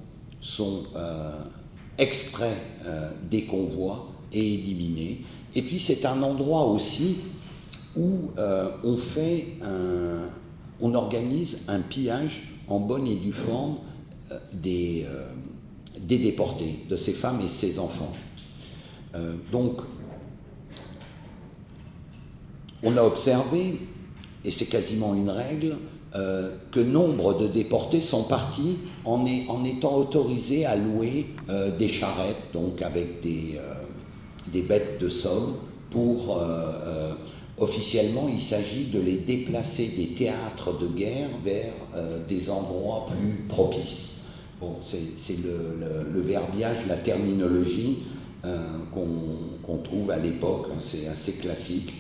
sont 0.42 0.84
euh, 0.96 1.32
extraits 1.98 2.58
des 3.30 3.44
convois 3.44 4.08
et 4.32 4.54
éliminés. 4.54 5.26
Et 5.56 5.62
puis 5.62 5.80
c'est 5.80 6.06
un 6.06 6.22
endroit 6.22 6.66
aussi 6.66 7.22
où 7.96 8.30
on 8.84 8.96
fait 8.96 9.58
on 10.80 10.94
organise 10.94 11.66
un 11.68 11.80
pillage 11.80 12.54
en 12.68 12.80
bonne 12.80 13.08
et 13.08 13.16
due 13.16 13.34
forme 13.34 13.78
des 14.54 15.06
des 16.02 16.18
déportés, 16.18 16.80
de 16.90 16.96
ces 16.96 17.14
femmes 17.14 17.42
et 17.44 17.48
ces 17.48 17.80
enfants. 17.80 18.14
Euh, 19.16 19.34
donc, 19.52 19.80
on 22.84 22.96
a 22.98 23.04
observé, 23.04 23.80
et 24.46 24.52
c'est 24.52 24.70
quasiment 24.70 25.16
une 25.16 25.30
règle, 25.30 25.78
euh, 26.16 26.56
que 26.72 26.80
nombre 26.80 27.38
de 27.38 27.48
déportés 27.48 28.02
sont 28.02 28.24
partis 28.24 28.78
en, 29.04 29.26
étant 29.66 29.98
autorisés 29.98 30.66
à 30.66 30.76
louer 30.76 31.26
euh, 31.50 31.76
des 31.78 31.90
charrettes, 31.90 32.54
donc 32.54 32.82
avec 32.82 33.22
des, 33.22 33.60
des 34.48 34.62
bêtes 34.62 35.02
de 35.02 35.10
somme, 35.10 35.56
pour 35.90 36.40
officiellement 37.58 38.30
il 38.32 38.42
s'agit 38.42 38.86
de 38.86 39.00
les 39.00 39.16
déplacer 39.16 39.88
des 39.98 40.08
théâtres 40.16 40.80
de 40.80 40.88
guerre 40.88 41.30
vers 41.44 41.74
des 42.28 42.50
endroits 42.50 43.08
plus 43.10 43.46
propices. 43.48 44.18
Bon, 44.60 44.76
c'est 44.82 45.38
le, 45.44 46.22
verbiage, 46.22 46.78
la 46.88 46.98
terminologie 46.98 48.00
euh, 48.44 48.58
qu'on 49.66 49.78
trouve 49.78 50.10
à 50.10 50.18
l'époque, 50.18 50.68
hein, 50.72 50.80
c'est 50.80 51.08
assez 51.08 51.34
classique. 51.34 51.94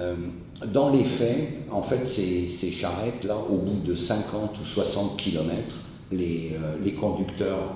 Euh, 0.00 0.14
dans 0.66 0.90
les 0.90 1.02
faits, 1.02 1.68
en 1.70 1.82
fait, 1.82 2.06
ces, 2.06 2.70
charrettes-là, 2.70 3.36
au 3.36 3.58
bout 3.58 3.80
de 3.84 3.94
50 3.94 4.50
ou 4.60 4.64
60 4.64 5.16
km, 5.16 5.56
les, 6.12 6.52
euh, 6.54 6.90
conducteurs 7.00 7.74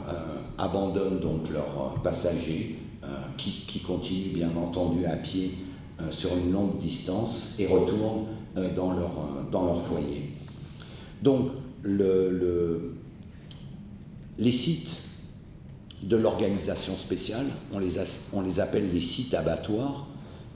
abandonnent 0.59 1.21
donc 1.21 1.51
leurs 1.51 2.01
passagers, 2.03 2.79
qui, 3.37 3.81
continuent 3.81 4.35
bien 4.35 4.51
entendu 4.57 5.07
à 5.07 5.17
pied 5.17 5.51
sur 6.11 6.37
une 6.37 6.53
longue 6.53 6.79
distance 6.79 7.55
et 7.59 7.67
retournent 7.67 8.27
dans, 8.77 8.93
leur, 8.93 9.11
dans 9.51 9.65
leur 9.65 9.85
foyer. 9.85 10.33
Donc, 11.23 11.51
le 11.83 12.93
les 14.39 14.53
sites 14.53 15.09
de 16.03 16.17
l'organisation 16.17 16.95
spéciale, 16.95 17.47
on 17.73 17.81
les, 17.81 18.61
appelle 18.61 18.89
les 18.93 19.01
sites 19.01 19.35
abattoirs. 19.35 20.07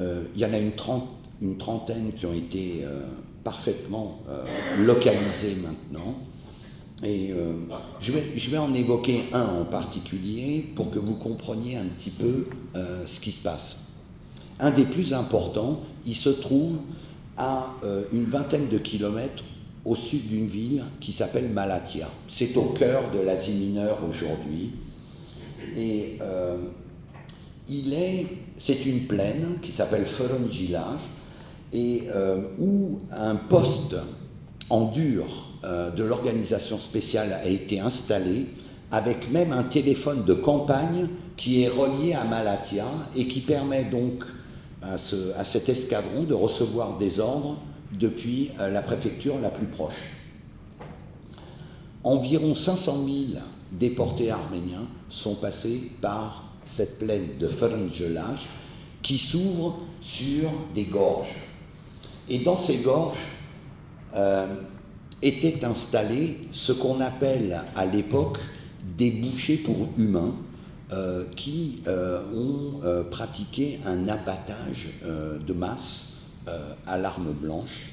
Euh, 0.01 0.25
il 0.35 0.41
y 0.41 0.45
en 0.45 0.53
a 0.53 0.59
une, 0.59 0.73
trentaine 1.59 2.13
qui 2.17 2.27
ont 2.27 2.33
été 2.33 2.83
euh, 2.85 3.03
parfaitement 3.43 4.21
euh, 4.29 4.45
localisés 4.85 5.57
maintenant. 5.63 6.17
Et 7.05 7.33
je, 8.01 8.13
vais, 8.13 8.59
en 8.59 8.73
évoquer 8.75 9.25
un 9.33 9.43
en 9.43 9.65
particulier 9.65 10.65
pour 10.77 10.93
que 10.93 11.01
vous 11.01 11.17
compreniez 11.17 11.77
un 11.77 11.87
petit 11.87 12.11
peu 12.11 12.47
ce 12.75 13.19
qui 13.19 13.33
se 13.33 13.43
passe. 13.43 13.82
Un 14.61 14.71
des 14.71 14.85
plus 14.85 15.13
importants, 15.13 15.81
il 16.07 16.15
se 16.15 16.31
trouve 16.31 16.79
à 17.37 17.75
une 18.13 18.27
vingtaine 18.27 18.69
de 18.69 18.79
kilomètres 18.79 19.43
au 19.85 19.95
sud 19.95 20.29
d'une 20.29 20.49
ville 20.49 20.85
qui 21.01 21.13
s'appelle 21.13 21.49
Malatia. 21.49 22.09
C'est 22.29 22.57
au 22.57 22.67
cœur 22.67 23.03
de 23.13 23.21
l'Asie 23.21 23.67
mineure 23.67 23.99
aujourd'hui. 24.09 24.71
Et 25.77 26.19
euh, 26.21 26.57
il 27.69 27.93
est, 27.95 28.27
c'est 28.59 28.85
une 28.87 29.07
plaine 29.07 29.59
qui 29.63 29.73
s'appelle 29.73 30.05
Feronjilaj 30.07 30.99
et 31.73 32.03
euh, 32.15 32.43
où 32.59 33.01
un 33.11 33.37
poste 33.37 33.97
en 34.69 34.87
dur 34.87 35.25
euh, 35.65 35.91
de 35.91 36.05
l'organisation 36.05 36.79
spéciale 36.79 37.33
a 37.33 37.47
été 37.47 37.81
installé 37.81 38.47
avec 38.91 39.31
même 39.31 39.53
un 39.53 39.63
téléphone 39.63 40.25
de 40.25 40.35
campagne 40.35 41.09
qui 41.37 41.63
est 41.63 41.69
relié 41.69 42.13
à 42.13 42.25
Malatia 42.25 42.87
et 43.17 43.27
qui 43.27 43.41
permet 43.41 43.85
donc 43.85 44.25
à, 44.83 44.99
ce, 44.99 45.33
à 45.39 45.45
cet 45.45 45.69
escadron 45.69 46.25
de 46.25 46.35
recevoir 46.35 46.99
des 46.99 47.21
ordres 47.21 47.57
depuis 47.93 48.51
euh, 48.59 48.71
la 48.71 48.83
préfecture 48.83 49.39
la 49.41 49.51
plus 49.51 49.67
proche. 49.67 50.17
Environ 52.05 52.55
500 52.55 53.05
000 53.05 53.43
déportés 53.71 54.31
arméniens 54.31 54.87
sont 55.09 55.37
passés 55.37 55.93
par 56.01 56.45
cette 56.67 56.99
plaine 56.99 57.29
de 57.39 57.49
Ferengelaj 57.49 58.41
qui 59.03 59.19
s'ouvre 59.19 59.79
sur 60.01 60.51
des 60.75 60.85
gorges. 60.85 61.49
Et 62.29 62.39
dans 62.39 62.57
ces 62.57 62.79
gorges 62.79 63.17
euh, 64.15 64.47
étaient 65.21 65.65
installés 65.65 66.39
ce 66.53 66.73
qu'on 66.73 67.01
appelle 67.01 67.61
à 67.77 67.87
l'époque 67.87 68.39
des 68.99 69.11
bouchers 69.11 69.59
pour 69.59 69.89
humains 69.97 70.35
euh, 70.93 71.25
qui 71.37 71.83
ont 71.87 72.81
pratiqué 73.11 73.81
un 73.87 74.09
abattage 74.09 75.01
de 75.05 75.53
masse 75.53 76.13
euh, 76.49 76.73
à 76.89 76.99
l'arme 76.99 77.31
blanche, 77.31 77.93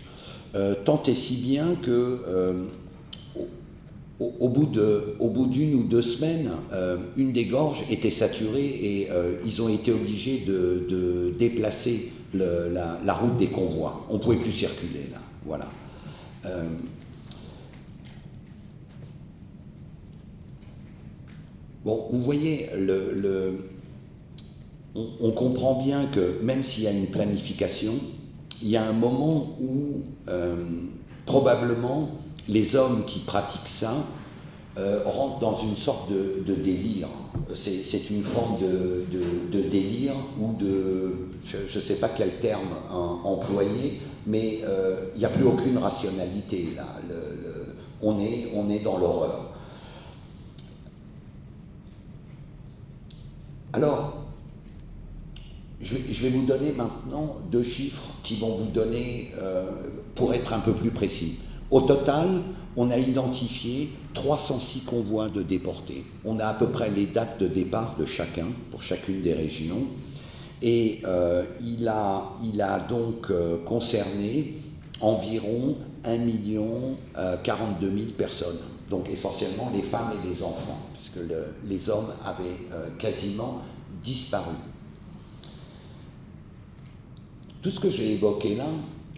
euh, 0.55 0.73
tant 0.83 1.03
et 1.05 1.13
si 1.13 1.35
bien 1.35 1.75
que 1.83 2.19
euh, 2.27 2.63
au, 4.19 4.49
bout 4.49 5.45
d'une 5.45 5.75
ou 5.75 5.83
deux 5.83 6.01
semaines, 6.01 6.49
une 7.15 7.31
des 7.31 7.45
gorges 7.45 7.83
était 7.91 8.09
saturée 8.09 8.65
et 8.65 9.07
ils 9.45 9.61
ont 9.61 9.69
été 9.69 9.93
obligés 9.93 10.43
de, 10.47 11.31
déplacer 11.37 12.11
la, 12.33 13.13
route 13.13 13.37
des 13.37 13.47
convois. 13.47 14.05
On 14.09 14.15
ne 14.15 14.19
pouvait 14.19 14.37
plus 14.37 14.51
circuler 14.51 15.09
là. 15.11 15.19
Voilà. 15.45 15.67
Vous 22.11 22.23
voyez, 22.23 22.67
on, 24.95 25.31
comprend 25.31 25.81
bien 25.83 26.05
que 26.05 26.39
même 26.43 26.63
s'il 26.63 26.83
y 26.83 26.87
a 26.87 26.91
une 26.91 27.07
planification, 27.07 27.93
il 28.61 28.69
y 28.69 28.77
a 28.77 28.83
un 28.83 28.93
moment 28.93 29.55
où 29.61 30.01
euh, 30.27 30.65
probablement 31.25 32.09
les 32.47 32.75
hommes 32.75 33.05
qui 33.05 33.19
pratiquent 33.19 33.67
ça 33.67 33.93
euh, 34.77 35.01
rentrent 35.05 35.39
dans 35.39 35.57
une 35.57 35.75
sorte 35.75 36.11
de, 36.11 36.53
délire. 36.53 37.07
C'est 37.53 38.09
une 38.09 38.23
forme 38.23 38.57
de, 38.59 39.59
délire 39.69 40.13
ou 40.39 40.53
de, 40.53 41.13
je 41.45 41.57
ne 41.57 41.81
sais 41.81 41.95
pas 41.95 42.09
quel 42.09 42.39
terme 42.39 42.69
employer, 43.23 44.01
mais 44.27 44.59
euh, 44.63 45.05
il 45.15 45.19
n'y 45.19 45.25
a 45.25 45.29
plus 45.29 45.45
aucune 45.45 45.77
rationalité 45.77 46.69
là. 46.75 46.85
on 48.01 48.19
est 48.19 48.83
dans 48.83 48.97
l'horreur. 48.97 49.48
Alors, 53.71 54.15
je 55.81 55.95
vais, 55.95 56.29
vous 56.29 56.45
donner 56.45 56.71
maintenant 56.75 57.37
deux 57.51 57.63
chiffres 57.63 58.15
qui 58.23 58.35
vont 58.37 58.57
vous 58.57 58.71
donner, 58.71 59.29
euh, 59.37 59.69
pour 60.15 60.33
être 60.33 60.53
un 60.53 60.59
peu 60.59 60.73
plus 60.73 60.89
précis. 60.89 61.39
Au 61.69 61.81
total, 61.81 62.41
on 62.75 62.89
a 62.89 62.97
identifié 62.97 63.89
306 64.15 64.81
convois 64.85 65.29
de 65.29 65.43
déportés. 65.43 66.03
On 66.25 66.39
a 66.39 66.47
à 66.47 66.53
peu 66.53 66.67
près 66.67 66.89
les 66.89 67.05
dates 67.05 67.39
de 67.39 67.47
départ 67.47 67.95
de 67.97 68.05
chacun, 68.05 68.47
pour 68.71 68.81
chacune 68.81 69.21
des 69.21 69.33
régions. 69.33 69.85
Et 70.61 71.01
euh, 71.05 71.45
il, 71.61 71.87
a, 71.87 72.79
donc 72.89 73.27
euh, 73.29 73.63
concerné 73.65 74.55
environ 74.99 75.77
1 76.03 76.17
million 76.17 76.97
42 77.43 77.87
000 77.87 78.01
personnes. 78.17 78.57
Donc 78.89 79.09
essentiellement 79.09 79.71
les 79.73 79.83
femmes 79.83 80.11
et 80.23 80.27
les 80.27 80.43
enfants, 80.43 80.88
les 81.67 81.89
hommes 81.89 82.11
avaient 82.25 82.67
quasiment 82.97 83.61
disparu. 84.03 84.55
Tout 87.61 87.71
ce 87.71 87.79
que 87.79 87.89
j'ai 87.89 88.13
évoqué 88.13 88.55
là 88.55 88.67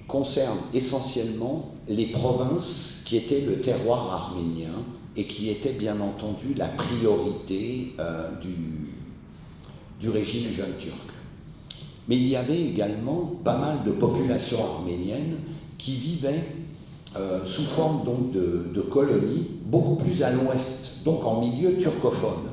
concerne 0.08 0.58
essentiellement 0.74 1.76
les 1.88 2.08
provinces 2.08 3.04
qui 3.06 3.18
étaient 3.18 3.42
le 3.42 3.62
terroir 3.62 4.12
arménien 4.14 4.74
et 5.16 5.26
qui 5.26 5.50
étaient 5.50 5.74
bien 5.74 6.00
entendu 6.00 6.54
la 6.56 6.68
priorité 6.68 7.94
euh, 8.00 8.32
du, 8.42 10.10
régime 10.10 10.54
jeune 10.54 10.76
turc. 10.80 10.98
Mais 12.08 12.16
il 12.18 12.28
y 12.28 12.36
avait 12.36 12.60
également 12.60 13.34
pas 13.44 13.58
mal 13.58 13.84
de 13.86 13.92
populations 13.92 14.58
arméniennes 14.78 15.38
qui 15.78 15.96
vivaient 15.96 16.44
euh, 17.16 17.46
sous 17.46 17.64
forme 17.64 18.04
donc 18.06 18.32
de 18.32 18.82
colonies 18.82 19.48
beaucoup 19.66 19.98
plus 19.98 20.24
à 20.24 20.32
l'ouest, 20.32 20.81
donc 21.04 21.26
en 21.26 21.42
milieu 21.42 21.78
turcophone. 21.78 22.50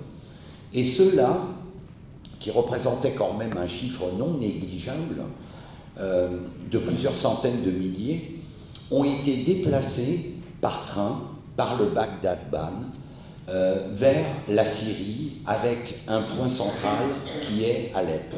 Et 0.72 0.84
ceux-là, 0.84 1.38
qui 2.40 2.50
représentaient 2.50 3.12
quand 3.12 3.34
même 3.34 3.56
un 3.56 3.66
chiffre 3.66 4.04
non 4.18 4.34
négligeable, 4.34 5.22
euh, 6.00 6.28
de 6.70 6.78
plusieurs 6.78 7.16
centaines 7.16 7.62
de 7.62 7.70
milliers, 7.70 8.40
ont 8.90 9.04
été 9.04 9.44
déplacés 9.44 10.34
par 10.60 10.86
train, 10.86 11.20
par 11.56 11.78
le 11.78 11.86
Bagdad-Ban, 11.86 12.72
euh, 13.48 13.88
vers 13.94 14.24
la 14.48 14.64
Syrie, 14.64 15.38
avec 15.46 15.96
un 16.06 16.22
point 16.22 16.48
central 16.48 16.98
qui 17.42 17.64
est 17.64 17.92
Alep. 17.94 18.34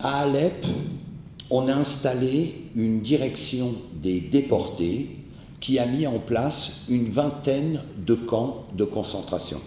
À 0.00 0.22
Alep, 0.22 0.66
on 1.50 1.68
a 1.68 1.74
installé 1.74 2.52
une 2.74 3.00
direction 3.00 3.72
des 3.94 4.20
déportés 4.20 5.15
qui 5.66 5.80
a 5.80 5.86
mis 5.86 6.06
en 6.06 6.20
place 6.20 6.82
une 6.88 7.10
vingtaine 7.10 7.80
de 8.06 8.14
camps 8.14 8.66
de 8.74 8.84
concentration. 8.84 9.58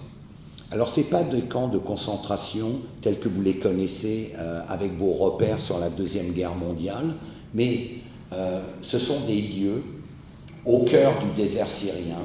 Alors, 0.72 0.88
ce 0.88 1.02
n'est 1.02 1.08
pas 1.08 1.24
des 1.24 1.42
camps 1.42 1.68
de 1.68 1.78
concentration 1.78 2.80
tels 3.02 3.20
que 3.20 3.28
vous 3.28 3.42
les 3.42 3.56
connaissez 3.56 4.32
euh, 4.38 4.62
avec 4.70 4.98
vos 4.98 5.12
repères 5.12 5.60
sur 5.60 5.78
la 5.78 5.90
Deuxième 5.90 6.32
Guerre 6.32 6.56
mondiale, 6.56 7.16
mais 7.54 7.82
euh, 8.32 8.62
ce 8.82 8.98
sont 8.98 9.26
des 9.28 9.42
lieux 9.42 9.84
au 10.66 10.86
cœur 10.86 11.12
du 11.20 11.42
désert 11.42 11.70
syrien, 11.70 12.22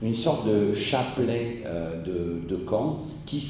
une 0.00 0.14
sorte 0.14 0.48
de 0.48 0.74
chapelet 0.74 1.62
euh, 1.66 2.02
de, 2.48 2.56
camps 2.56 3.00
qui, 3.26 3.42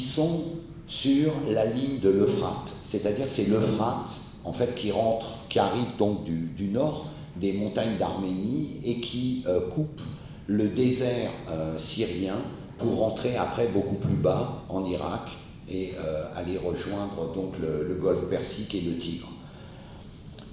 sont 0.00 0.44
sur 0.88 1.34
la 1.50 1.66
ligne 1.66 1.98
de 2.00 2.08
l'Euphrate. 2.08 2.72
C'est-à-dire 2.90 3.26
c'est 3.30 3.46
l'Euphrate 3.46 4.10
en 4.46 4.54
fait 4.54 4.74
qui 4.74 4.90
rentre, 4.90 5.26
qui 5.50 5.58
arrive 5.58 5.98
donc 5.98 6.24
du 6.24 6.68
nord 6.68 7.09
des 7.40 7.52
montagnes 7.54 7.96
d'Arménie 7.98 8.80
et 8.84 9.00
qui 9.00 9.44
coupe 9.72 10.00
le 10.46 10.68
désert 10.68 11.30
syrien 11.78 12.36
pour 12.80 12.98
rentrer 12.98 13.36
après 13.36 13.68
beaucoup 13.68 13.96
plus 13.96 14.16
bas 14.16 14.62
en 14.68 14.84
Irak 14.84 15.28
et 15.70 15.92
euh, 15.98 16.24
aller 16.36 16.58
rejoindre 16.58 17.32
donc 17.34 17.54
le, 17.60 17.94
golfe 17.94 18.28
Persique 18.28 18.74
et 18.74 18.80
le 18.80 18.98
Tigre. 18.98 19.28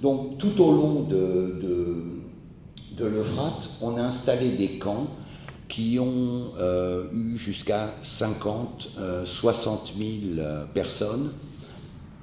Donc 0.02 0.38
tout 0.38 0.62
au 0.62 0.72
long 0.72 1.02
de, 1.02 1.60
de, 2.96 3.04
l'Euphrate, 3.04 3.78
on 3.82 3.96
a 3.96 4.02
installé 4.02 4.50
des 4.50 4.78
camps 4.78 5.06
qui 5.68 5.98
ont 5.98 6.52
euh, 6.58 7.06
eu 7.12 7.36
jusqu'à 7.36 7.90
50, 8.02 8.98
60 9.24 9.92
000 9.96 10.46
personnes 10.74 11.32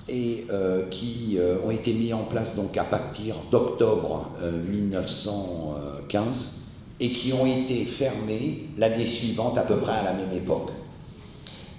et 0.08 0.45
euh, 0.51 0.88
qui 0.89 1.38
ont 1.64 1.72
été 1.72 1.93
mis 1.93 2.14
en 2.14 2.24
place 2.24 2.56
donc 2.56 2.78
à 2.78 2.84
partir 2.84 3.36
d'octobre 3.51 4.32
1915 4.70 6.62
et 6.99 7.10
qui 7.10 7.34
ont 7.34 7.45
été 7.45 7.86
fermés 7.86 8.70
l'année 8.78 9.06
suivante 9.06 9.58
à 9.58 9.62
peu 9.62 9.78
près 9.78 9.93
à 9.93 10.03
la 10.03 10.14
même 10.14 10.34
époque. 10.34 10.72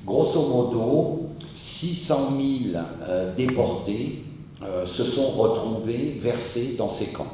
Grosso 0.04 0.48
modo, 0.48 1.30
600 1.56 2.30
000 2.72 2.84
euh, 3.08 3.34
déportés 3.34 4.22
euh, 4.62 4.86
se 4.86 5.02
sont 5.02 5.30
retrouvés 5.30 6.18
versés 6.20 6.76
dans 6.78 6.88
ces 6.88 7.12
camps. 7.12 7.32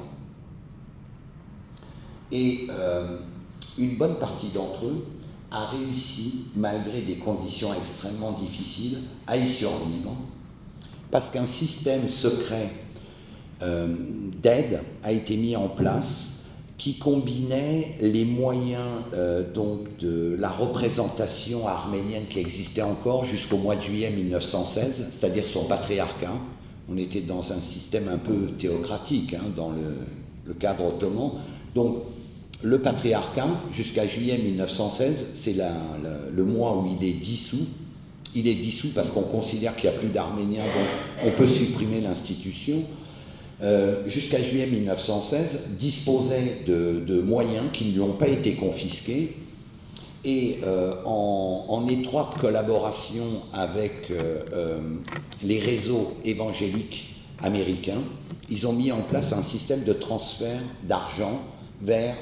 Et 2.30 2.66
euh, 2.70 3.18
une 3.76 3.96
bonne 3.96 4.16
partie 4.16 4.48
d'entre 4.48 4.86
eux 4.86 5.04
a 5.50 5.66
réussi, 5.66 6.46
malgré 6.56 7.02
des 7.02 7.16
conditions 7.16 7.74
extrêmement 7.74 8.32
difficiles, 8.32 9.00
à 9.26 9.36
y 9.36 9.46
survivre, 9.46 10.16
parce 11.12 11.30
qu'un 11.30 11.46
système 11.46 12.08
secret 12.08 12.68
d'aide 14.42 14.80
a 15.04 15.12
été 15.12 15.36
mis 15.36 15.54
en 15.54 15.68
place 15.68 16.32
qui 16.82 16.98
combinait 16.98 17.94
les 18.00 18.24
moyens 18.24 18.82
euh, 19.14 19.52
donc 19.52 19.98
de 19.98 20.36
la 20.40 20.48
représentation 20.48 21.68
arménienne 21.68 22.24
qui 22.28 22.40
existait 22.40 22.82
encore 22.82 23.24
jusqu'au 23.24 23.58
mois 23.58 23.76
de 23.76 23.82
juillet 23.82 24.10
1916, 24.10 25.12
c'est-à-dire 25.12 25.44
son 25.46 25.66
patriarcat. 25.66 26.34
On 26.90 26.96
était 26.96 27.20
dans 27.20 27.52
un 27.52 27.60
système 27.60 28.08
un 28.08 28.18
peu 28.18 28.48
théocratique 28.58 29.34
hein, 29.34 29.44
dans 29.56 29.70
le, 29.70 30.54
cadre 30.54 30.86
ottoman. 30.86 31.30
Donc 31.76 31.98
le 32.62 32.80
patriarcat, 32.80 33.46
jusqu'à 33.72 34.04
juillet 34.04 34.38
1916, 34.38 35.36
c'est 35.40 35.56
le 36.34 36.44
mois 36.44 36.76
où 36.78 36.90
il 37.00 37.08
est 37.08 37.12
dissous. 37.12 37.64
Il 38.34 38.48
est 38.48 38.54
dissous 38.54 38.90
parce 38.94 39.08
qu'on 39.08 39.22
considère 39.22 39.76
qu'il 39.76 39.90
n'y 39.90 39.96
a 39.96 39.98
plus 39.98 40.08
d'Arméniens, 40.08 40.62
donc 40.64 41.26
on 41.26 41.30
peut 41.30 41.46
supprimer 41.46 42.00
l'institution. 42.00 42.84
Euh, 43.62 44.02
jusqu'à 44.08 44.42
juillet 44.42 44.66
1916, 44.66 45.76
disposait 45.78 46.62
de, 46.66 47.20
moyens 47.20 47.66
qui 47.72 47.86
ne 47.86 47.92
lui 47.92 48.00
ont 48.00 48.14
pas 48.14 48.26
été 48.26 48.54
confisqués 48.54 49.36
et 50.24 50.58
euh, 50.64 50.94
en, 51.04 51.86
étroite 51.88 52.38
collaboration 52.40 53.24
avec 53.52 54.10
euh, 54.10 54.80
les 55.44 55.60
réseaux 55.60 56.14
évangéliques 56.24 57.16
américains, 57.42 58.02
ils 58.50 58.66
ont 58.66 58.72
mis 58.72 58.90
en 58.90 59.00
place 59.00 59.32
un 59.32 59.42
système 59.42 59.84
de 59.84 59.92
transfert 59.92 60.60
d'argent 60.82 61.40
vers, 61.80 62.14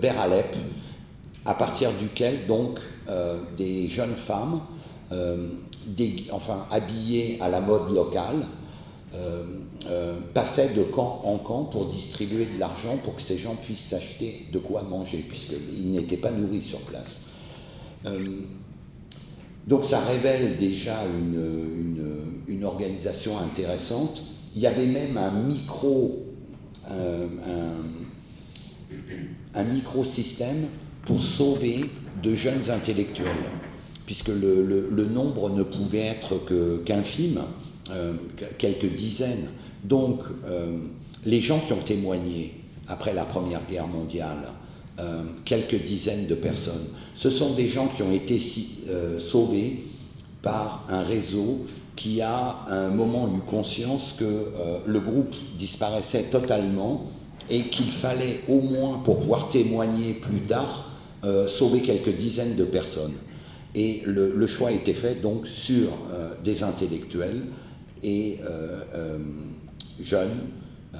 vers 0.00 0.20
Alep, 0.20 0.54
à 1.44 1.54
partir 1.54 1.90
duquel 1.92 2.46
donc 2.46 2.78
des 3.56 3.88
jeunes 3.88 4.14
femmes, 4.14 4.60
enfin 6.30 6.66
habillées 6.70 7.38
à 7.40 7.48
la 7.48 7.60
mode 7.60 7.92
locale, 7.92 8.46
euh, 9.14 9.44
euh, 9.88 10.20
passait 10.32 10.70
de 10.70 10.84
camp 10.84 11.20
en 11.24 11.36
camp 11.36 11.64
pour 11.64 11.90
distribuer 11.90 12.46
de 12.46 12.58
l'argent 12.58 12.96
pour 13.04 13.16
que 13.16 13.20
ces 13.20 13.36
gens 13.36 13.56
puissent 13.56 13.88
s'acheter 13.90 14.46
de 14.50 14.58
quoi 14.58 14.82
manger, 14.82 15.26
puisqu'ils 15.28 15.92
n'étaient 15.92 16.16
pas 16.16 16.30
nourris 16.30 16.62
sur 16.62 16.80
place. 16.80 17.26
Euh, 18.06 18.18
donc 19.66 19.84
ça 19.84 20.00
révèle 20.00 20.56
déjà 20.56 20.96
une, 21.04 22.64
organisation 22.64 23.38
intéressante. 23.40 24.22
Il 24.54 24.62
y 24.62 24.68
avait 24.68 24.86
même 24.86 25.18
un 25.18 25.32
micro, 25.32 26.22
un, 26.88 27.82
un 29.52 29.64
micro-système 29.64 30.68
pour 31.04 31.20
sauver 31.20 31.86
de 32.22 32.34
jeunes 32.36 32.70
intellectuels, 32.70 33.26
puisque 34.12 34.28
le, 34.28 35.06
nombre 35.06 35.48
ne 35.48 35.62
pouvait 35.62 36.00
être 36.00 36.34
qu'infime. 36.84 37.40
Euh, 37.90 38.12
quelques 38.58 38.94
dizaines. 38.94 39.48
Donc, 39.84 40.20
euh, 40.46 40.76
les 41.24 41.40
gens 41.40 41.58
qui 41.60 41.72
ont 41.72 41.80
témoigné 41.80 42.52
après 42.88 43.14
la 43.14 43.24
Première 43.24 43.62
Guerre 43.70 43.86
mondiale, 43.86 44.50
euh, 44.98 45.22
quelques 45.46 45.82
dizaines 45.82 46.26
de 46.26 46.34
personnes, 46.34 46.88
ce 47.14 47.30
sont 47.30 47.54
des 47.54 47.70
gens 47.70 47.88
qui 47.88 48.02
ont 48.02 48.12
été 48.12 48.38
sauvés 49.18 49.82
par 50.42 50.84
un 50.90 51.02
réseau 51.02 51.66
qui 51.96 52.20
a 52.20 52.56
à 52.68 52.74
un 52.74 52.90
moment 52.90 53.28
eu 53.34 53.40
conscience 53.50 54.16
que 54.18 54.46
le 54.86 55.00
groupe 55.00 55.34
disparaissait 55.58 56.24
totalement 56.24 57.10
et 57.48 57.62
qu'il 57.62 57.90
fallait 57.90 58.40
au 58.48 58.60
moins, 58.60 58.98
pour 59.04 59.20
pouvoir 59.20 59.48
témoigner 59.48 60.12
plus 60.12 60.40
tard, 60.40 60.90
sauver 61.48 61.80
quelques 61.80 62.14
dizaines 62.14 62.56
de 62.56 62.64
personnes. 62.64 63.14
Et 63.74 64.02
le, 64.04 64.46
choix 64.46 64.68
a 64.68 64.72
été 64.72 64.92
fait 64.92 65.22
donc 65.22 65.46
sur 65.46 65.88
des 66.44 66.62
intellectuels 66.62 67.42
et 68.02 68.38
euh, 68.44 68.82
euh, 68.94 69.18
jeunes 70.02 70.48
euh, 70.94 70.98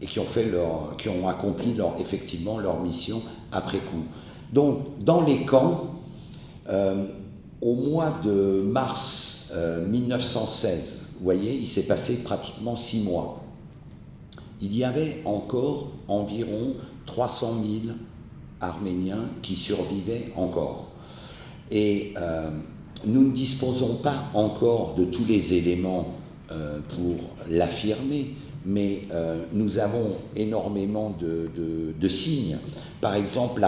et 0.00 0.06
qui 0.06 0.18
ont, 0.20 0.24
fait 0.24 0.50
leur, 0.50 0.96
qui 0.96 1.08
ont 1.08 1.28
accompli 1.28 1.74
leur, 1.74 1.96
effectivement 2.00 2.58
leur 2.58 2.80
mission 2.80 3.20
après 3.50 3.78
coup. 3.78 4.04
Donc, 4.52 5.02
dans 5.04 5.22
les 5.22 5.44
camps, 5.44 5.94
au 7.60 7.74
mois 7.74 8.20
de 8.24 8.62
mars 8.62 9.52
1916, 9.88 11.14
vous 11.18 11.24
voyez, 11.24 11.54
il 11.54 11.66
s'est 11.66 11.86
passé 11.86 12.22
pratiquement 12.22 12.76
six 12.76 13.02
mois. 13.02 13.42
Il 14.60 14.76
y 14.76 14.84
avait 14.84 15.22
encore 15.24 15.88
environ 16.06 16.74
300 17.06 17.56
000 17.84 17.94
Arméniens 18.60 19.30
qui 19.42 19.56
survivaient 19.56 20.32
encore. 20.36 20.90
Et 21.70 22.14
nous 23.06 23.28
ne 23.28 23.32
disposons 23.32 23.96
pas 23.96 24.24
encore 24.34 24.94
de 24.96 25.04
tous 25.04 25.24
les 25.26 25.54
éléments 25.54 26.14
euh, 26.50 26.78
pour 26.88 27.16
l'affirmer, 27.50 28.34
mais 28.64 29.02
euh, 29.12 29.44
nous 29.52 29.78
avons 29.78 30.16
énormément 30.34 31.14
de, 31.20 32.08
signes. 32.08 32.58
Par 33.00 33.14
exemple, 33.14 33.60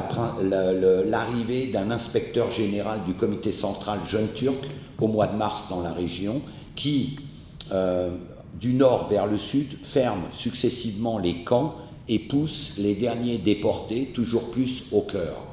l'arrivée 0.43 1.67
d'un 1.67 1.91
inspecteur 1.91 2.51
général 2.51 3.01
du 3.07 3.15
comité 3.15 3.53
central 3.53 3.99
jeune 4.09 4.29
turc 4.35 4.57
au 4.99 5.09
mois 5.09 5.27
de 5.27 5.37
mars 5.37 5.69
dans 5.69 5.83
la 5.83 5.93
région, 5.93 6.43
qui, 6.75 7.19
euh, 7.73 8.11
du 8.59 8.73
nord 8.73 9.09
vers 9.09 9.27
le 9.27 9.39
sud, 9.39 9.67
ferme 9.83 10.23
successivement 10.33 11.19
les 11.19 11.45
camps 11.45 11.75
et 12.09 12.19
pousse 12.19 12.75
les 12.79 12.95
derniers 12.95 13.39
déportés 13.39 14.11
toujours 14.15 14.51
plus 14.51 14.85
au 14.93 15.03
cœur. 15.03 15.50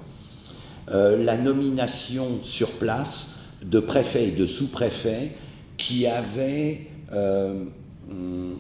La 0.90 1.38
nomination 1.38 2.44
sur 2.44 2.72
place 2.72 3.38
de 3.64 3.80
préfets 3.80 4.30
et 4.30 4.32
de 4.32 4.46
sous-préfets 4.46 5.32
qui 5.78 6.08
avaient 6.08 6.88
euh, 7.14 7.66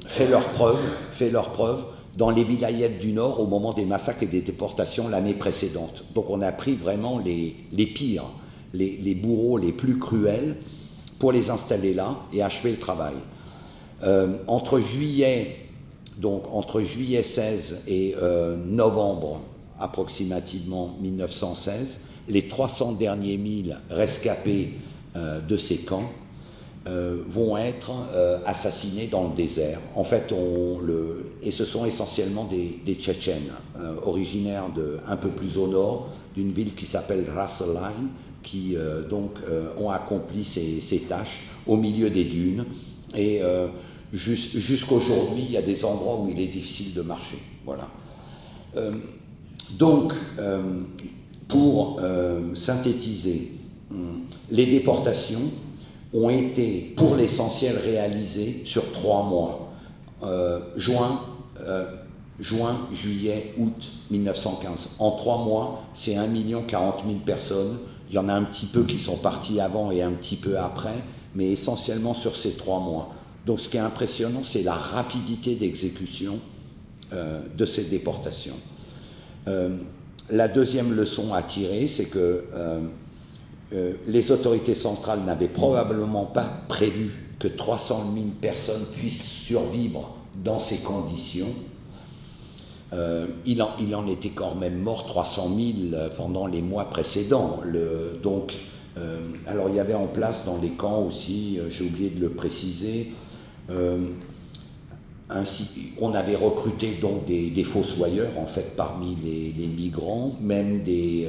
fait 0.06 0.28
leur 0.28 0.48
preuve, 0.50 0.80
fait 1.12 1.30
leur 1.30 1.52
preuve 1.52 1.84
dans 2.18 2.30
les 2.30 2.44
vilayettes 2.44 3.00
du 3.00 3.12
Nord 3.12 3.40
au 3.40 3.46
moment 3.46 3.74
des 3.74 3.86
massacres 3.86 4.24
et 4.24 4.28
des 4.28 4.42
déportations 4.42 5.08
l'année 5.08 5.34
précédente. 5.34 6.04
Donc 6.16 6.30
on 6.30 6.42
a 6.42 6.52
pris 6.52 6.76
vraiment 6.76 7.20
les, 7.20 7.86
pires, 7.86 8.26
les, 8.74 9.16
bourreaux 9.16 9.58
les 9.58 9.72
plus 9.72 10.00
cruels 10.00 10.56
pour 11.20 11.32
les 11.32 11.50
installer 11.50 11.94
là 11.94 12.16
et 12.34 12.42
achever 12.42 12.72
le 12.72 12.80
travail. 12.80 13.14
Euh, 14.04 14.36
entre 14.48 14.80
juillet, 14.80 15.58
donc 16.18 16.44
entre 16.52 16.82
juillet 16.82 17.24
16 17.24 17.84
et 17.88 18.16
euh, 18.18 18.56
novembre 18.56 19.42
approximativement 19.80 20.96
1916, 21.02 22.07
les 22.30 22.48
300 22.48 22.94
derniers 22.94 23.38
milles 23.38 23.78
rescapés 23.90 24.74
euh, 25.16 25.40
de 25.42 25.58
ces 25.58 25.78
camps 25.78 26.12
euh, 26.88 27.24
vont 27.28 27.58
être 27.58 27.92
euh, 28.14 28.38
assassinés 28.46 29.08
dans 29.08 29.30
le 29.30 29.36
désert. 29.36 29.80
En 29.96 30.04
fait, 30.04 30.34
et 31.44 31.52
ce 31.52 31.66
sont 31.66 31.86
essentiellement 31.86 32.46
des, 32.46 32.96
Tchétchènes, 32.96 33.52
originaires 34.06 34.70
de, 34.76 35.00
un 35.08 35.18
peu 35.18 35.30
plus 35.30 35.58
au 35.58 35.68
nord, 35.68 36.10
d'une 36.36 36.52
ville 36.52 36.74
qui 36.76 36.86
s'appelle 36.86 37.26
Rasselheim, 37.34 38.10
qui 38.44 38.76
donc 39.10 39.32
ont 39.80 39.90
accompli 39.90 40.44
ces, 40.44 40.80
ces, 40.80 41.00
tâches 41.00 41.50
au 41.66 41.76
milieu 41.76 42.10
des 42.10 42.24
dunes. 42.24 42.64
Et 43.16 43.42
jusqu'aujourd'hui, 44.14 45.44
il 45.46 45.52
y 45.52 45.58
a 45.58 45.62
des 45.62 45.84
endroits 45.84 46.22
où 46.22 46.30
il 46.30 46.40
est 46.40 46.48
difficile 46.48 46.94
de 46.94 47.02
marcher. 47.02 47.40
Voilà. 47.66 47.90
donc, 49.78 50.14
pour 51.48 52.02
synthétiser, 52.56 53.54
hum, 53.92 54.22
les 54.52 54.66
déportations, 54.66 55.52
ont 56.14 56.30
été 56.30 56.94
pour 56.96 57.16
l'essentiel 57.16 57.78
réalisés 57.78 58.62
sur 58.66 58.92
trois 58.92 59.24
mois. 59.24 59.72
Euh, 60.24 60.60
juin, 60.76 61.22
euh, 61.62 61.86
juin, 62.40 62.88
juillet, 62.94 63.54
août 63.58 63.88
1915. 64.10 64.96
En 65.00 65.12
trois 65.12 65.44
mois, 65.44 65.84
c'est 65.94 66.16
1 66.16 66.28
million 66.28 66.64
40 66.64 67.04
000 67.06 67.20
personnes. 67.26 67.78
Il 68.10 68.16
y 68.16 68.20
en 68.20 68.30
a 68.30 68.34
un 68.34 68.44
petit 68.44 68.68
peu 68.68 68.84
qui 68.84 69.00
sont 69.00 69.18
partis 69.18 69.60
avant 69.60 69.92
et 69.92 70.02
un 70.02 70.12
petit 70.12 70.38
peu 70.38 70.58
après, 70.58 70.96
mais 71.36 71.52
essentiellement 71.52 72.14
sur 72.14 72.36
ces 72.36 72.54
trois 72.54 72.80
mois. 72.80 73.14
Donc 73.46 73.60
ce 73.60 73.70
qui 73.70 73.78
est 73.78 73.82
impressionnant, 73.82 74.44
c'est 74.44 74.64
la 74.64 74.74
rapidité 74.74 75.56
d'exécution 75.56 76.40
euh, 77.14 77.42
de 77.56 77.66
ces 77.66 77.86
déportations. 77.86 78.58
La 80.30 80.50
deuxième 80.50 80.94
leçon 80.94 81.34
à 81.34 81.42
tirer, 81.42 81.88
c'est 81.88 82.10
que 82.10 82.44
euh, 82.54 82.82
euh, 83.72 83.94
les 84.08 84.32
autorités 84.32 84.74
centrales 84.74 85.22
n'avaient 85.26 85.48
probablement 85.48 86.26
pas 86.26 86.50
prévu 86.68 87.12
que 87.40 87.48
300 87.48 88.12
000 88.14 88.26
personnes 88.42 88.86
puissent 88.98 89.24
survivre 89.24 90.18
dans 90.44 90.60
ces 90.60 90.80
conditions. 90.80 91.54
Euh, 92.92 93.28
il, 93.46 93.62
en, 93.62 93.70
il, 93.80 93.96
en, 93.96 94.06
était 94.08 94.30
quand 94.30 94.56
même 94.56 94.80
mort 94.80 95.06
300 95.06 95.50
000 95.92 95.98
pendant 96.18 96.46
les 96.46 96.62
mois 96.62 96.90
précédents. 96.90 97.62
Donc, 98.22 98.54
alors 99.46 99.70
il 99.70 99.76
y 99.76 99.80
avait 99.80 99.94
en 99.94 100.08
place 100.08 100.46
dans 100.46 100.58
les 100.58 100.72
camps 100.72 101.04
aussi, 101.04 101.60
j'ai 101.70 101.86
oublié 101.86 102.10
de 102.10 102.20
le 102.20 102.30
préciser, 102.30 103.14
ainsi, 105.30 105.92
on 106.00 106.14
avait 106.14 106.36
recruté 106.36 106.98
donc 107.02 107.26
des, 107.26 107.50
des, 107.50 107.64
fossoyeurs 107.64 108.38
en 108.38 108.46
fait 108.46 108.76
parmi 108.76 109.18
les, 109.24 109.68
migrants, 109.68 110.36
même 110.42 110.84
des 110.84 111.28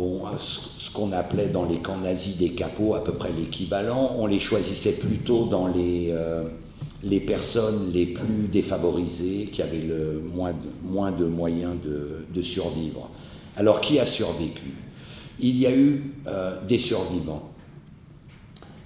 bon, 0.00 0.22
ce 0.38 0.90
qu'on 0.92 1.12
appelait 1.12 1.48
dans 1.48 1.64
les 1.64 1.76
camps 1.76 1.98
nazis 1.98 2.38
des 2.38 2.50
capots, 2.50 2.94
à 2.94 3.04
peu 3.04 3.12
près 3.12 3.30
l'équivalent. 3.32 4.14
On 4.18 4.26
les 4.26 4.40
choisissait 4.40 4.94
plutôt 4.94 5.44
dans 5.44 5.68
les, 5.68 6.08
euh, 6.10 6.44
les 7.04 7.20
personnes 7.20 7.92
les 7.92 8.06
plus 8.06 8.48
défavorisées, 8.50 9.50
qui 9.52 9.62
avaient 9.62 9.82
le 9.82 10.22
moins, 10.34 10.52
de, 10.52 10.88
moins 10.90 11.12
de 11.12 11.26
moyens 11.26 11.74
de, 11.84 12.26
de, 12.32 12.42
survivre. 12.42 13.10
Alors, 13.56 13.80
qui 13.80 13.98
a 13.98 14.06
survécu? 14.06 14.74
Il 15.38 15.58
y 15.58 15.66
a 15.66 15.74
eu 15.74 16.14
euh, 16.26 16.58
des 16.66 16.78
survivants. 16.78 17.50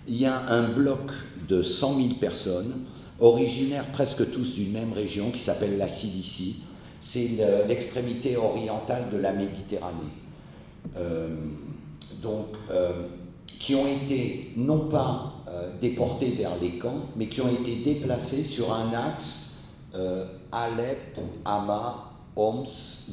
Il 0.08 0.16
y 0.16 0.26
a 0.26 0.48
un 0.48 0.68
bloc 0.68 1.12
de 1.48 1.62
100 1.62 1.96
000 1.96 2.08
personnes, 2.20 2.74
originaires 3.20 3.86
presque 3.92 4.30
tous 4.32 4.54
d'une 4.54 4.72
même 4.72 4.92
région, 4.92 5.30
qui 5.30 5.38
s'appelle 5.38 5.78
la 5.78 5.88
Cilicie. 5.88 6.62
C'est 7.00 7.30
l'extrémité 7.68 8.36
orientale 8.36 9.10
de 9.12 9.18
la 9.18 9.32
Méditerranée. 9.32 10.24
Euh, 10.96 11.28
donc, 12.22 12.48
euh, 12.70 12.92
qui 13.46 13.74
ont 13.74 13.86
été 13.86 14.52
non 14.56 14.88
pas 14.88 15.32
euh, 15.48 15.70
déportés 15.80 16.30
vers 16.30 16.52
les 16.60 16.78
camps, 16.78 17.06
mais 17.16 17.26
qui 17.26 17.40
ont 17.40 17.50
été 17.50 17.76
déplacés 17.76 18.42
sur 18.42 18.72
un 18.72 18.92
axe 18.92 19.50
Alep, 20.50 21.18
Hama, 21.44 22.10
Homs, 22.34 22.66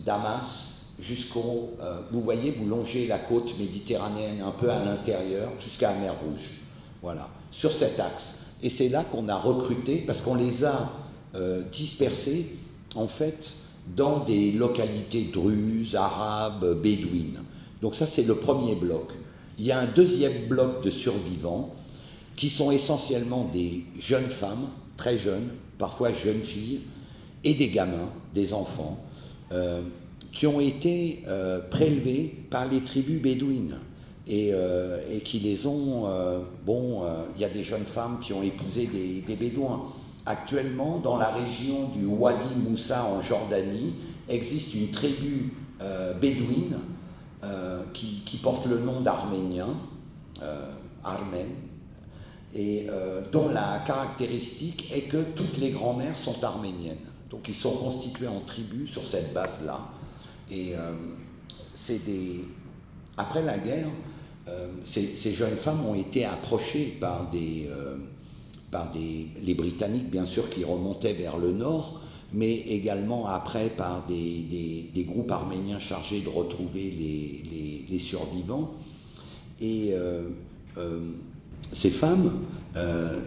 Damas, 0.03 0.93
jusqu'au. 0.99 1.69
vous 2.11 2.21
voyez, 2.21 2.49
vous 2.51 2.67
longez 2.67 3.05
la 3.05 3.19
côte 3.19 3.55
méditerranéenne 3.59 4.41
un 4.41 4.49
peu 4.49 4.67
à 4.67 4.83
l'intérieur, 4.83 5.51
jusqu'à 5.59 5.91
la 5.91 5.99
mer 5.99 6.13
Rouge. 6.23 6.61
Voilà, 7.03 7.27
sur 7.51 7.71
cet 7.71 7.99
axe. 7.99 8.40
Et 8.63 8.69
c'est 8.69 8.89
là 8.89 9.03
qu'on 9.03 9.27
a 9.29 9.35
recruté, 9.35 10.03
parce 10.05 10.21
qu'on 10.21 10.35
les 10.35 10.65
a 10.65 10.91
dispersés, 11.71 12.57
en 12.95 13.07
fait, 13.07 13.51
dans 13.95 14.19
des 14.19 14.51
localités 14.51 15.29
druzes, 15.31 15.95
arabes, 15.95 16.81
bédouines. 16.81 17.39
Donc 17.81 17.95
ça, 17.95 18.05
c'est 18.05 18.23
le 18.23 18.35
premier 18.35 18.75
bloc. 18.75 19.11
Il 19.57 19.65
y 19.65 19.71
a 19.71 19.79
un 19.79 19.85
deuxième 19.85 20.47
bloc 20.47 20.83
de 20.83 20.89
survivants 20.89 21.73
qui 22.35 22.49
sont 22.49 22.71
essentiellement 22.71 23.49
des 23.53 23.83
jeunes 23.99 24.29
femmes, 24.29 24.67
très 24.97 25.17
jeunes, 25.17 25.49
parfois 25.77 26.09
jeunes 26.13 26.41
filles, 26.41 26.81
et 27.43 27.53
des 27.53 27.69
gamins, 27.69 28.09
des 28.33 28.53
enfants, 28.53 29.03
euh, 29.51 29.81
qui 30.31 30.47
ont 30.47 30.61
été 30.61 31.23
euh, 31.27 31.59
prélevés 31.69 32.33
par 32.49 32.67
les 32.67 32.81
tribus 32.81 33.21
bédouines 33.21 33.75
et, 34.31 34.51
euh, 34.53 34.97
et 35.11 35.19
qui 35.19 35.39
les 35.39 35.67
ont... 35.67 36.07
Euh, 36.07 36.39
bon, 36.65 37.03
euh, 37.03 37.23
il 37.35 37.41
y 37.41 37.45
a 37.45 37.49
des 37.49 37.65
jeunes 37.65 37.85
femmes 37.85 38.19
qui 38.21 38.31
ont 38.31 38.41
épousé 38.41 38.87
des, 38.87 39.35
bédouins. 39.35 39.83
Actuellement, 40.25 40.99
dans 40.99 41.17
la 41.17 41.27
région 41.27 41.89
du 41.89 42.05
Wadi 42.05 42.55
Moussa 42.65 43.05
en 43.05 43.21
Jordanie, 43.21 43.93
existe 44.29 44.73
une 44.75 44.91
tribu 44.91 45.53
bédouine 46.21 46.77
qui, 47.93 48.37
porte 48.41 48.67
le 48.67 48.79
nom 48.79 49.01
d'Arménien, 49.01 49.69
euh, 50.43 50.71
Armène, 51.03 51.49
et 52.53 52.87
dont 53.31 53.49
la 53.49 53.81
caractéristique 53.85 54.91
est 54.93 55.09
que 55.09 55.23
toutes 55.35 55.57
les 55.57 55.71
grands-mères 55.71 56.17
sont 56.17 56.43
arméniennes. 56.43 56.97
Donc 57.31 57.47
ils 57.47 57.55
sont 57.55 57.75
constitués 57.77 58.27
en 58.27 58.41
tribus 58.41 58.91
sur 58.91 59.01
cette 59.01 59.33
base-là. 59.33 59.79
Et 60.51 60.73
c'est 61.75 62.05
des... 62.05 62.45
Après 63.17 63.41
la 63.41 63.57
guerre, 63.57 63.87
ces, 64.83 65.01
ces, 65.03 65.33
jeunes 65.33 65.55
femmes 65.55 65.85
ont 65.85 65.95
été 65.95 66.25
approchées 66.25 66.97
par 66.99 67.29
des, 67.31 67.69
par 68.71 68.91
des, 68.91 69.27
les 69.43 69.53
Britanniques, 69.53 70.09
bien 70.09 70.25
sûr, 70.25 70.49
qui 70.49 70.63
remontaient 70.63 71.13
vers 71.13 71.37
le 71.37 71.51
nord, 71.51 72.01
mais 72.33 72.55
également 72.55 73.27
après 73.27 73.69
par 73.69 74.05
des, 74.07 74.89
des, 74.93 75.03
groupes 75.03 75.31
arméniens 75.31 75.79
chargés 75.79 76.21
de 76.21 76.29
retrouver 76.29 76.91
les, 76.91 77.85
les, 77.89 77.99
survivants. 77.99 78.71
Et 79.59 79.89
euh, 79.91 80.29
euh, 80.77 80.99
ces 81.73 81.89
femmes 81.89 82.31
euh, 82.77 83.19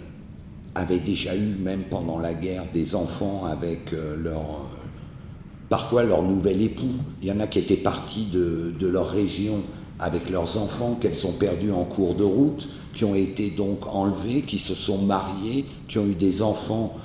avaient 0.74 0.98
déjà 0.98 1.36
eu, 1.36 1.54
même 1.60 1.82
pendant 1.84 2.18
la 2.18 2.32
guerre, 2.32 2.64
des 2.72 2.94
enfants 2.94 3.44
avec 3.44 3.92
euh, 3.92 4.16
leur, 4.16 4.66
parfois 5.68 6.02
leur 6.02 6.22
nouvel 6.22 6.62
époux. 6.62 6.94
Il 7.20 7.28
y 7.28 7.32
en 7.32 7.40
a 7.40 7.46
qui 7.46 7.58
étaient 7.58 7.76
partis 7.76 8.26
de 8.32 8.86
leur 8.86 9.10
région 9.10 9.62
avec 9.98 10.30
leurs 10.30 10.56
enfants 10.56 10.98
qu'elles 11.00 11.26
ont 11.26 11.32
perdus 11.32 11.72
en 11.72 11.84
cours 11.84 12.14
de 12.14 12.24
route, 12.24 12.66
qui 12.94 13.04
ont 13.04 13.14
été 13.14 13.50
donc 13.50 13.86
enlevés, 13.86 14.42
qui 14.42 14.58
se 14.58 14.74
sont 14.74 14.98
mariés, 14.98 15.66
qui 15.88 15.98
ont 15.98 16.06
eu 16.06 16.14
des 16.14 16.42
enfants 16.42 16.96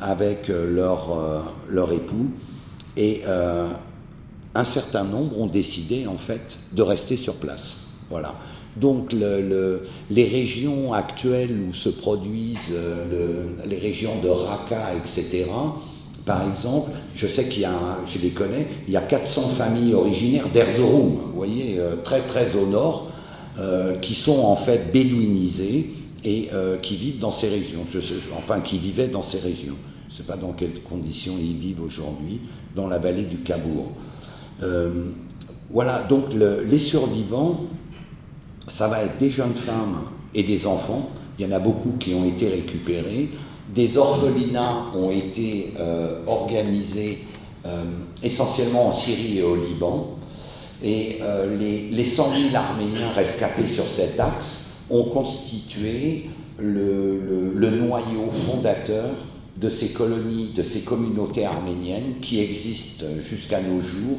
avec 0.00 0.48
euh, 0.48 0.72
leur, 0.72 1.12
euh, 1.12 1.40
leur 1.68 1.92
époux 1.92 2.26
et 2.96 3.22
euh, 3.26 3.68
un 4.54 4.64
certain 4.64 5.04
nombre 5.04 5.38
ont 5.38 5.46
décidé 5.46 6.06
en 6.06 6.16
fait 6.16 6.58
de 6.72 6.82
rester 6.82 7.16
sur 7.16 7.34
place. 7.34 7.86
Voilà. 8.10 8.34
Donc 8.76 9.12
le, 9.12 9.40
le, 9.40 9.88
les 10.10 10.24
régions 10.24 10.92
actuelles 10.92 11.56
où 11.68 11.72
se 11.72 11.88
produisent 11.88 12.74
le, 12.74 13.68
les 13.68 13.78
régions 13.78 14.20
de 14.22 14.28
Raqqa, 14.28 14.94
etc., 14.94 15.46
par 16.28 16.46
exemple, 16.46 16.92
je 17.16 17.26
sais 17.26 17.48
qu'il 17.48 17.62
y 17.62 17.64
a, 17.64 17.98
je 18.06 18.20
les 18.20 18.30
connais, 18.30 18.68
il 18.86 18.94
y 18.94 18.96
a 18.96 19.00
400 19.00 19.48
familles 19.56 19.94
originaires 19.94 20.48
d'Erzurum, 20.52 21.16
vous 21.26 21.32
voyez, 21.34 21.80
très 22.04 22.20
très 22.20 22.54
au 22.54 22.66
nord, 22.66 23.10
euh, 23.60 23.96
qui 23.96 24.14
sont 24.14 24.38
en 24.44 24.54
fait 24.54 24.92
bédouinisées 24.92 25.90
et 26.22 26.48
euh, 26.52 26.78
qui 26.78 26.94
vivent 26.94 27.18
dans 27.18 27.32
ces 27.32 27.48
régions, 27.48 27.84
enfin 28.36 28.60
qui 28.60 28.78
vivaient 28.78 29.08
dans 29.08 29.24
ces 29.24 29.40
régions. 29.40 29.74
Je 30.08 30.14
ne 30.14 30.18
sais 30.18 30.22
pas 30.22 30.36
dans 30.36 30.52
quelles 30.52 30.80
conditions 30.80 31.32
ils 31.40 31.56
vivent 31.56 31.82
aujourd'hui, 31.82 32.38
dans 32.76 32.86
la 32.86 32.98
vallée 32.98 33.24
du 33.24 33.38
Cabourg. 33.38 33.90
Euh, 34.62 35.06
voilà, 35.70 36.04
donc 36.08 36.32
le, 36.34 36.62
les 36.70 36.78
survivants, 36.78 37.62
ça 38.68 38.86
va 38.86 39.02
être 39.02 39.18
des 39.18 39.30
jeunes 39.30 39.54
femmes 39.54 40.02
et 40.36 40.44
des 40.44 40.64
enfants. 40.64 41.10
Il 41.36 41.44
y 41.44 41.52
en 41.52 41.56
a 41.56 41.58
beaucoup 41.58 41.94
qui 41.98 42.14
ont 42.14 42.26
été 42.26 42.48
récupérés. 42.48 43.30
Des 43.74 43.98
orphelinats 43.98 44.86
ont 44.94 45.10
été 45.10 45.74
organisés 46.26 47.18
essentiellement 48.22 48.88
en 48.88 48.92
Syrie 48.92 49.38
et 49.38 49.42
au 49.42 49.56
Liban. 49.56 50.16
Et 50.82 51.18
les, 51.58 51.90
les 51.90 52.04
100 52.04 52.30
000 52.50 52.54
Arméniens 52.54 53.12
rescapés 53.14 53.66
sur 53.66 53.84
cet 53.84 54.18
axe 54.18 54.84
ont 54.90 55.04
constitué 55.04 56.30
le, 56.58 57.52
le, 57.54 57.70
noyau 57.70 58.30
fondateur 58.46 59.10
de 59.56 59.70
ces 59.70 59.88
colonies, 59.92 60.52
de 60.54 60.62
ces 60.62 60.80
communautés 60.80 61.44
arméniennes 61.44 62.20
qui 62.22 62.40
existent 62.40 63.06
jusqu'à 63.20 63.60
nos 63.60 63.80
jours 63.80 64.18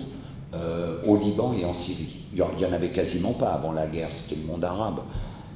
euh, 0.54 0.98
au 1.06 1.18
Liban 1.18 1.54
et 1.60 1.66
en 1.66 1.74
Syrie. 1.74 2.26
Il 2.34 2.44
n'y 2.58 2.66
en 2.66 2.74
avait 2.74 2.90
quasiment 2.90 3.34
pas 3.34 3.50
avant 3.50 3.72
la 3.72 3.88
guerre, 3.88 4.10
c'était 4.12 4.42
le 4.42 4.48
monde 4.48 4.64
arabe. 4.64 5.00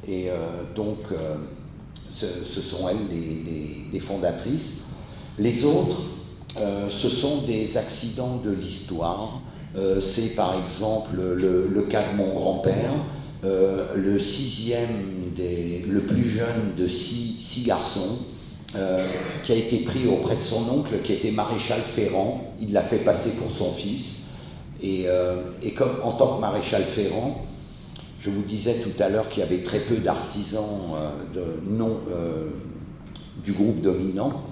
Et 0.07 0.29
euh, 0.29 0.35
donc, 0.75 0.99
euh, 2.21 2.27
ce, 2.53 2.61
sont 2.61 2.89
elles 2.89 2.97
les, 3.91 3.99
fondatrices. 3.99 4.85
Les 5.39 5.65
autres, 5.65 6.01
ce 6.89 7.09
sont 7.09 7.41
des 7.47 7.77
accidents 7.77 8.41
de 8.43 8.51
l'histoire. 8.51 9.41
C'est 9.75 10.35
par 10.35 10.55
exemple 10.55 11.15
le, 11.15 11.81
cas 11.89 12.03
de 12.11 12.17
mon 12.17 12.33
grand-père, 12.33 12.91
le 13.43 14.19
sixième, 14.19 15.31
le 15.37 15.99
plus 16.01 16.29
jeune 16.29 16.73
de 16.77 16.87
six, 16.87 17.63
garçons, 17.65 18.19
qui 19.43 19.51
a 19.51 19.55
été 19.55 19.77
pris 19.77 20.07
auprès 20.07 20.35
de 20.35 20.43
son 20.43 20.69
oncle, 20.69 20.99
qui 21.03 21.13
était 21.13 21.31
maréchal 21.31 21.81
Ferrand. 21.81 22.53
Il 22.61 22.73
l'a 22.73 22.83
fait 22.83 22.97
passer 22.97 23.31
pour 23.37 23.51
son 23.55 23.73
fils. 23.73 24.13
Euh, 24.83 25.43
et, 25.61 25.71
comme 25.71 25.95
en 26.03 26.11
tant 26.11 26.35
que 26.35 26.41
maréchal 26.41 26.83
Ferrand, 26.83 27.45
je 28.23 28.29
vous 28.29 28.41
disais 28.43 28.75
tout 28.75 29.03
à 29.03 29.09
l'heure 29.09 29.27
qu'il 29.27 29.41
y 29.41 29.45
avait 29.45 29.63
très 29.63 29.79
peu 29.79 29.97
d'artisans 29.97 30.95
euh, 31.35 31.57
non 31.67 31.99
euh, 32.09 32.51
du 33.43 33.51
groupe 33.51 33.81
dominant. 33.81 34.43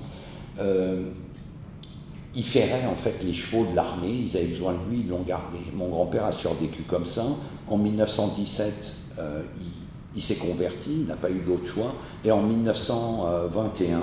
il 2.35 2.43
ferrait 2.43 2.85
en 2.89 2.95
fait 2.95 3.23
les 3.23 3.33
chevaux 3.33 3.65
de 3.65 3.75
l'armée, 3.75 4.11
ils 4.11 4.37
avaient 4.37 4.47
besoin 4.47 4.73
de 4.73 4.89
lui, 4.89 5.01
ils 5.01 5.09
l'ont 5.09 5.23
gardé. 5.23 5.57
Mon 5.73 5.89
grand-père 5.89 6.25
a 6.25 6.31
survécu 6.31 6.83
comme 6.83 7.05
ça. 7.05 7.25
En 7.67 7.77
1917, 7.77 9.15
il, 10.15 10.21
s'est 10.21 10.35
converti, 10.35 11.01
il 11.01 11.07
n'a 11.07 11.15
pas 11.15 11.29
eu 11.29 11.39
d'autre 11.39 11.67
choix. 11.67 11.93
Et 12.25 12.31
en 12.31 12.41
1921, 12.41 13.99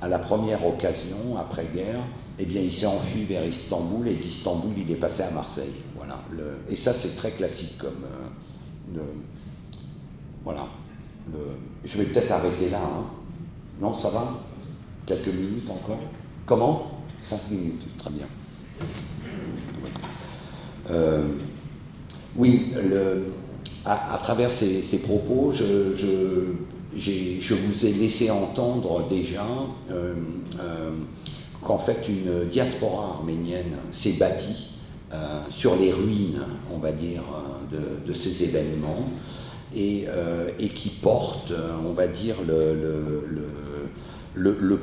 à 0.00 0.08
la 0.08 0.18
première 0.18 0.66
occasion, 0.66 1.36
après-guerre, 1.38 2.00
eh 2.38 2.44
bien, 2.44 2.62
il 2.62 2.72
s'est 2.72 2.86
enfui 2.86 3.24
vers 3.24 3.46
Istanbul 3.46 4.08
et 4.08 4.14
d'Istanbul, 4.14 4.72
il 4.76 4.90
est 4.90 4.96
passé 4.96 5.22
à 5.22 5.30
Marseille. 5.30 5.72
Voilà. 5.96 6.18
et 6.70 6.76
ça, 6.76 6.92
c'est 6.92 7.16
très 7.16 7.32
classique 7.32 7.78
comme. 7.78 8.04
Euh, 8.04 8.28
voilà. 10.44 10.66
je 11.84 11.98
vais 11.98 12.04
peut-être 12.06 12.32
arrêter 12.32 12.70
là. 12.70 12.80
Hein. 12.82 13.04
Non, 13.80 13.92
ça 13.94 14.10
va? 14.10 14.40
Quelques 15.06 15.28
minutes 15.28 15.70
encore? 15.70 16.00
Comment? 16.46 17.00
Cinq 17.22 17.50
minutes, 17.50 17.82
très 17.98 18.10
bien. 18.10 18.26
Euh, 20.90 21.22
oui, 22.36 22.72
à, 23.84 24.18
travers 24.22 24.50
ces, 24.50 25.02
propos, 25.02 25.52
je, 25.52 26.54
vous 26.94 27.86
ai 27.86 27.92
laissé 27.92 28.30
entendre 28.30 29.08
déjà 29.08 29.44
euh, 29.90 30.14
qu'en 31.62 31.78
fait 31.78 32.08
une 32.08 32.48
diaspora 32.48 33.16
arménienne 33.18 33.76
s'est 33.92 34.14
bâtie 34.18 34.71
euh, 35.12 35.40
sur 35.50 35.76
les 35.76 35.92
ruines, 35.92 36.40
on 36.72 36.78
va 36.78 36.92
dire, 36.92 37.22
de, 37.70 38.06
de 38.06 38.12
ces 38.12 38.44
événements 38.44 39.08
et, 39.74 40.04
euh, 40.08 40.50
qui 40.74 40.88
porte, 40.90 41.52
on 41.86 41.92
va 41.92 42.06
dire, 42.06 42.36
le, 42.46 43.16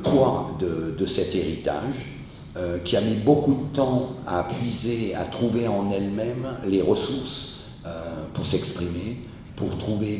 poids 0.03 0.57
de, 0.59 1.05
cet 1.05 1.35
héritage, 1.35 2.19
euh, 2.57 2.79
qui 2.79 2.95
a 2.97 3.01
mis 3.01 3.15
beaucoup 3.15 3.53
de 3.53 3.75
temps 3.75 4.15
à 4.27 4.43
puiser, 4.43 5.15
à 5.15 5.25
trouver 5.25 5.67
en 5.67 5.91
elle-même 5.91 6.47
les 6.65 6.81
ressources 6.81 7.61
pour 8.33 8.45
s'exprimer, 8.45 9.17
pour 9.55 9.77
trouver 9.77 10.17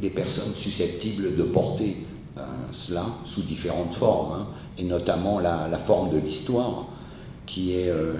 les, 0.00 0.10
personnes 0.10 0.54
susceptibles 0.54 1.34
de 1.36 1.42
porter 1.42 1.96
cela 2.70 3.04
sous 3.24 3.42
différentes 3.42 3.92
formes. 3.92 4.32
Hein 4.32 4.46
et 4.78 4.84
notamment 4.84 5.40
la, 5.40 5.78
forme 5.78 6.10
de 6.10 6.18
l'histoire, 6.18 6.86
qui 7.46 7.74
est 7.78 7.88
euh, 7.88 8.14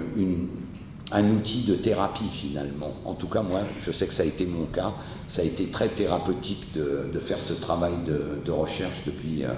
un 1.11 1.29
outil 1.29 1.63
de 1.63 1.75
thérapie 1.75 2.29
finalement. 2.31 2.93
En 3.05 3.13
tout 3.13 3.27
cas, 3.27 3.41
moi, 3.41 3.61
je 3.79 3.91
sais 3.91 4.07
que 4.07 4.13
ça 4.13 4.23
a 4.23 4.25
été 4.25 4.45
mon 4.45 4.65
cas. 4.65 4.93
Ça 5.29 5.41
a 5.41 5.45
été 5.45 5.65
très 5.65 5.89
thérapeutique 5.89 6.73
de, 6.73 7.19
faire 7.19 7.39
ce 7.39 7.53
travail 7.53 7.93
de, 8.05 8.51
recherche 8.51 9.03
depuis 9.05 9.43
euh, 9.43 9.49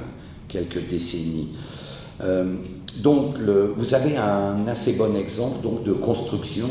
quelques 0.47 0.89
décennies. 0.89 1.55
Euh, 2.21 2.55
donc, 2.97 3.37
vous 3.37 3.93
avez 3.93 4.17
un 4.17 4.67
assez 4.67 4.93
bon 4.93 5.15
exemple 5.15 5.63
de 5.85 5.93
construction 5.93 6.67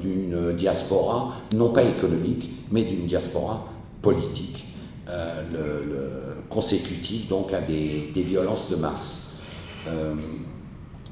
d'une 0.00 0.52
diaspora, 0.56 1.34
non 1.52 1.70
pas 1.70 1.82
économique, 1.82 2.48
mais 2.70 2.82
d'une 2.82 3.06
diaspora 3.06 3.68
politique, 4.00 4.64
consécutive 6.48 7.26
donc 7.28 7.52
à 7.52 7.60
des 7.60 8.12
violences 8.14 8.70
de 8.70 8.76
masse. 8.76 9.32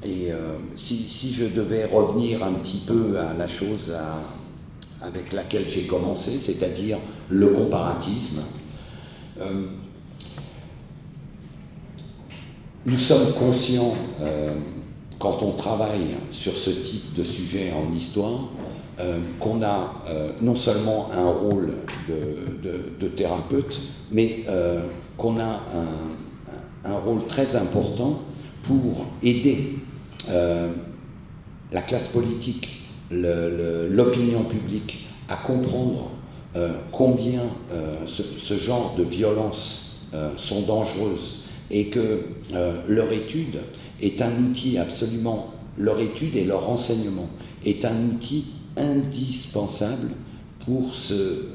Euh, 0.03 0.07
et 0.07 0.31
euh, 0.31 0.57
si, 0.75 1.33
je 1.33 1.45
devais 1.45 1.85
revenir 1.85 2.43
un 2.43 2.53
petit 2.53 2.83
peu 2.87 3.17
à 3.19 3.33
la 3.33 3.47
chose 3.47 3.93
avec 5.01 5.33
laquelle 5.33 5.65
j'ai 5.69 5.87
commencé, 5.87 6.31
c'est-à-dire 6.39 6.97
le 7.29 7.47
comparatisme, 7.47 8.41
euh, 9.39 9.45
nous 12.85 12.97
sommes 12.97 13.33
conscients, 13.33 13.93
quand 15.19 15.43
on 15.43 15.51
travaille 15.51 16.15
sur 16.31 16.51
ce 16.51 16.71
type 16.71 17.13
de 17.13 17.23
sujet 17.23 17.71
en 17.71 17.95
histoire, 17.95 18.49
qu'on 19.39 19.61
a 19.61 20.03
non 20.41 20.55
seulement 20.55 21.11
un 21.15 21.29
rôle 21.29 21.73
de, 22.09 23.07
thérapeute, 23.09 23.77
mais 24.11 24.45
qu'on 25.15 25.39
a 25.39 25.61
un, 26.85 26.95
rôle 26.95 27.27
très 27.27 27.55
important 27.55 28.19
pour 28.63 29.05
aider 29.21 29.75
euh, 30.29 30.69
la 31.71 31.81
classe 31.81 32.09
politique, 32.09 32.87
l'opinion 33.11 34.43
publique 34.43 35.07
à 35.29 35.35
comprendre 35.35 36.11
euh, 36.55 36.73
combien 36.91 37.41
euh, 37.71 38.05
ce, 38.05 38.53
genre 38.55 38.95
de 38.97 39.03
violences 39.03 40.09
sont 40.35 40.63
dangereuses 40.63 41.45
et 41.69 41.85
que 41.85 42.25
leur 42.89 43.09
étude 43.13 43.59
est 44.01 44.21
un 44.21 44.31
outil 44.43 44.77
absolument, 44.77 45.53
leur 45.77 46.01
étude 46.01 46.35
et 46.35 46.43
leur 46.43 46.69
enseignement 46.69 47.29
est 47.65 47.85
un 47.85 47.95
outil 48.13 48.47
indispensable 48.75 50.09
pour 50.65 50.93
se 50.93 51.45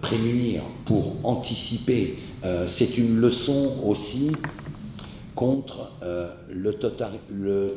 prémunir, 0.00 0.62
pour 0.86 1.14
anticiper. 1.22 2.18
C'est 2.66 2.98
une 2.98 3.20
leçon 3.20 3.76
aussi 3.84 4.32
contre 5.34 5.90
euh, 6.02 6.28
le, 6.50 6.72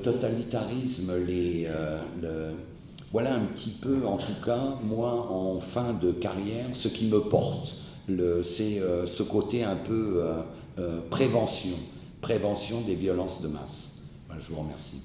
totalitarisme, 0.03 1.13
les, 1.25 1.67
euh, 1.67 2.53
voilà 3.11 3.33
un 3.33 3.45
petit 3.45 3.79
peu, 3.81 4.05
en 4.05 4.17
tout 4.17 4.35
cas, 4.45 4.75
moi, 4.83 5.27
en 5.31 5.59
fin 5.59 5.93
de 5.93 6.11
carrière, 6.11 6.65
ce 6.73 6.87
qui 6.87 7.07
me 7.07 7.19
porte, 7.19 7.83
c'est 8.07 8.79
euh, 8.79 9.05
ce 9.05 9.23
côté 9.23 9.63
un 9.63 9.75
peu 9.75 10.23
prévention, 11.09 11.75
prévention 12.21 12.81
des 12.81 12.95
violences 12.95 13.41
de 13.41 13.47
masse. 13.47 14.03
je 14.39 14.53
vous 14.53 14.61
remercie. 14.61 15.01